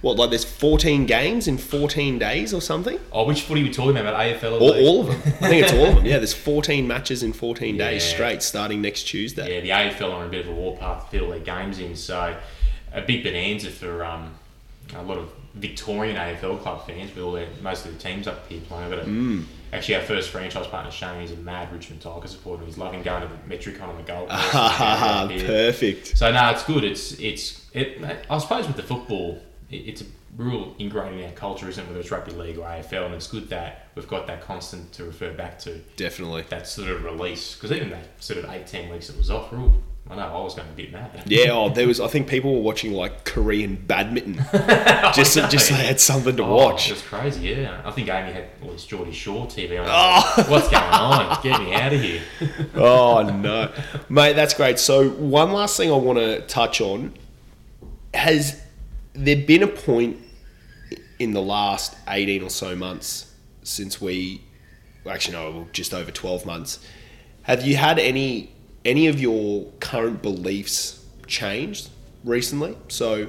what 0.02 0.16
like 0.16 0.30
there's 0.30 0.44
14 0.44 1.04
games 1.04 1.46
in 1.46 1.58
14 1.58 2.18
days 2.18 2.54
or 2.54 2.60
something. 2.62 2.98
Oh, 3.12 3.26
which 3.26 3.42
footy 3.42 3.60
are 3.62 3.64
we 3.64 3.70
talking 3.72 3.96
about? 3.98 4.14
AFL 4.18 4.52
or 4.52 4.60
All, 4.60 4.72
all 4.86 5.00
of 5.02 5.06
them. 5.08 5.20
I 5.42 5.48
think 5.48 5.64
it's 5.64 5.72
all 5.72 5.86
of 5.86 5.94
them. 5.96 6.06
Yeah, 6.06 6.16
there's 6.18 6.32
14 6.32 6.86
matches 6.86 7.22
in 7.22 7.32
14 7.34 7.76
days 7.76 8.02
Yeah. 8.06 8.14
straight, 8.14 8.42
starting 8.42 8.80
next 8.80 9.02
Tuesday. 9.04 9.54
Yeah, 9.56 9.60
the 9.60 9.90
AFL 9.90 10.10
are 10.12 10.20
on 10.22 10.26
a 10.26 10.30
bit 10.30 10.46
of 10.46 10.52
a 10.52 10.54
warpath 10.54 11.04
to 11.04 11.10
fit 11.10 11.22
all 11.22 11.30
their 11.30 11.40
games 11.40 11.78
in, 11.78 11.96
so 11.96 12.34
a 12.92 13.02
big 13.02 13.24
bonanza 13.24 13.70
for 13.70 14.02
um, 14.04 14.32
a 14.96 15.02
lot 15.02 15.18
of 15.18 15.30
Victorian 15.54 16.16
AFL 16.16 16.62
club 16.62 16.86
fans 16.86 17.14
with 17.14 17.22
all 17.22 17.32
their 17.32 17.48
most 17.60 17.84
of 17.84 17.92
the 17.92 17.98
teams 17.98 18.26
up 18.26 18.46
here 18.48 18.60
playing. 18.68 18.84
I've 18.84 18.90
got 18.90 19.00
a, 19.00 19.04
Mm. 19.04 19.44
Actually, 19.72 19.96
our 19.96 20.02
first 20.02 20.30
franchise 20.30 20.66
partner, 20.66 20.90
Shane, 20.90 21.20
he's 21.20 21.32
a 21.32 21.36
mad 21.36 21.72
Richmond 21.72 22.02
Tiger 22.02 22.26
supporter. 22.26 22.64
He's 22.64 22.78
loving 22.78 23.02
going 23.02 23.22
to 23.22 23.28
the 23.28 23.54
Metricon 23.54 23.88
on 23.88 23.96
the 23.96 24.02
Gold 24.02 24.28
Coast. 24.28 24.54
Ah, 24.54 25.28
perfect. 25.30 26.18
So 26.18 26.32
no, 26.32 26.50
it's 26.50 26.64
good. 26.64 26.84
It's 26.84 27.12
it's 27.20 27.66
it. 27.72 28.02
I 28.28 28.38
suppose 28.38 28.66
with 28.66 28.76
the 28.76 28.82
football, 28.82 29.40
it, 29.70 29.76
it's 29.76 30.02
a 30.02 30.04
real 30.36 30.74
ingrained 30.78 31.20
in 31.20 31.26
our 31.26 31.32
culture, 31.32 31.68
isn't 31.68 31.82
it? 31.82 31.86
Whether 31.86 32.00
it's 32.00 32.10
rugby 32.10 32.32
league 32.32 32.58
or 32.58 32.66
AFL, 32.66 33.06
and 33.06 33.14
it's 33.14 33.28
good 33.28 33.48
that 33.50 33.88
we've 33.94 34.08
got 34.08 34.26
that 34.26 34.40
constant 34.40 34.92
to 34.94 35.04
refer 35.04 35.32
back 35.32 35.58
to. 35.60 35.78
Definitely. 35.96 36.46
That 36.48 36.66
sort 36.66 36.88
of 36.88 37.04
release, 37.04 37.54
because 37.54 37.70
even 37.72 37.90
that 37.90 38.06
sort 38.18 38.40
of 38.44 38.50
eight 38.50 38.66
ten 38.66 38.90
weeks 38.90 39.08
it 39.08 39.16
was 39.16 39.30
off, 39.30 39.52
we're 39.52 39.60
all, 39.60 39.72
I 40.10 40.16
know 40.16 40.22
I 40.22 40.42
was 40.42 40.54
going 40.56 40.68
a 40.68 40.72
bit 40.72 40.90
mad. 40.92 41.22
Yeah, 41.26 41.50
oh, 41.52 41.68
there 41.68 41.86
was. 41.86 42.00
I 42.00 42.08
think 42.08 42.26
people 42.28 42.52
were 42.56 42.62
watching 42.62 42.92
like 42.92 43.24
Korean 43.24 43.76
badminton, 43.76 44.34
just 45.14 45.36
know. 45.36 45.48
just 45.48 45.68
so 45.68 45.74
they 45.74 45.84
had 45.86 46.00
something 46.00 46.36
to 46.36 46.42
Oh, 46.42 46.54
watch. 46.56 46.90
It's 46.90 47.00
crazy, 47.02 47.48
yeah. 47.48 47.80
I 47.84 47.92
think 47.92 48.08
Amy 48.08 48.32
had 48.32 48.46
all 48.62 48.70
this 48.72 48.84
Geordie 48.84 49.12
Shore 49.12 49.46
TV 49.46 49.80
on. 49.80 49.86
Oh. 49.88 50.44
What's 50.50 50.68
going 50.68 50.82
on? 50.82 51.40
Get 51.42 51.60
me 51.60 51.72
out 51.74 51.92
of 51.92 52.00
here. 52.00 52.22
Oh 52.74 53.22
no, 53.22 53.72
mate, 54.08 54.32
that's 54.34 54.54
great. 54.54 54.80
So 54.80 55.10
one 55.10 55.52
last 55.52 55.76
thing 55.76 55.92
I 55.92 55.96
want 55.96 56.18
to 56.18 56.40
touch 56.48 56.80
on 56.80 57.14
has 58.12 58.60
there 59.12 59.36
been 59.46 59.62
a 59.62 59.68
point 59.68 60.16
in 61.20 61.32
the 61.34 61.42
last 61.42 61.96
eighteen 62.08 62.42
or 62.42 62.50
so 62.50 62.74
months 62.74 63.32
since 63.62 64.00
we, 64.00 64.42
well, 65.04 65.14
actually 65.14 65.34
no, 65.34 65.68
just 65.72 65.94
over 65.94 66.10
twelve 66.10 66.44
months. 66.44 66.84
Have 67.42 67.64
you 67.64 67.76
had 67.76 67.98
any 68.00 68.52
any 68.84 69.06
of 69.06 69.20
your 69.20 69.66
current 69.80 70.22
beliefs 70.22 71.04
changed 71.26 71.90
recently? 72.24 72.76
So 72.88 73.28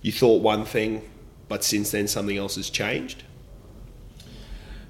you 0.00 0.12
thought 0.12 0.42
one 0.42 0.64
thing, 0.64 1.08
but 1.48 1.64
since 1.64 1.90
then 1.90 2.08
something 2.08 2.36
else 2.36 2.56
has 2.56 2.70
changed. 2.70 3.22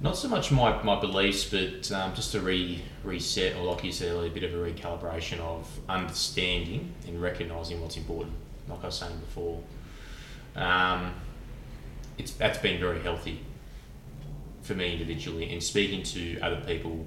Not 0.00 0.16
so 0.16 0.26
much 0.28 0.50
my, 0.50 0.82
my 0.82 0.98
beliefs, 0.98 1.44
but 1.44 1.92
um, 1.92 2.12
just 2.14 2.34
a 2.34 2.40
re, 2.40 2.82
reset, 3.04 3.56
or 3.56 3.62
like 3.62 3.84
you 3.84 3.92
said 3.92 4.16
a 4.16 4.28
bit 4.30 4.42
of 4.42 4.52
a 4.52 4.56
recalibration 4.56 5.38
of 5.38 5.68
understanding 5.88 6.92
and 7.06 7.22
recognising 7.22 7.80
what's 7.80 7.96
important. 7.96 8.34
Like 8.68 8.82
I 8.82 8.86
was 8.86 8.98
saying 8.98 9.16
before, 9.18 9.62
um, 10.56 11.14
it's 12.18 12.32
that's 12.32 12.58
been 12.58 12.80
very 12.80 13.00
healthy 13.00 13.40
for 14.62 14.74
me 14.74 14.92
individually, 14.92 15.52
and 15.52 15.62
speaking 15.62 16.02
to 16.02 16.40
other 16.40 16.60
people 16.66 17.06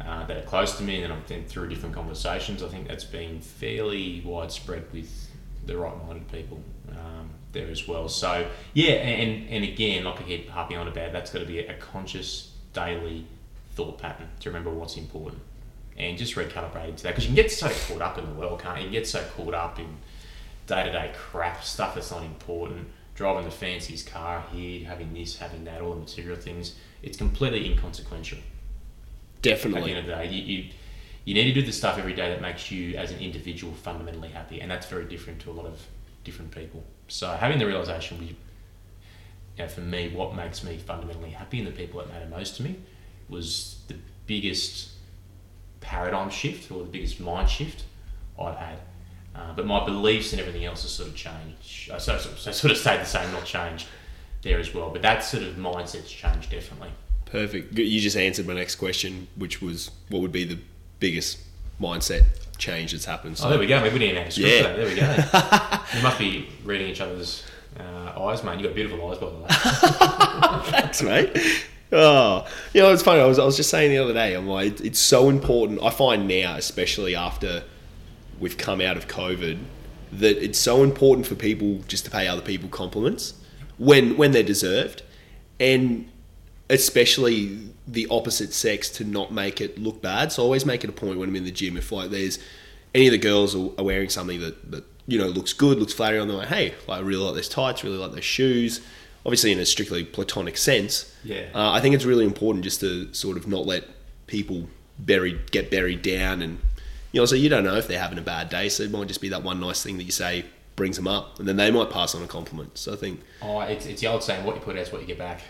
uh, 0.00 0.26
that 0.26 0.36
are 0.36 0.42
close 0.42 0.76
to 0.78 0.82
me, 0.82 1.02
and 1.02 1.12
I've 1.12 1.26
been 1.26 1.44
through 1.44 1.68
different 1.68 1.94
conversations. 1.94 2.62
I 2.62 2.68
think 2.68 2.88
that's 2.88 3.04
been 3.04 3.40
fairly 3.40 4.22
widespread 4.24 4.84
with 4.92 5.30
the 5.66 5.76
right-minded 5.76 6.30
people 6.30 6.62
um, 6.90 7.30
there 7.52 7.68
as 7.68 7.86
well. 7.86 8.08
So 8.08 8.48
yeah, 8.74 8.92
and 8.92 9.48
and 9.48 9.64
again, 9.64 10.04
like 10.04 10.20
I 10.20 10.24
keep 10.24 10.48
harping 10.48 10.76
on 10.76 10.88
about, 10.88 11.12
that's 11.12 11.30
got 11.30 11.40
to 11.40 11.46
be 11.46 11.60
a 11.60 11.74
conscious 11.74 12.52
daily 12.72 13.26
thought 13.74 13.98
pattern 13.98 14.28
to 14.40 14.48
remember 14.50 14.70
what's 14.70 14.96
important, 14.96 15.42
and 15.96 16.16
just 16.16 16.34
recalibrating 16.34 16.96
to 16.96 17.02
that 17.04 17.10
because 17.10 17.24
you 17.24 17.28
can 17.28 17.36
get 17.36 17.50
so 17.50 17.68
caught 17.68 18.02
up 18.02 18.18
in 18.18 18.26
the 18.26 18.34
world, 18.34 18.60
can't 18.60 18.80
you? 18.80 18.86
You 18.86 18.92
get 18.92 19.06
so 19.06 19.22
caught 19.36 19.54
up 19.54 19.78
in 19.78 19.96
day-to-day 20.66 21.12
crap 21.16 21.64
stuff 21.64 21.94
that's 21.94 22.10
not 22.10 22.22
important. 22.22 22.88
Driving 23.14 23.46
the 23.46 23.50
fanciest 23.50 24.06
car 24.06 24.44
here, 24.52 24.86
having 24.86 25.12
this, 25.12 25.38
having 25.38 25.64
that, 25.64 25.80
all 25.80 25.94
the 25.94 25.98
material 25.98 26.36
things. 26.36 26.76
It's 27.02 27.16
completely 27.16 27.66
inconsequential 27.66 28.38
at 29.78 29.84
the 29.84 29.90
end 29.90 29.98
of 29.98 30.06
the 30.06 30.12
day. 30.12 30.28
You, 30.28 30.42
you, 30.42 30.70
you 31.24 31.34
need 31.34 31.52
to 31.52 31.60
do 31.60 31.66
the 31.66 31.72
stuff 31.72 31.98
every 31.98 32.14
day 32.14 32.30
that 32.30 32.40
makes 32.40 32.70
you 32.70 32.96
as 32.96 33.10
an 33.10 33.18
individual 33.18 33.72
fundamentally 33.74 34.30
happy, 34.30 34.60
and 34.60 34.70
that's 34.70 34.86
very 34.86 35.04
different 35.04 35.40
to 35.40 35.50
a 35.50 35.52
lot 35.52 35.66
of 35.66 35.80
different 36.24 36.50
people. 36.50 36.82
So 37.08 37.28
having 37.28 37.58
the 37.58 37.66
realization, 37.66 38.18
we, 38.18 38.26
you 38.26 38.34
know, 39.58 39.68
for 39.68 39.80
me, 39.80 40.08
what 40.08 40.34
makes 40.34 40.62
me 40.64 40.76
fundamentally 40.76 41.30
happy 41.30 41.58
and 41.58 41.66
the 41.66 41.72
people 41.72 42.00
that 42.00 42.08
matter 42.08 42.26
most 42.26 42.56
to 42.56 42.62
me 42.62 42.76
was 43.28 43.80
the 43.88 43.96
biggest 44.26 44.90
paradigm 45.80 46.30
shift 46.30 46.70
or 46.70 46.78
the 46.78 46.88
biggest 46.88 47.20
mind 47.20 47.48
shift 47.48 47.84
I've 48.38 48.56
had. 48.56 48.78
Uh, 49.34 49.52
but 49.54 49.66
my 49.66 49.84
beliefs 49.84 50.32
and 50.32 50.40
everything 50.40 50.64
else 50.64 50.82
has 50.82 50.90
sort 50.90 51.08
of 51.08 51.14
changed. 51.14 51.92
So, 51.98 52.18
so 52.18 52.52
sort 52.52 52.70
of 52.70 52.76
stayed 52.76 53.00
the 53.00 53.04
same, 53.04 53.30
not 53.32 53.44
changed 53.44 53.86
there 54.42 54.58
as 54.58 54.74
well. 54.74 54.90
But 54.90 55.02
that 55.02 55.22
sort 55.24 55.44
of 55.44 55.54
mindset's 55.54 56.10
changed 56.10 56.50
definitely. 56.50 56.90
Perfect. 57.30 57.76
You 57.78 58.00
just 58.00 58.16
answered 58.16 58.46
my 58.46 58.54
next 58.54 58.76
question, 58.76 59.28
which 59.36 59.60
was 59.60 59.90
what 60.08 60.20
would 60.22 60.32
be 60.32 60.44
the 60.44 60.58
biggest 61.00 61.38
mindset 61.80 62.24
change 62.58 62.92
that's 62.92 63.04
happened. 63.04 63.36
Oh, 63.38 63.42
So 63.44 63.50
there 63.50 63.58
we 63.58 63.66
go. 63.66 63.80
Maybe 63.80 63.92
we 63.94 63.98
didn't 64.00 64.16
have 64.16 64.26
a 64.28 64.30
script 64.30 64.50
Yeah. 64.50 64.62
for 64.62 64.68
that. 64.68 64.76
There 64.76 64.88
we 64.88 64.94
go. 64.94 65.84
you 65.98 66.02
must 66.02 66.18
be 66.18 66.48
reading 66.64 66.88
each 66.88 67.00
other's 67.00 67.44
uh, 67.78 68.20
eyes, 68.24 68.42
mate. 68.42 68.58
You 68.58 68.66
got 68.66 68.74
beautiful 68.74 69.10
eyes, 69.10 69.18
by 69.18 69.28
the 69.28 69.36
way. 69.36 69.46
Thanks, 70.70 71.02
mate. 71.02 71.64
Oh, 71.92 72.46
you 72.74 72.82
know, 72.82 72.92
it's 72.92 73.02
funny. 73.02 73.20
I 73.20 73.26
was, 73.26 73.38
I 73.38 73.44
was 73.44 73.56
just 73.56 73.70
saying 73.70 73.90
the 73.90 73.98
other 73.98 74.12
day, 74.12 74.34
I'm 74.34 74.46
like, 74.48 74.80
it's 74.80 74.98
so 74.98 75.28
important. 75.28 75.82
I 75.82 75.90
find 75.90 76.26
now, 76.28 76.56
especially 76.56 77.14
after 77.14 77.62
we've 78.40 78.58
come 78.58 78.80
out 78.80 78.96
of 78.96 79.06
COVID, 79.08 79.58
that 80.12 80.42
it's 80.42 80.58
so 80.58 80.82
important 80.82 81.26
for 81.26 81.34
people 81.34 81.80
just 81.88 82.04
to 82.06 82.10
pay 82.10 82.26
other 82.26 82.40
people 82.42 82.68
compliments 82.70 83.34
when 83.78 84.16
when 84.16 84.32
they're 84.32 84.42
deserved, 84.42 85.02
and 85.60 86.10
especially 86.70 87.58
the 87.86 88.06
opposite 88.10 88.52
sex 88.52 88.88
to 88.90 89.04
not 89.04 89.32
make 89.32 89.60
it 89.60 89.78
look 89.78 90.02
bad. 90.02 90.32
So 90.32 90.42
I 90.42 90.44
always 90.44 90.66
make 90.66 90.84
it 90.84 90.90
a 90.90 90.92
point 90.92 91.18
when 91.18 91.28
I'm 91.28 91.36
in 91.36 91.44
the 91.44 91.50
gym 91.50 91.76
if 91.76 91.90
like 91.90 92.10
there's 92.10 92.38
any 92.94 93.06
of 93.06 93.12
the 93.12 93.18
girls 93.18 93.54
are, 93.54 93.82
wearing 93.82 94.08
something 94.08 94.40
that, 94.40 94.70
that 94.70 94.84
you 95.06 95.18
know 95.18 95.26
looks 95.26 95.52
good, 95.52 95.78
looks 95.78 95.92
flattering 95.92 96.22
on 96.22 96.28
them, 96.28 96.36
like 96.36 96.48
hey, 96.48 96.74
like, 96.86 96.98
I 96.98 97.02
really 97.02 97.24
like 97.24 97.34
those 97.34 97.48
tights, 97.48 97.82
really 97.84 97.96
like 97.98 98.12
those 98.12 98.24
shoes. 98.24 98.80
Obviously, 99.26 99.52
in 99.52 99.58
a 99.58 99.66
strictly 99.66 100.04
platonic 100.04 100.56
sense, 100.56 101.14
Yeah. 101.24 101.46
uh, 101.54 101.72
I 101.72 101.80
think 101.80 101.94
it's 101.94 102.04
really 102.04 102.24
important 102.24 102.64
just 102.64 102.80
to 102.80 103.12
sort 103.12 103.36
of 103.36 103.46
not 103.46 103.66
let 103.66 103.84
people 104.26 104.68
buried 104.98 105.50
get 105.50 105.70
buried 105.70 106.02
down, 106.02 106.40
and 106.42 106.58
you 107.12 107.20
know, 107.20 107.26
so 107.26 107.34
you 107.34 107.48
don't 107.48 107.64
know 107.64 107.76
if 107.76 107.88
they're 107.88 107.98
having 107.98 108.18
a 108.18 108.22
bad 108.22 108.48
day, 108.48 108.68
so 108.68 108.82
it 108.84 108.90
might 108.90 109.08
just 109.08 109.20
be 109.20 109.28
that 109.30 109.42
one 109.42 109.60
nice 109.60 109.82
thing 109.82 109.98
that 109.98 110.04
you 110.04 110.12
say 110.12 110.44
brings 110.76 110.96
them 110.96 111.08
up, 111.08 111.38
and 111.38 111.48
then 111.48 111.56
they 111.56 111.70
might 111.70 111.90
pass 111.90 112.14
on 112.14 112.22
a 112.22 112.26
compliment. 112.26 112.78
So 112.78 112.92
I 112.92 112.96
think 112.96 113.20
oh, 113.42 113.60
it's, 113.60 113.86
it's 113.86 114.00
the 114.00 114.06
old 114.06 114.22
saying: 114.22 114.44
"What 114.44 114.54
you 114.56 114.62
put 114.62 114.76
out 114.76 114.82
is 114.82 114.92
what 114.92 115.00
you 115.00 115.06
get 115.06 115.18
back." 115.18 115.40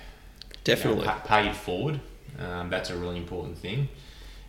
Definitely, 0.68 1.00
You 1.00 1.06
know, 1.06 1.12
pa- 1.12 1.26
pay 1.42 1.48
it 1.48 1.56
forward. 1.56 2.00
Um, 2.38 2.70
that's 2.70 2.90
a 2.90 2.96
really 2.96 3.16
important 3.16 3.58
thing. 3.58 3.88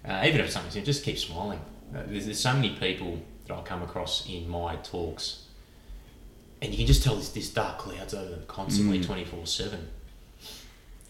Uh, 0.07 0.23
even 0.25 0.39
if 0.39 0.45
it's 0.45 0.53
something, 0.53 0.71
simple, 0.71 0.85
just 0.85 1.03
keep 1.03 1.17
smiling. 1.17 1.59
Uh, 1.93 2.03
there's, 2.07 2.25
there's 2.25 2.39
so 2.39 2.53
many 2.53 2.69
people 2.75 3.19
that 3.47 3.53
I'll 3.53 3.63
come 3.63 3.81
across 3.81 4.27
in 4.29 4.47
my 4.47 4.75
talks, 4.77 5.45
and 6.61 6.71
you 6.71 6.77
can 6.77 6.85
just 6.87 7.03
tell 7.03 7.15
this, 7.15 7.29
this 7.29 7.49
dark 7.49 7.79
clouds 7.79 8.13
over 8.13 8.29
them 8.29 8.43
constantly, 8.47 9.03
twenty 9.03 9.25
four 9.25 9.45
seven, 9.47 9.87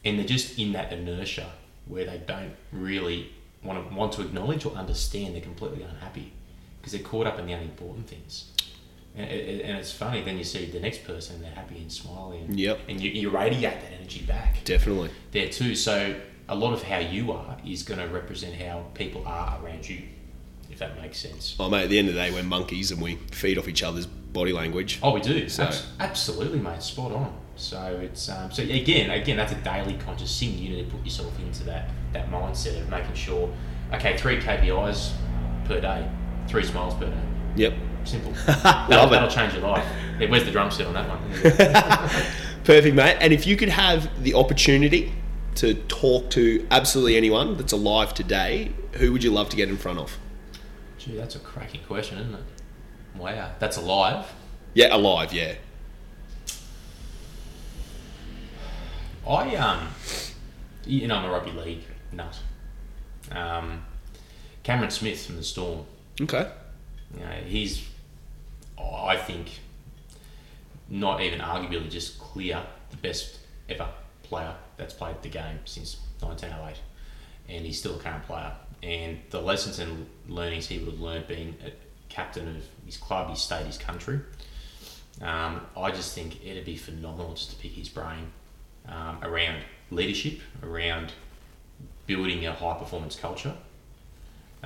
and 0.06 0.18
they're 0.18 0.26
just 0.26 0.58
in 0.58 0.72
that 0.74 0.94
inertia 0.94 1.52
where 1.86 2.06
they 2.06 2.22
don't 2.26 2.54
really 2.72 3.32
want 3.64 3.90
to 3.90 3.94
want 3.96 4.14
to 4.14 4.22
acknowledge 4.22 4.66
or 4.66 4.74
understand 4.76 5.36
they're 5.36 5.42
completely 5.42 5.84
unhappy 5.84 6.32
because 6.80 6.94
they're 6.94 7.02
caught 7.04 7.28
up 7.28 7.38
in 7.40 7.46
the 7.46 7.52
unimportant 7.52 8.08
things. 8.08 8.46
And, 9.20 9.30
it- 9.32 9.66
and 9.66 9.78
it's 9.78 9.92
funny. 9.92 10.22
Then 10.24 10.38
you 10.38 10.44
see 10.44 10.66
the 10.66 10.80
next 10.80 11.04
person; 11.04 11.42
they're 11.42 11.52
happy 11.52 11.78
and 11.78 11.92
smiling, 11.92 12.46
and, 12.46 12.60
Yep. 12.60 12.80
and 12.88 13.02
you, 13.02 13.12
you 13.12 13.30
radiate 13.30 13.82
that 13.82 13.92
energy 14.00 14.22
back 14.22 14.64
definitely. 14.64 15.10
there 15.32 15.50
too. 15.50 15.76
So 15.76 16.16
a 16.48 16.56
lot 16.56 16.74
of 16.74 16.84
how 16.84 17.00
you 17.00 17.32
are 17.32 17.58
is 17.66 17.84
going 17.84 18.00
to 18.00 18.08
represent 18.08 18.56
how 18.56 18.86
people 18.94 19.24
are 19.28 19.60
around 19.64 19.88
you, 19.88 20.02
if 20.72 20.80
that 20.80 21.00
makes 21.02 21.20
sense. 21.20 21.56
Oh 21.60 21.70
mate, 21.70 21.84
at 21.84 21.90
the 21.90 22.00
end 22.00 22.08
of 22.08 22.14
the 22.16 22.20
day, 22.22 22.32
we're 22.32 22.44
monkeys 22.44 22.92
and 22.92 23.02
we 23.02 23.16
feed 23.32 23.58
off 23.58 23.68
each 23.68 23.84
other's 23.84 24.06
body 24.08 24.54
language. 24.54 25.00
Oh, 25.04 25.14
we 25.14 25.22
do. 25.22 25.50
So- 25.50 25.64
Abs- 25.66 25.86
absolutely, 26.00 26.60
mate. 26.60 26.82
Spot 26.82 27.12
on. 27.12 27.38
So 27.56 28.00
it's 28.02 28.30
um, 28.30 28.50
so 28.54 28.64
again, 28.64 29.12
again, 29.12 29.36
that's 29.36 29.52
a 29.52 29.56
daily 29.56 29.96
conscious 29.96 30.40
thing. 30.40 30.58
You 30.58 30.70
need 30.70 30.90
to 30.90 30.96
put 30.96 31.04
yourself 31.04 31.38
into 31.40 31.64
that 31.66 31.90
that 32.14 32.32
mindset 32.32 32.80
of 32.80 32.90
making 32.90 33.16
sure, 33.16 33.54
okay, 33.94 34.18
three 34.18 34.38
KPIs 34.38 35.12
per 35.66 35.82
day, 35.82 36.10
three 36.48 36.64
smiles 36.64 36.94
per 36.96 37.08
day. 37.08 37.22
Yep. 37.58 37.74
Simple. 38.06 38.32
Love 38.48 38.64
that'll, 38.64 39.08
it. 39.08 39.10
that'll 39.12 39.30
change 39.30 39.54
your 39.54 39.64
life. 39.64 39.86
Yeah, 40.20 40.30
where's 40.30 40.46
the 40.46 40.52
drum 40.52 40.72
set 40.72 40.88
on 40.88 40.94
that 40.94 41.08
one? 41.08 41.22
Perfect, 42.64 42.96
mate. 42.96 43.18
And 43.20 43.34
if 43.34 43.48
you 43.48 43.56
could 43.56 43.70
have 43.70 44.24
the 44.24 44.34
opportunity 44.34 45.14
to 45.56 45.74
talk 45.74 46.30
to 46.32 46.66
absolutely 46.72 47.18
anyone 47.18 47.58
that's 47.58 47.74
alive 47.74 48.14
today, 48.14 48.72
who 48.94 49.12
would 49.12 49.24
you 49.24 49.32
love 49.32 49.50
to 49.50 49.56
get 49.56 49.70
in 49.70 49.78
front 49.78 50.00
of? 50.00 50.18
Gee, 50.98 51.16
that's 51.16 51.36
a 51.36 51.40
cracking 51.40 51.82
question, 51.84 52.18
isn't 52.20 52.34
it? 52.34 52.44
Wow, 53.16 53.52
that's 53.60 53.78
alive. 53.78 54.26
Yeah, 54.74 54.96
alive. 54.96 55.34
Yeah. 55.34 55.56
I 59.28 59.56
um, 59.56 59.88
you 60.86 61.08
know, 61.08 61.16
I'm 61.16 61.26
a 61.26 61.32
rugby 61.32 61.52
league 61.52 61.84
nut. 62.12 62.40
Um, 63.32 63.86
Cameron 64.64 64.92
Smith 64.92 65.26
from 65.26 65.36
the 65.36 65.44
Storm. 65.44 65.86
Okay. 66.20 66.50
You 67.14 67.24
know, 67.24 67.32
he's, 67.46 67.88
I 68.80 69.18
think, 69.18 69.60
not 70.90 71.22
even 71.22 71.40
arguably 71.40 71.90
just 71.90 72.20
clear 72.20 72.64
the 72.90 72.98
best 72.98 73.40
ever 73.68 73.88
player 74.24 74.54
that's 74.78 74.94
played 74.94 75.22
the 75.22 75.30
game 75.30 75.60
since 75.66 75.98
1908, 76.22 76.78
and 77.48 77.66
he's 77.66 77.80
still 77.80 77.96
a 77.96 78.00
current 78.00 78.26
player. 78.26 78.54
And 78.82 79.20
the 79.30 79.42
lessons 79.42 79.80
and 79.80 80.08
learnings 80.28 80.68
he 80.68 80.78
would 80.78 80.88
have 80.88 81.00
learned 81.00 81.28
being 81.28 81.56
a 81.66 81.72
captain 82.08 82.48
of 82.48 82.64
his 82.86 82.98
club, 82.98 83.30
his 83.30 83.40
state, 83.40 83.66
his 83.66 83.78
country. 83.78 84.20
Um, 85.22 85.62
I 85.76 85.92
just 85.92 86.16
think 86.16 86.46
it'd 86.46 86.66
be 86.66 86.78
phenomenal 86.78 87.34
just 87.34 87.52
to 87.52 87.56
pick 87.58 87.72
his 87.74 87.90
brain 87.90 88.32
um, 88.88 89.20
around 89.22 89.64
leadership, 89.92 90.40
around 90.64 91.12
building 92.08 92.46
a 92.46 92.54
high 92.54 92.78
performance 92.78 93.16
culture, 93.16 93.54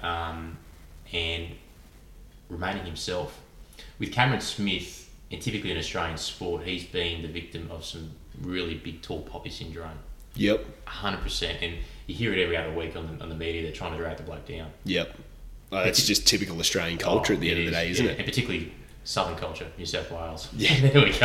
um, 0.01 0.57
and 1.11 1.49
remaining 2.49 2.85
himself. 2.85 3.39
With 4.03 4.11
Cameron 4.11 4.41
Smith, 4.41 5.09
and 5.31 5.41
typically 5.41 5.71
in 5.71 5.77
Australian 5.77 6.17
sport, 6.17 6.65
he's 6.65 6.83
been 6.83 7.21
the 7.21 7.29
victim 7.29 7.69
of 7.71 7.85
some 7.85 8.11
really 8.41 8.73
big 8.73 9.01
tall 9.01 9.21
poppy 9.21 9.49
syndrome. 9.49 9.97
Yep. 10.35 10.65
100%. 10.85 11.55
And 11.61 11.77
you 12.05 12.13
hear 12.13 12.33
it 12.33 12.43
every 12.43 12.57
other 12.57 12.73
week 12.73 12.97
on 12.97 13.15
the, 13.15 13.23
on 13.23 13.29
the 13.29 13.35
media, 13.35 13.63
they're 13.63 13.71
trying 13.71 13.93
to 13.93 13.97
drag 13.97 14.17
the 14.17 14.23
bloke 14.23 14.45
down. 14.45 14.71
Yep. 14.83 15.15
Uh, 15.71 15.85
that's 15.85 16.05
just 16.05 16.27
typical 16.27 16.59
Australian 16.59 16.97
culture 16.97 17.31
Oh, 17.31 17.35
at 17.37 17.39
the 17.39 17.49
end 17.49 17.59
it 17.59 17.61
of 17.61 17.65
the 17.67 17.77
day, 17.77 17.91
isn't 17.91 18.05
yeah. 18.05 18.11
it? 18.11 18.17
And 18.17 18.25
particularly 18.25 18.73
Southern 19.05 19.37
culture, 19.37 19.67
New 19.77 19.85
South 19.85 20.11
Wales. 20.11 20.49
Yeah. 20.51 20.81
there 20.81 21.01
we 21.01 21.11
go. 21.11 21.15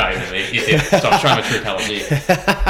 so 1.01 1.11
I'm 1.11 1.21
trying 1.21 1.43
true 1.43 1.61
colours 1.63 1.87
here. 1.87 2.07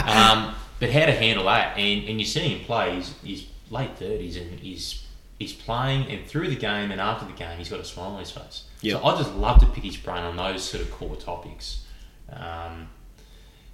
Um, 0.07 0.55
but 0.81 0.91
how 0.91 1.05
to 1.05 1.13
handle 1.13 1.45
that, 1.45 1.77
and, 1.77 2.09
and 2.09 2.19
you 2.19 2.25
see 2.25 2.49
him 2.49 2.65
play, 2.65 2.95
he's, 2.95 3.15
he's 3.23 3.47
late 3.69 3.95
30s 4.01 4.41
and 4.41 4.59
he's, 4.59 5.05
he's 5.39 5.53
playing, 5.53 6.11
and 6.11 6.27
through 6.27 6.49
the 6.49 6.57
game 6.57 6.93
and 6.93 6.99
after 6.99 7.27
the 7.27 7.33
game, 7.33 7.59
he's 7.59 7.69
got 7.69 7.81
a 7.81 7.85
smile 7.85 8.13
on 8.13 8.21
his 8.21 8.31
face. 8.31 8.63
Yep. 8.81 9.01
So 9.01 9.07
I 9.07 9.17
just 9.19 9.35
love 9.35 9.61
to 9.61 9.67
pick 9.67 9.85
his 9.85 9.97
brain 9.97 10.23
on 10.23 10.37
those 10.37 10.63
sort 10.63 10.83
of 10.83 10.91
core 10.91 11.17
topics. 11.17 11.85
Um, 12.31 12.89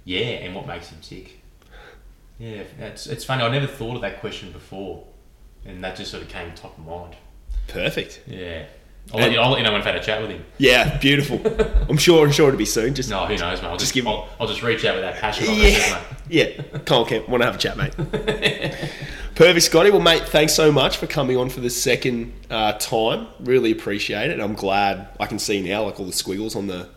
yeah, 0.03 0.19
and 0.19 0.55
what 0.55 0.67
makes 0.67 0.89
him 0.89 0.99
tick. 1.01 1.41
Yeah, 2.37 2.63
it's, 2.79 3.07
it's 3.07 3.23
funny. 3.23 3.43
I 3.43 3.49
never 3.49 3.67
thought 3.67 3.95
of 3.95 4.01
that 4.01 4.19
question 4.19 4.51
before, 4.51 5.05
and 5.65 5.83
that 5.83 5.95
just 5.95 6.11
sort 6.11 6.23
of 6.23 6.29
came 6.29 6.53
top 6.53 6.77
of 6.77 6.85
mind. 6.85 7.15
Perfect. 7.67 8.21
Yeah. 8.27 8.65
I'll 9.13 9.19
let, 9.19 9.31
you, 9.31 9.39
I'll 9.39 9.51
let 9.51 9.59
you 9.59 9.63
know 9.63 9.71
when 9.71 9.81
I've 9.81 9.85
had 9.85 9.95
a 9.95 10.03
chat 10.03 10.19
with 10.21 10.31
him. 10.31 10.43
Yeah, 10.57 10.97
beautiful. 10.97 11.39
I'm 11.89 11.97
sure. 11.97 12.25
I'm 12.25 12.31
sure 12.31 12.47
it'll 12.47 12.57
be 12.57 12.65
soon. 12.65 12.95
Just 12.95 13.09
No, 13.09 13.25
who 13.25 13.37
knows, 13.37 13.61
mate. 13.61 13.67
I'll 13.67 13.77
Just 13.77 13.93
give 13.93 14.07
I'll, 14.07 14.27
I'll 14.39 14.47
just 14.47 14.63
reach 14.63 14.83
out 14.83 14.95
with 14.95 15.03
that 15.03 15.21
passion. 15.21 15.47
on 15.49 15.55
Yeah. 15.55 15.67
yeah. 15.67 16.01
yeah. 16.47 16.61
Can't 16.79 17.07
can't 17.07 17.29
want 17.29 17.41
to 17.41 17.45
have 17.45 17.55
a 17.55 17.57
chat, 17.57 17.77
mate. 17.77 17.93
Perfect, 19.35 19.65
Scotty. 19.65 19.91
Well, 19.91 20.01
mate, 20.01 20.23
thanks 20.23 20.53
so 20.53 20.71
much 20.71 20.97
for 20.97 21.07
coming 21.07 21.37
on 21.37 21.49
for 21.49 21.59
the 21.59 21.69
second 21.69 22.33
uh, 22.49 22.73
time. 22.73 23.27
Really 23.41 23.71
appreciate 23.71 24.31
it. 24.31 24.39
I'm 24.39 24.55
glad 24.55 25.09
I 25.19 25.27
can 25.27 25.39
see 25.39 25.61
now, 25.61 25.83
like 25.83 25.99
all 25.99 26.05
the 26.05 26.13
squiggles 26.13 26.55
on 26.55 26.67
the 26.67 26.89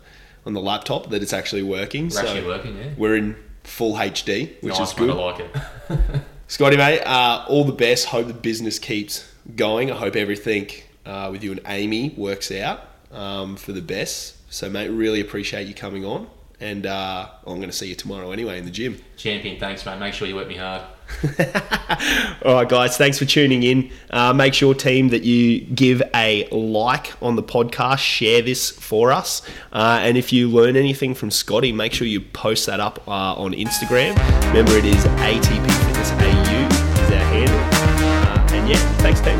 on 0.45 0.53
the 0.53 0.61
laptop, 0.61 1.09
that 1.11 1.21
it's 1.21 1.33
actually 1.33 1.63
working. 1.63 2.05
We're 2.05 2.09
so 2.11 2.21
actually 2.21 2.45
working, 2.47 2.77
yeah. 2.77 2.89
we're 2.97 3.17
in 3.17 3.35
full 3.63 3.95
HD, 3.95 4.61
which 4.63 4.79
nice, 4.79 4.93
is 4.93 4.97
mate, 4.97 5.07
good. 5.07 5.09
I 5.11 5.13
like 5.13 5.39
it. 5.41 6.21
Scotty, 6.47 6.77
mate, 6.77 7.01
uh, 7.01 7.45
all 7.47 7.65
the 7.65 7.73
best. 7.73 8.07
Hope 8.07 8.27
the 8.27 8.33
business 8.33 8.79
keeps 8.79 9.29
going. 9.55 9.91
I 9.91 9.95
hope 9.95 10.15
everything 10.15 10.69
uh, 11.09 11.29
with 11.31 11.43
you 11.43 11.51
and 11.51 11.61
Amy 11.65 12.13
works 12.15 12.51
out 12.51 12.81
um, 13.11 13.55
for 13.55 13.71
the 13.71 13.81
best. 13.81 14.35
So, 14.51 14.69
mate, 14.69 14.89
really 14.89 15.21
appreciate 15.21 15.67
you 15.67 15.73
coming 15.73 16.05
on. 16.05 16.27
And 16.61 16.85
uh, 16.85 17.29
I'm 17.47 17.57
going 17.57 17.69
to 17.69 17.75
see 17.75 17.87
you 17.87 17.95
tomorrow 17.95 18.31
anyway 18.31 18.59
in 18.59 18.65
the 18.65 18.71
gym. 18.71 18.99
Champion, 19.15 19.57
thanks, 19.59 19.85
mate. 19.85 19.97
Make 19.97 20.13
sure 20.13 20.27
you 20.27 20.35
work 20.35 20.47
me 20.47 20.57
hard. 20.57 20.81
All 22.45 22.53
right, 22.55 22.67
guys, 22.67 22.97
thanks 22.97 23.17
for 23.17 23.23
tuning 23.23 23.63
in. 23.63 23.91
Uh, 24.09 24.33
make 24.33 24.53
sure, 24.53 24.73
team, 24.73 25.07
that 25.09 25.23
you 25.23 25.61
give 25.61 26.01
a 26.13 26.47
like 26.51 27.13
on 27.23 27.37
the 27.37 27.43
podcast, 27.43 27.99
share 27.99 28.41
this 28.41 28.69
for 28.69 29.13
us. 29.13 29.41
Uh, 29.71 29.99
and 30.01 30.17
if 30.17 30.33
you 30.33 30.49
learn 30.49 30.75
anything 30.75 31.15
from 31.15 31.31
Scotty, 31.31 31.71
make 31.71 31.93
sure 31.93 32.05
you 32.05 32.19
post 32.19 32.65
that 32.65 32.81
up 32.81 33.07
uh, 33.07 33.35
on 33.35 33.53
Instagram. 33.53 34.17
Remember, 34.49 34.73
it 34.73 34.85
is 34.85 35.05
ATP 35.05 35.85
Fitness 35.85 36.11
AU 36.11 36.67
is 37.05 37.11
our 37.11 37.25
handle. 37.33 37.59
Uh, 37.71 38.53
and 38.53 38.69
yeah, 38.69 38.77
thanks, 38.97 39.21
team. 39.21 39.39